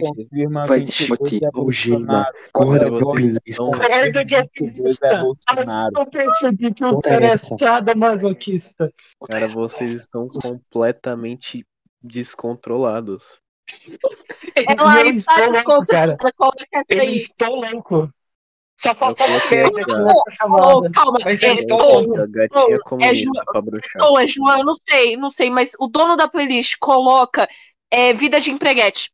confirma 0.00 0.62
Vai 0.66 0.80
22 0.80 1.30
te 1.30 1.44
é 1.44 1.48
o 1.54 1.70
Gema. 1.70 1.98
Bolsonaro. 1.98 2.34
Corda 2.52 2.84
vocês 2.90 3.02
Goblins. 3.04 3.38
estão- 3.44 3.70
Corda 3.72 4.24
de 4.24 4.36
22 4.46 4.98
é. 5.02 5.24
Eu 6.00 6.06
percebi 6.06 6.74
que 6.74 6.84
o 6.84 7.00
cara 7.00 7.24
é 7.24 7.28
essa. 7.30 7.56
sadomasoquista. 7.58 8.92
Cara, 9.28 9.48
vocês 9.48 9.92
estão 9.94 10.28
completamente 10.28 11.66
descontrolados. 12.02 13.40
Ela 14.54 15.00
Eu 15.00 15.06
está 15.10 15.44
estou 15.44 15.52
louco, 15.52 15.86
cara. 15.86 16.06
descontrolada. 16.06 16.32
Coloca 16.36 16.66
essa 16.72 16.84
Eu 16.90 17.00
aí. 17.00 17.16
estou 17.16 17.54
louco. 17.56 18.14
Só 18.80 18.94
falta 18.94 19.24
você 19.28 19.62
Oh, 19.62 20.30
chamada. 20.32 20.90
calma. 20.90 21.18
Mas 21.24 21.42
É, 21.42 21.56
Tom, 21.66 21.76
louco. 22.02 22.20
A 22.20 22.26
gatinha 22.26 22.76
é 23.10 23.14
João-. 23.14 23.44
Tom, 23.98 24.18
é 24.18 24.26
João, 24.26 24.58
eu 24.58 24.64
não 24.64 24.74
sei, 24.74 25.16
não 25.16 25.30
sei, 25.30 25.48
mas 25.50 25.72
o 25.78 25.86
dono 25.86 26.16
da 26.16 26.28
playlist 26.28 26.76
coloca 26.80 27.48
é, 27.90 28.12
Vida 28.12 28.40
de 28.40 28.50
Empreguete. 28.50 29.10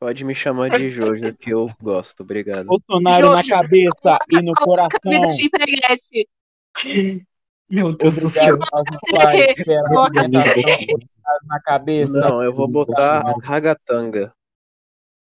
Pode 0.00 0.24
me 0.24 0.34
chamar 0.34 0.68
de 0.70 0.90
Jojo, 0.90 1.32
que 1.36 1.50
eu 1.50 1.70
gosto. 1.80 2.24
Obrigado. 2.24 2.66
Bolsonaro 2.66 3.30
na 3.30 3.36
Jojo, 3.36 3.48
cabeça 3.48 4.18
e 4.32 4.42
no 4.42 4.52
Coloca 4.52 4.88
Vida 5.04 5.20
coração. 5.20 5.36
de 5.36 5.44
Empreguete. 5.46 6.28
Meu 7.70 7.96
Deus 7.96 8.14
do 8.16 8.30
céu. 8.30 8.56
Na 11.46 11.60
cabeça. 11.60 12.20
Não, 12.20 12.42
eu 12.42 12.52
vou 12.52 12.68
botar 12.68 13.22
Ragatanga. 13.42 14.32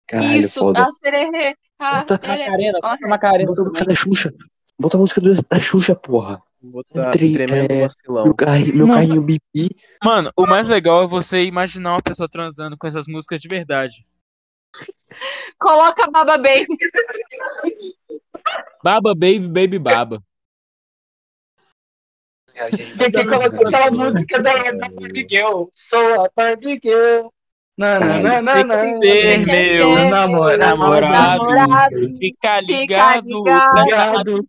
Caralho, 0.08 0.34
Isso, 0.40 0.60
foda. 0.62 0.84
a 0.88 0.92
sererê. 0.92 1.56
Macarena. 1.80 2.80
Bota 2.82 3.62
a 3.62 3.64
música 3.66 3.86
da 3.86 3.96
Xuxa. 3.96 4.34
Bota 4.80 4.98
a 4.98 5.00
música 5.00 5.20
do- 5.22 5.42
da 5.50 5.60
Xuxa, 5.60 5.96
porra. 5.96 6.42
Botar 6.62 7.12
Tri- 7.12 7.34
Tremendo 7.34 7.72
é, 7.72 7.82
Vacilão. 7.82 8.24
Meu, 8.26 8.34
carri- 8.36 8.74
meu 8.74 8.88
carrinho 8.88 9.22
Bibi. 9.22 9.76
Mano, 10.04 10.32
o 10.36 10.46
mais 10.48 10.68
legal 10.68 11.04
é 11.04 11.08
você 11.08 11.44
imaginar 11.46 11.92
uma 11.94 12.02
pessoa 12.02 12.28
transando 12.30 12.78
com 12.78 12.88
essas 12.88 13.06
músicas 13.08 13.40
de 13.40 13.48
verdade. 13.48 14.06
Coloca 15.60 16.10
Baba 16.10 16.38
Baby. 16.38 16.66
Baba 18.84 19.14
Baby 19.14 19.48
Baby 19.48 19.80
Baba. 19.80 20.22
Tem 22.98 23.12
que 23.12 23.24
colocar 23.26 23.68
aquela 23.68 23.92
música 23.92 24.42
da 24.42 24.54
Barbie 24.54 25.28
Girl. 25.30 25.64
Sou 25.72 26.26
a 26.26 26.30
Barbie 26.36 26.80
Girl. 26.84 27.28
Não, 27.78 28.00
não, 28.00 28.08
não, 28.24 28.42
não, 28.42 28.64
não. 28.64 29.00
Que 29.00 29.18
ser 29.18 29.46
meu 29.46 30.58
namorado. 30.58 31.46
Fica 32.18 32.60
ligado. 32.62 33.28
ligado. 33.28 34.46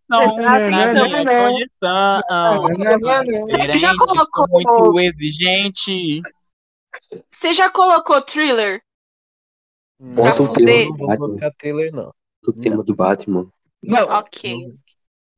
Na. 1.83 2.23
Não, 2.25 2.63
não, 2.63 3.03
não. 3.03 3.25
Diferente, 3.45 3.79
Já 3.79 3.95
colocou- 3.97 4.47
Muito 4.51 5.01
exigente. 5.01 6.23
Você 7.31 7.53
já 7.53 7.69
colocou 7.71 8.23
thriller? 8.23 8.81
Não 10.01 10.23
do 10.23 10.97
vou 10.97 11.17
colocar 11.19 11.51
thriller, 11.59 11.93
não. 11.93 12.11
O 12.47 12.53
tema 12.53 12.83
do 12.83 12.95
Batman. 12.95 13.47
Não, 13.83 14.09
Ok. 14.09 14.73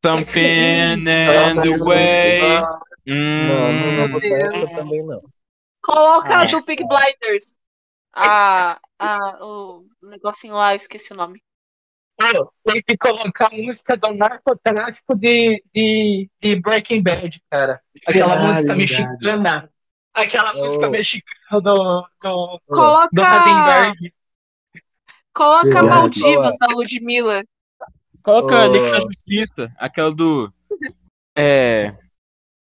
Something 0.05 0.43
in 0.43 1.05
the 1.05 1.79
way. 1.85 2.41
Não, 3.07 3.73
não 3.97 4.09
vou 4.09 4.21
Hum, 4.21 4.35
essa 4.35 4.67
também, 4.75 5.05
não. 5.05 5.23
Coloca 5.83 6.29
a 6.37 6.41
Ah, 6.43 6.45
do 6.45 6.65
Peak 6.65 6.85
Blinders. 6.87 7.55
A, 8.13 8.79
a, 8.99 9.45
o 9.45 9.87
negocinho 10.03 10.55
lá, 10.55 10.73
eu 10.73 10.77
esqueci 10.77 11.13
o 11.13 11.17
nome. 11.17 11.43
Tem 12.65 12.83
que 12.83 12.97
colocar 12.99 13.47
a 13.47 13.57
música 13.57 13.97
do 13.97 14.13
narcotráfico 14.13 15.15
de, 15.17 15.63
de, 15.75 16.31
de 16.43 16.57
Breaking 16.57 17.03
Bad, 17.03 17.43
cara. 17.51 17.81
Aquela 18.07 18.35
Ah, 18.35 18.53
música 18.53 18.75
mexicana. 18.75 19.71
Aquela 20.13 20.55
Eu- 20.55 20.65
música 20.67 20.91
mexicana 20.91 21.61
do, 21.61 21.61
do, 21.63 22.07
do 22.21 22.61
Coloca, 22.75 23.23
Heisenberg. 23.23 24.13
coloca. 25.33 25.83
Maldivas 25.83 26.59
da 26.59 26.67
Ludmilla. 26.69 27.43
Coloca 28.23 28.55
a 28.63 28.69
Ô. 28.69 28.73
Liga 28.73 28.91
da 28.93 29.01
Justiça, 29.01 29.73
aquela 29.79 30.15
do. 30.15 30.53
É. 31.37 31.97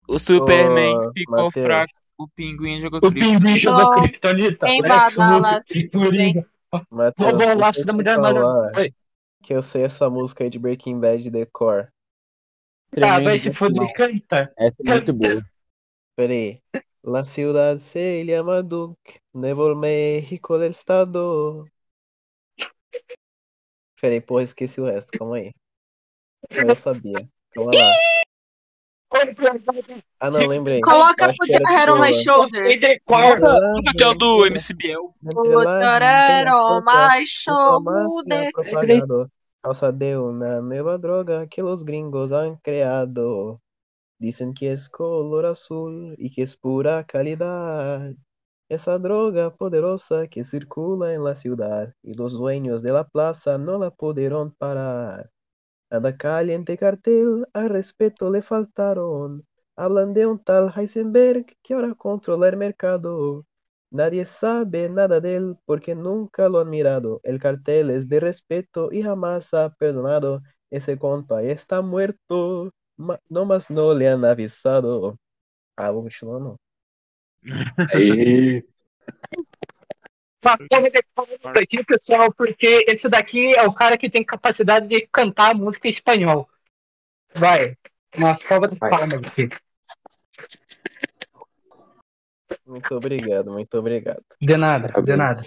O 0.08 0.18
Superman 0.18 0.96
Ô, 0.96 1.12
ficou 1.12 1.44
Matheus. 1.44 1.66
fraco, 1.66 1.92
o 2.18 2.28
pinguim 2.28 2.80
jogou 2.80 2.98
O 2.98 3.10
cripto. 3.10 3.20
pinguim 3.20 3.56
jogou 3.56 3.82
Não, 3.82 4.02
Kryptonita. 4.02 4.68
em 4.68 4.80
Lex 4.82 4.94
Luthor 4.94 5.16
Badalas, 5.16 5.64
e 5.70 5.88
Coringa. 5.88 6.46
Matheus, 6.90 7.30
Roubou 7.30 7.48
o 7.48 7.58
laço 7.58 7.80
eu 7.80 7.86
da 7.86 7.92
Mulher 7.92 8.18
Maravilha. 8.18 8.94
Que 9.42 9.54
eu 9.54 9.62
sei 9.62 9.84
essa 9.84 10.10
música 10.10 10.44
aí 10.44 10.50
de 10.50 10.58
Breaking 10.58 10.98
Bad 11.00 11.28
decor. 11.30 11.88
Ah, 13.02 13.20
vai 13.20 13.38
se 13.38 13.52
foder, 13.52 13.92
canta. 13.94 14.52
Essa 14.56 14.76
é 14.84 14.90
muito 14.90 15.12
boa. 15.12 15.44
Pera 16.16 16.32
aí. 16.32 16.60
La 17.04 17.24
ciudad 17.24 17.78
se 17.78 18.24
llama 18.24 18.62
Duke, 18.62 19.20
Nuevo 19.32 19.74
México 19.76 20.58
del 20.58 20.70
Estado. 20.70 21.64
Pera 24.00 24.14
aí, 24.14 24.20
porra, 24.20 24.42
esqueci 24.42 24.80
o 24.80 24.86
resto, 24.86 25.16
calma 25.18 25.36
aí. 25.36 25.52
Não, 26.50 26.68
eu 26.68 26.76
sabia. 26.76 27.28
Calma 27.52 27.72
lá. 27.74 27.92
Ah, 30.20 30.30
não, 30.30 30.46
lembrei. 30.46 30.80
Coloca 30.80 31.26
acho 31.26 31.38
Put 31.38 31.50
que 31.50 31.56
Your 31.56 31.68
Head 31.68 31.90
on 31.90 32.00
My 32.00 32.12
Shoulder. 32.12 32.80
Decor. 32.80 33.40
Coloca 33.40 33.90
aquela 33.90 34.14
do 34.14 34.46
MC 34.46 34.74
Biel. 34.74 35.14
Put 35.24 35.48
your 35.48 36.00
head 36.00 36.48
on 36.48 36.82
my 36.84 37.24
shoulder. 37.24 38.50
propagado 38.52 39.30
causa 39.62 39.90
de 39.90 40.16
una 40.16 40.60
nueva 40.60 40.96
droga 40.96 41.48
que 41.48 41.60
los 41.60 41.84
gringos 41.84 42.30
han 42.30 42.56
creado. 42.56 43.60
Dicen 44.18 44.54
que 44.54 44.72
es 44.72 44.88
color 44.88 45.46
azul 45.46 46.14
y 46.18 46.30
que 46.30 46.42
es 46.42 46.56
pura 46.56 47.04
calidad. 47.04 48.12
Esa 48.68 48.96
droga 48.98 49.50
poderosa 49.56 50.28
que 50.28 50.44
circula 50.44 51.12
en 51.14 51.24
la 51.24 51.34
ciudad 51.34 51.92
y 52.02 52.14
los 52.14 52.34
dueños 52.34 52.80
de 52.82 52.92
la 52.92 53.02
plaza 53.08 53.58
no 53.58 53.76
la 53.78 53.90
pudieron 53.90 54.52
parar. 54.52 55.30
Anda 55.90 56.16
caliente 56.16 56.78
cartel, 56.78 57.46
al 57.54 57.70
respeto 57.70 58.30
le 58.30 58.42
faltaron. 58.42 59.44
Hablan 59.76 60.14
de 60.14 60.26
un 60.26 60.38
tal 60.42 60.72
Heisenberg 60.76 61.46
que 61.62 61.74
ahora 61.74 61.94
controla 61.94 62.48
el 62.48 62.56
mercado. 62.56 63.46
Nadie 63.90 64.26
sabe 64.26 64.88
nada 64.88 65.20
de 65.20 65.36
él 65.36 65.58
porque 65.66 65.94
nunca 65.96 66.48
lo 66.48 66.60
han 66.60 66.70
mirado. 66.70 67.20
El 67.24 67.40
cartel 67.40 67.90
es 67.90 68.08
de 68.08 68.20
respeto 68.20 68.92
y 68.92 69.02
jamás 69.02 69.54
ha 69.54 69.70
perdonado. 69.74 70.42
Ese 70.70 70.98
compa 70.98 71.42
está 71.42 71.82
muerto, 71.82 72.72
ma- 72.96 73.20
nomás 73.28 73.70
no 73.70 73.94
le 73.94 74.08
han 74.08 74.24
avisado. 74.24 75.18
Continuar 75.76 76.40
não. 76.40 76.58
Aí. 77.94 78.64
Mas 80.44 80.60
porra, 80.68 80.90
decor 80.90 81.28
isso 81.28 81.48
aqui, 81.48 81.84
pessoal, 81.84 82.32
porque 82.32 82.84
esse 82.88 83.08
daqui 83.08 83.54
é 83.56 83.62
o 83.64 83.74
cara 83.74 83.98
que 83.98 84.08
tem 84.08 84.24
capacidade 84.24 84.86
de 84.86 85.06
cantar 85.08 85.54
música 85.54 85.88
em 85.88 85.90
espanhol. 85.90 86.48
Vai. 87.34 87.76
Uma 88.16 88.36
salva 88.36 88.68
de 88.68 88.76
palmas 88.78 89.22
aqui. 89.24 89.48
Muito 92.64 92.94
obrigado, 92.94 93.50
muito 93.50 93.76
obrigado. 93.76 94.22
De 94.40 94.56
nada, 94.56 94.88
de 95.02 95.16
nada. 95.16 95.42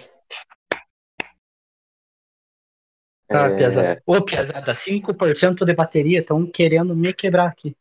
Tá, 3.26 3.46
É, 3.46 3.56
Piazada. 3.56 4.02
Ô, 4.04 4.20
Piazada, 4.22 4.74
5% 4.74 5.64
de 5.64 5.72
bateria, 5.72 6.20
estão 6.20 6.44
querendo 6.46 6.96
me 6.96 7.14
quebrar 7.14 7.46
aqui. 7.46 7.76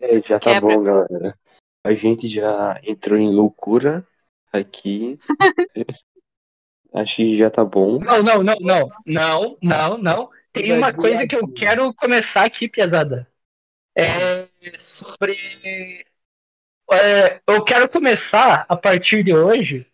é, 0.00 0.20
já 0.20 0.38
tá 0.38 0.52
Quebra. 0.52 0.76
bom, 0.76 0.82
galera. 0.82 1.38
A 1.84 1.94
gente 1.94 2.28
já 2.28 2.80
entrou 2.84 3.18
em 3.18 3.32
loucura 3.32 4.06
aqui. 4.52 5.18
Acho 6.92 7.16
que 7.16 7.36
já 7.36 7.50
tá 7.50 7.64
bom. 7.64 7.98
Não, 7.98 8.22
não, 8.22 8.42
não, 8.42 8.56
não. 8.60 8.88
Não, 9.06 9.58
não, 9.62 9.98
não. 9.98 10.30
Tem 10.52 10.72
uma 10.72 10.92
coisa 10.92 11.26
que 11.26 11.36
eu 11.36 11.46
quero 11.48 11.94
começar 11.94 12.44
aqui, 12.44 12.68
Piazada. 12.68 13.30
É 13.94 14.46
sobre. 14.78 15.36
é, 16.92 17.40
eu 17.46 17.64
quero 17.64 17.88
começar, 17.88 18.66
a 18.68 18.76
partir 18.76 19.22
de 19.22 19.34
hoje, 19.34 19.86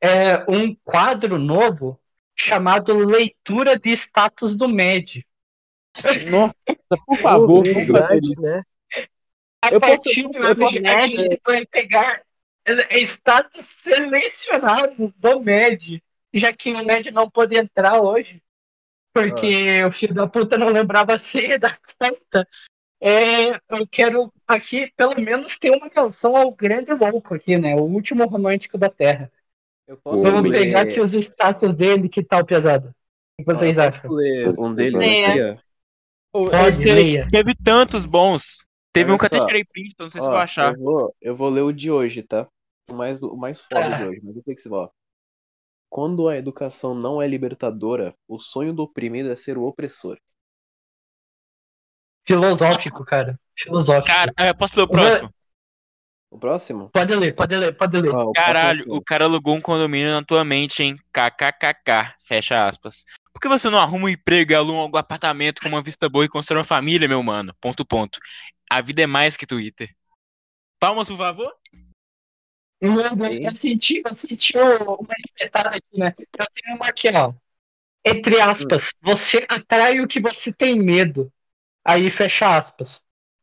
é, 0.00 0.38
um 0.50 0.74
quadro 0.84 1.38
novo 1.38 1.98
chamado 2.36 2.96
Leitura 2.96 3.78
de 3.78 3.90
Status 3.90 4.56
do 4.56 4.68
MED. 4.68 5.26
Nossa, 6.30 6.54
por 7.06 7.18
favor. 7.18 7.62
Pô, 7.62 7.62
verdade, 7.62 8.34
né? 8.40 8.62
Eu 9.72 9.80
posso- 9.80 10.02
partir 10.04 10.28
de 10.28 10.38
eu 10.38 10.56
posso- 10.56 10.76
hoje, 10.76 10.86
a 10.86 11.06
gente 11.06 11.40
vai 11.44 11.66
pegar 11.66 12.22
é, 12.64 13.00
status 13.00 13.64
selecionados 13.82 15.16
do 15.16 15.40
MED, 15.40 16.02
já 16.34 16.52
que 16.52 16.72
o 16.72 16.84
MED 16.84 17.10
não 17.10 17.28
pôde 17.30 17.56
entrar 17.56 18.00
hoje, 18.00 18.42
porque 19.12 19.82
o 19.84 19.90
filho 19.92 20.14
da 20.14 20.26
puta 20.26 20.56
não 20.58 20.68
lembrava 20.68 21.14
a 21.14 21.18
senha 21.18 21.58
da 21.58 21.76
conta. 21.98 22.46
É, 23.00 23.54
eu 23.70 23.86
quero 23.90 24.32
aqui, 24.46 24.92
pelo 24.94 25.18
menos, 25.18 25.58
ter 25.58 25.70
uma 25.70 25.90
menção 25.94 26.36
ao 26.36 26.52
grande 26.52 26.92
louco 26.92 27.34
aqui, 27.34 27.56
né? 27.58 27.74
O 27.74 27.80
último 27.84 28.26
romântico 28.26 28.76
da 28.76 28.90
Terra. 28.90 29.32
Eu 29.88 29.96
posso 29.96 30.22
Vamos 30.22 30.50
Ler. 30.50 30.60
pegar 30.64 30.82
aqui 30.82 31.00
os 31.00 31.12
status 31.14 31.74
dele, 31.74 32.08
que 32.08 32.22
tal, 32.22 32.44
pesado? 32.44 32.94
O 33.40 33.42
que 33.42 33.52
vocês 33.52 33.78
eu 33.78 33.84
acham? 33.84 34.10
um 34.58 34.74
deles 34.74 35.00
Leia. 35.00 35.58
Ô, 36.32 36.48
Pode, 36.50 36.84
leia. 36.92 37.26
teve 37.30 37.54
tantos 37.56 38.04
bons. 38.06 38.64
Teve 38.92 39.10
Olha 39.10 39.14
um 39.14 39.18
que 39.18 39.26
até 39.26 39.38
só. 39.38 39.46
tirei 39.46 39.64
print, 39.64 39.90
então 39.92 40.06
não 40.06 40.10
sei 40.10 40.20
se 40.20 40.26
Ó, 40.26 40.30
vou 40.30 40.38
achar. 40.38 40.72
Eu 40.74 40.78
vou, 40.78 41.16
eu 41.20 41.36
vou 41.36 41.48
ler 41.48 41.62
o 41.62 41.72
de 41.72 41.90
hoje, 41.90 42.22
tá? 42.22 42.48
O 42.88 42.94
mais, 42.94 43.22
o 43.22 43.36
mais 43.36 43.60
foda 43.60 43.94
Ah. 43.94 43.96
de 43.96 44.04
hoje, 44.04 44.20
mas 44.22 44.36
reflexivo, 44.36 44.74
ó. 44.76 44.90
Quando 45.88 46.28
a 46.28 46.36
educação 46.36 46.94
não 46.94 47.20
é 47.20 47.26
libertadora, 47.28 48.14
o 48.26 48.38
sonho 48.40 48.72
do 48.72 48.82
oprimido 48.82 49.30
é 49.30 49.36
ser 49.36 49.58
o 49.58 49.64
opressor. 49.64 50.18
Filosófico, 52.26 53.04
cara. 53.04 53.38
Filosófico. 53.56 54.06
Cara, 54.06 54.32
é, 54.38 54.52
posso 54.54 54.74
ler 54.76 54.82
o 54.82 54.88
próximo? 54.88 55.34
O 56.30 56.38
próximo? 56.38 56.88
Pode 56.90 57.14
ler, 57.16 57.34
pode 57.34 57.56
ler, 57.56 57.76
pode 57.76 58.00
ler. 58.00 58.14
Ó, 58.14 58.30
o 58.30 58.32
Caralho, 58.32 58.84
o 58.88 59.02
cara 59.02 59.24
alugou 59.24 59.56
um 59.56 59.60
condomínio 59.60 60.12
na 60.12 60.24
tua 60.24 60.44
mente, 60.44 60.80
hein? 60.82 60.96
KKKK. 61.12 62.14
Fecha 62.20 62.66
aspas. 62.66 63.04
Por 63.32 63.40
que 63.40 63.48
você 63.48 63.68
não 63.68 63.80
arruma 63.80 64.04
um 64.04 64.08
emprego 64.08 64.52
e 64.52 64.54
aluga 64.54 64.96
um 64.96 64.98
apartamento 64.98 65.60
com 65.60 65.68
uma 65.68 65.82
vista 65.82 66.08
boa 66.08 66.24
e 66.24 66.28
constrói 66.28 66.58
uma 66.60 66.64
família, 66.64 67.08
meu 67.08 67.22
mano? 67.22 67.52
Ponto, 67.60 67.84
ponto. 67.84 68.20
A 68.70 68.80
vida 68.80 69.02
é 69.02 69.06
mais 69.06 69.36
que 69.36 69.46
Twitter. 69.46 69.90
Palmas, 70.78 71.08
por 71.08 71.16
favor? 71.16 71.52
Mano, 72.80 73.26
eu 73.26 73.52
senti, 73.52 74.00
eu 74.04 74.14
senti 74.14 74.56
uma 74.56 75.14
espetada 75.24 75.70
aqui, 75.70 75.98
né? 75.98 76.14
Eu 76.16 76.46
tenho 76.54 76.76
uma 76.76 76.86
aqui, 76.86 77.08
ó. 77.08 77.34
Entre 78.04 78.40
aspas, 78.40 78.92
você 79.02 79.44
atrai 79.48 80.00
o 80.00 80.08
que 80.08 80.20
você 80.20 80.52
tem 80.52 80.80
medo. 80.80 81.30
Aí 81.84 82.10
fecha 82.10 82.56
aspas. 82.56 83.02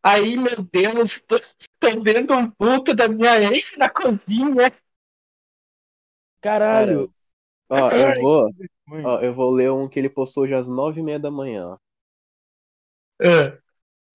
Aí, 0.10 0.38
meu 0.38 0.64
Deus, 0.72 1.22
tô, 1.22 1.38
tô 1.80 2.02
vendo 2.02 2.34
um 2.34 2.52
vulto 2.60 2.94
da 2.96 3.08
minha 3.08 3.42
ex 3.52 3.76
na 3.78 3.90
cozinha. 3.90 4.72
Caralho. 6.42 7.12
Ó, 7.70 7.92
eu 7.92 8.14
vou, 8.14 8.52
ó, 9.04 9.20
eu 9.22 9.34
vou 9.34 9.52
ler 9.52 9.72
um 9.72 9.90
que 9.90 10.00
ele 10.00 10.10
postou 10.10 10.44
hoje 10.44 10.54
às 10.56 10.68
nove 10.70 11.00
e 11.02 11.04
meia 11.04 11.20
da 11.20 11.32
manhã. 11.32 11.78
Ah, 13.24 13.60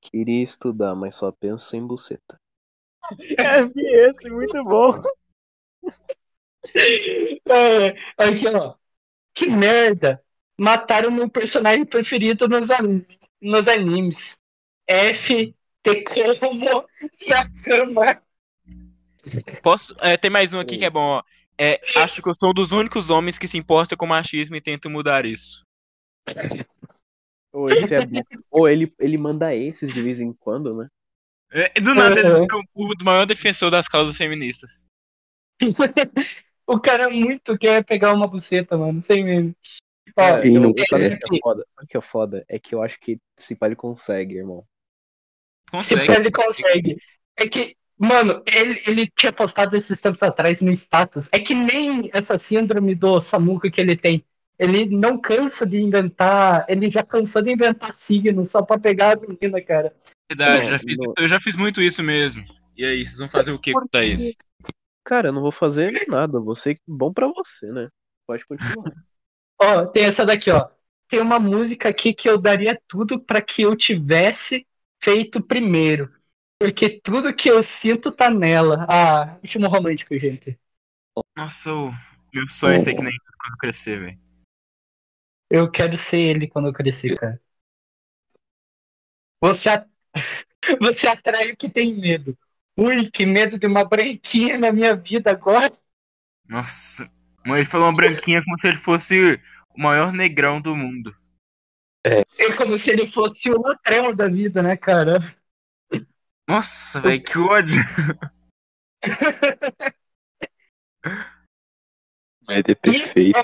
Queria 0.02 0.43
estudar, 0.44 0.94
mas 0.94 1.16
só 1.16 1.32
penso 1.32 1.74
em 1.74 1.85
buceta. 1.85 2.39
É, 3.39 3.64
vi 3.64 3.82
esse, 3.94 4.28
muito 4.31 4.62
bom. 4.64 5.02
é, 7.47 7.89
aqui, 8.16 8.47
ó. 8.48 8.74
Que 9.35 9.48
merda. 9.48 10.23
Mataram 10.59 11.10
meu 11.12 11.31
personagem 11.31 11.85
preferido 11.86 12.48
nos, 12.48 12.70
an- 12.70 13.05
nos 13.43 13.69
animes. 13.69 14.39
F, 14.89 15.55
te 15.82 16.04
como 16.38 16.86
na 17.28 17.50
cama. 17.62 18.22
Posso? 19.62 19.94
É, 20.00 20.16
tem 20.16 20.30
mais 20.30 20.52
um 20.52 20.60
aqui 20.60 20.78
que 20.78 20.84
é 20.84 20.90
bom, 20.90 21.06
ó. 21.06 21.22
É, 21.59 21.80
acho 21.96 22.22
que 22.22 22.28
eu 22.28 22.34
sou 22.34 22.50
um 22.50 22.54
dos 22.54 22.72
únicos 22.72 23.10
homens 23.10 23.38
que 23.38 23.46
se 23.46 23.59
importa 23.59 23.96
com 23.96 24.06
machismo 24.06 24.56
e 24.56 24.60
tento 24.60 24.90
mudar 24.90 25.24
isso. 25.24 25.64
Ou 27.52 27.68
esse 27.68 27.94
é 27.94 28.06
bom. 28.06 28.20
Ou 28.50 28.68
ele, 28.68 28.92
ele 28.98 29.18
manda 29.18 29.54
esses 29.54 29.92
de 29.92 30.02
vez 30.02 30.20
em 30.20 30.32
quando, 30.32 30.74
né? 30.74 30.88
É, 31.52 31.80
do 31.80 31.94
nada, 31.94 32.18
ele 32.18 32.28
é 32.28 32.54
o 32.54 32.62
o 32.74 33.04
maior 33.04 33.26
defensor 33.26 33.70
das 33.70 33.86
causas 33.86 34.16
feministas. 34.16 34.86
O 36.64 36.80
cara 36.80 37.10
muito 37.10 37.59
quer 37.59 37.84
pegar 37.84 38.14
uma 38.14 38.26
buceta, 38.26 38.78
mano, 38.78 39.02
sem 39.02 39.24
meme. 39.24 39.54
Ó, 40.10 40.12
Cara, 40.14 40.42
Quem 40.42 40.54
eu- 40.54 40.60
não 40.60 40.72
sabe 40.88 41.18
que 41.18 41.34
é 41.34 41.38
foda? 41.42 41.66
O 41.82 41.86
que 41.86 41.96
é 41.96 42.00
foda? 42.00 42.44
É 42.48 42.59
que 42.59 42.74
eu 42.74 42.82
acho 42.82 42.98
que 43.00 43.18
esse 43.36 43.56
pai 43.56 43.70
ele 43.70 43.76
consegue, 43.76 44.36
irmão. 44.36 44.64
Se 45.80 45.94
Consegue. 45.94 46.12
ele 46.20 46.30
consegue. 46.30 46.96
É 47.36 47.48
que, 47.48 47.76
mano, 47.96 48.42
ele, 48.46 48.82
ele 48.84 49.08
tinha 49.16 49.32
postado 49.32 49.76
esses 49.76 50.00
tempos 50.00 50.22
atrás 50.22 50.60
no 50.60 50.72
status. 50.72 51.28
É 51.32 51.38
que 51.38 51.54
nem 51.54 52.10
essa 52.12 52.38
síndrome 52.38 52.94
do 52.94 53.20
Samuca 53.20 53.70
que 53.70 53.80
ele 53.80 53.94
tem. 53.96 54.24
Ele 54.58 54.84
não 54.86 55.18
cansa 55.18 55.64
de 55.64 55.80
inventar. 55.80 56.66
Ele 56.68 56.90
já 56.90 57.02
cansou 57.02 57.40
de 57.42 57.52
inventar 57.52 57.92
signo 57.92 58.44
só 58.44 58.60
pra 58.62 58.78
pegar 58.78 59.16
a 59.16 59.20
menina, 59.20 59.60
cara. 59.62 59.94
Verdade, 60.28 60.64
Não, 60.64 60.70
já 60.70 60.78
fiz- 60.78 60.96
não. 60.98 61.14
eu 61.16 61.28
já 61.28 61.40
fiz 61.40 61.56
muito 61.56 61.80
isso 61.80 62.02
mesmo. 62.02 62.44
E 62.76 62.84
aí, 62.84 63.04
vocês 63.04 63.18
vão 63.18 63.28
fazer 63.28 63.52
o 63.52 63.58
que 63.58 63.72
Por 63.72 63.82
quanto 63.82 63.96
a 63.96 64.00
quê? 64.02 64.08
isso? 64.08 64.36
Cara, 65.04 65.28
eu 65.28 65.32
não 65.32 65.42
vou 65.42 65.52
fazer 65.52 66.06
nada. 66.08 66.40
Você 66.40 66.78
bom 66.86 67.12
pra 67.12 67.26
você, 67.28 67.70
né? 67.72 67.88
Pode 68.26 68.44
continuar. 68.46 68.92
Ó, 69.60 69.86
tem 69.86 70.04
essa 70.04 70.24
daqui, 70.24 70.50
ó. 70.50 70.68
Tem 71.08 71.20
uma 71.20 71.38
música 71.38 71.88
aqui 71.88 72.14
que 72.14 72.28
eu 72.28 72.38
daria 72.38 72.80
tudo 72.88 73.20
pra 73.20 73.42
que 73.42 73.62
eu 73.62 73.76
tivesse 73.76 74.66
feito 75.02 75.42
primeiro. 75.42 76.12
Porque 76.58 77.00
tudo 77.00 77.34
que 77.34 77.50
eu 77.50 77.62
sinto 77.62 78.12
tá 78.12 78.30
nela. 78.30 78.86
Ah, 78.88 79.38
ritmo 79.42 79.68
romântico, 79.68 80.16
gente. 80.18 80.58
Nossa, 81.36 81.72
o 81.74 81.92
meu 82.32 82.50
sonho 82.50 82.76
é 82.76 82.80
ser 82.80 82.94
que 82.94 83.02
nem 83.02 83.12
quando 83.38 83.52
eu 83.54 83.58
crescer, 83.58 84.00
velho. 84.00 84.18
Eu 85.48 85.70
quero 85.70 85.96
ser 85.96 86.18
ele 86.18 86.48
quando 86.48 86.66
eu 86.68 86.72
crescer, 86.72 87.14
cara. 87.16 87.40
Você, 89.40 89.68
a- 89.70 89.86
Você 90.80 91.08
atrai 91.08 91.52
o 91.52 91.56
que 91.56 91.70
tem 91.70 91.94
medo. 92.00 92.36
Ui, 92.78 93.10
que 93.10 93.26
medo 93.26 93.58
de 93.58 93.66
uma 93.66 93.84
branquinha 93.84 94.58
na 94.58 94.72
minha 94.72 94.94
vida 94.96 95.30
agora. 95.30 95.72
Nossa. 96.48 97.10
Mas 97.44 97.60
ele 97.60 97.68
falou 97.68 97.86
uma 97.88 97.96
branquinha 97.96 98.42
como 98.44 98.58
se 98.60 98.68
ele 98.68 98.76
fosse 98.76 99.40
o 99.76 99.80
maior 99.80 100.12
negrão 100.12 100.60
do 100.60 100.76
mundo. 100.76 101.14
É 102.04 102.24
como 102.56 102.78
se 102.78 102.90
ele 102.90 103.06
fosse 103.06 103.50
o 103.50 103.60
latrão 103.60 104.14
da 104.14 104.28
vida, 104.28 104.62
né, 104.62 104.76
cara? 104.76 105.20
Nossa, 106.48 107.00
velho, 107.00 107.22
que 107.22 107.38
ódio. 107.38 107.82
Mas 112.46 112.64
é 112.68 112.74
perfeito. 112.74 113.38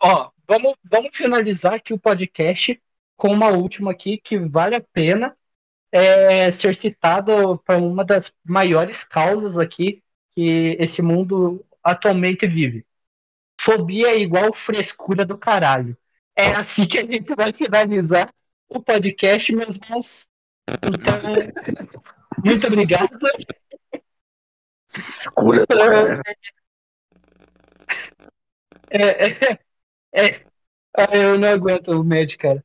Ó, 0.00 0.30
vamos, 0.46 0.74
vamos 0.82 1.16
finalizar 1.16 1.74
aqui 1.74 1.92
o 1.92 1.98
podcast 1.98 2.82
com 3.16 3.28
uma 3.32 3.48
última 3.48 3.90
aqui 3.90 4.18
que 4.18 4.38
vale 4.38 4.74
a 4.74 4.80
pena 4.80 5.36
é, 5.92 6.50
ser 6.50 6.74
citado 6.74 7.58
para 7.58 7.78
uma 7.78 8.04
das 8.04 8.32
maiores 8.44 9.04
causas 9.04 9.58
aqui 9.58 10.02
que 10.34 10.76
esse 10.78 11.00
mundo 11.02 11.64
atualmente 11.82 12.46
vive. 12.46 12.86
Fobia 13.60 14.08
é 14.08 14.18
igual 14.18 14.52
frescura 14.52 15.24
do 15.24 15.38
caralho. 15.38 15.96
É 16.36 16.48
assim 16.54 16.86
que 16.86 16.98
a 16.98 17.06
gente 17.06 17.34
vai 17.34 17.52
finalizar 17.52 18.30
o 18.68 18.80
podcast, 18.80 19.52
meus 19.54 19.76
irmãos. 19.76 20.26
Então, 20.68 21.16
muito 22.44 22.66
obrigado. 22.66 23.18
Escura. 25.08 25.64
É, 28.90 29.28
é, 29.28 29.58
é, 30.12 30.40
ah, 30.96 31.16
eu 31.16 31.38
não 31.38 31.48
aguento 31.48 31.88
o 31.88 32.04
médico, 32.04 32.42
cara. 32.42 32.64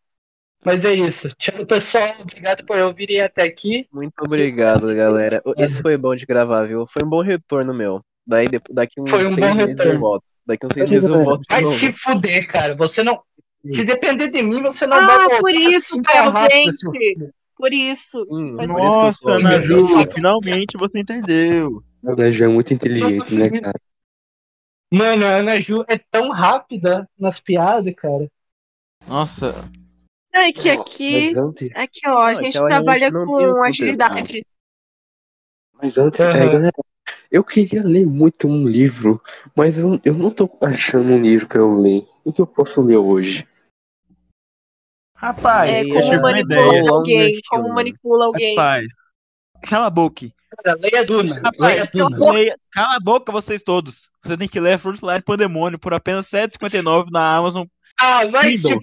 Mas 0.64 0.86
é 0.86 0.94
isso. 0.94 1.30
Tchau, 1.38 1.66
pessoal. 1.66 2.14
Obrigado 2.20 2.64
por 2.66 2.78
ouvirem 2.78 3.22
até 3.22 3.44
aqui. 3.44 3.88
Muito 3.92 4.14
obrigado, 4.24 4.94
galera. 4.94 5.42
Esse 5.58 5.82
foi 5.82 5.98
bom 5.98 6.16
de 6.16 6.26
gravar, 6.26 6.68
viu? 6.68 6.86
Foi 6.88 7.04
um 7.04 7.10
bom 7.10 7.22
retorno 7.22 7.74
meu. 7.74 8.04
Daí, 8.26 8.48
daqui 8.70 9.02
uns 9.02 9.10
Foi 9.10 9.26
um 9.26 9.34
seis 9.34 9.48
bom 9.48 9.56
meses 9.56 9.80
eu 9.80 9.86
retorno. 9.86 10.00
volto. 10.00 10.24
Daqui 10.46 10.66
uns 10.66 10.74
seis 10.74 10.90
meses 10.90 11.10
eu 11.10 11.24
volto 11.24 11.44
Vai 11.50 11.66
se 11.66 11.92
fuder, 11.92 12.48
cara. 12.48 12.76
Você 12.76 13.04
não. 13.04 13.24
Se 13.68 13.84
depender 13.84 14.28
de 14.30 14.42
mim, 14.42 14.62
você 14.62 14.88
não 14.88 14.98
Ah, 14.98 15.06
vai 15.06 15.18
voltar 15.20 15.40
por 15.42 15.52
isso, 15.52 15.94
assim 15.94 16.04
Carlos 16.04 16.36
Lente. 16.36 16.78
seu 16.78 16.92
filho. 16.92 17.34
Por 17.56 17.74
isso. 17.74 18.26
Hum, 18.30 18.52
Nossa, 18.68 19.12
sou- 19.14 19.32
Ana 19.34 19.60
meu 19.60 19.62
Ju, 19.62 19.88
Deus. 19.88 20.14
finalmente 20.14 20.78
você 20.78 21.00
entendeu. 21.00 21.84
Ela 22.04 22.32
já 22.32 22.46
é 22.46 22.48
muito 22.48 22.74
inteligente, 22.74 23.38
né, 23.38 23.50
cara? 23.62 23.80
Mano, 24.92 25.26
a 25.26 25.38
Ana 25.38 25.62
Ju 25.62 25.86
é 25.88 25.98
tão 25.98 26.32
rápida 26.32 27.08
nas 27.18 27.40
piadas, 27.40 27.94
cara. 27.96 28.28
Nossa, 29.08 29.54
É 30.34 30.52
que 30.52 30.70
aqui. 30.70 31.32
Aqui, 31.76 32.08
ó, 32.08 32.24
a 32.24 32.34
é 32.34 32.42
gente 32.42 32.54
trabalha 32.58 33.12
tem 33.12 33.22
o 33.22 33.26
com 33.26 33.64
agilidade. 33.64 34.44
mas 35.74 35.98
antes, 35.98 36.20
Aham. 36.20 36.36
é, 36.38 36.50
galera, 36.50 36.72
eu 37.32 37.44
queria 37.44 37.84
ler 37.84 38.06
muito 38.06 38.48
um 38.48 38.68
livro, 38.68 39.22
mas 39.56 39.78
eu, 39.78 40.00
eu 40.04 40.14
não 40.14 40.32
tô 40.32 40.50
achando 40.62 41.12
um 41.14 41.22
livro 41.22 41.48
pra 41.48 41.60
eu 41.60 41.74
ler. 41.74 42.06
O 42.24 42.34
que 42.34 42.42
eu 42.42 42.48
posso 42.48 42.82
ler 42.82 42.98
hoje? 42.98 43.48
Rapaz, 45.22 45.70
É, 45.70 45.84
como 45.86 46.00
já- 46.00 46.08
uma 46.08 46.22
manipula 46.22 46.40
ideia. 46.68 46.90
Alguém. 46.90 47.42
Como 47.50 47.74
manipula 47.74 48.26
alguém. 48.26 48.56
Rapaz, 48.56 48.88
cala 49.70 49.86
a 49.88 49.90
boca. 49.90 50.28
Cara, 50.64 50.78
leia 50.82 51.06
Duna. 51.06 51.36
Rapaz, 51.36 51.58
leia 51.60 51.88
cala 51.88 52.04
Duna. 52.10 52.16
a 52.16 52.20
boca. 52.20 52.32
Leia- 52.34 52.56
Cala 52.74 52.96
a 52.96 53.00
boca 53.02 53.32
vocês 53.32 53.64
todos. 53.64 54.10
Você 54.24 54.38
tem 54.38 54.48
que 54.48 54.60
ler 54.60 54.80
Fruitline 54.80 55.22
Pandemônio 55.22 55.78
por 55.78 55.94
apenas 55.94 56.32
R$ 56.32 56.40
7,59 56.48 57.10
na 57.12 57.36
Amazon 57.36 57.66
Ah, 58.00 58.26
vai 58.28 58.56
se 58.58 58.64
Kindle. 58.64 58.82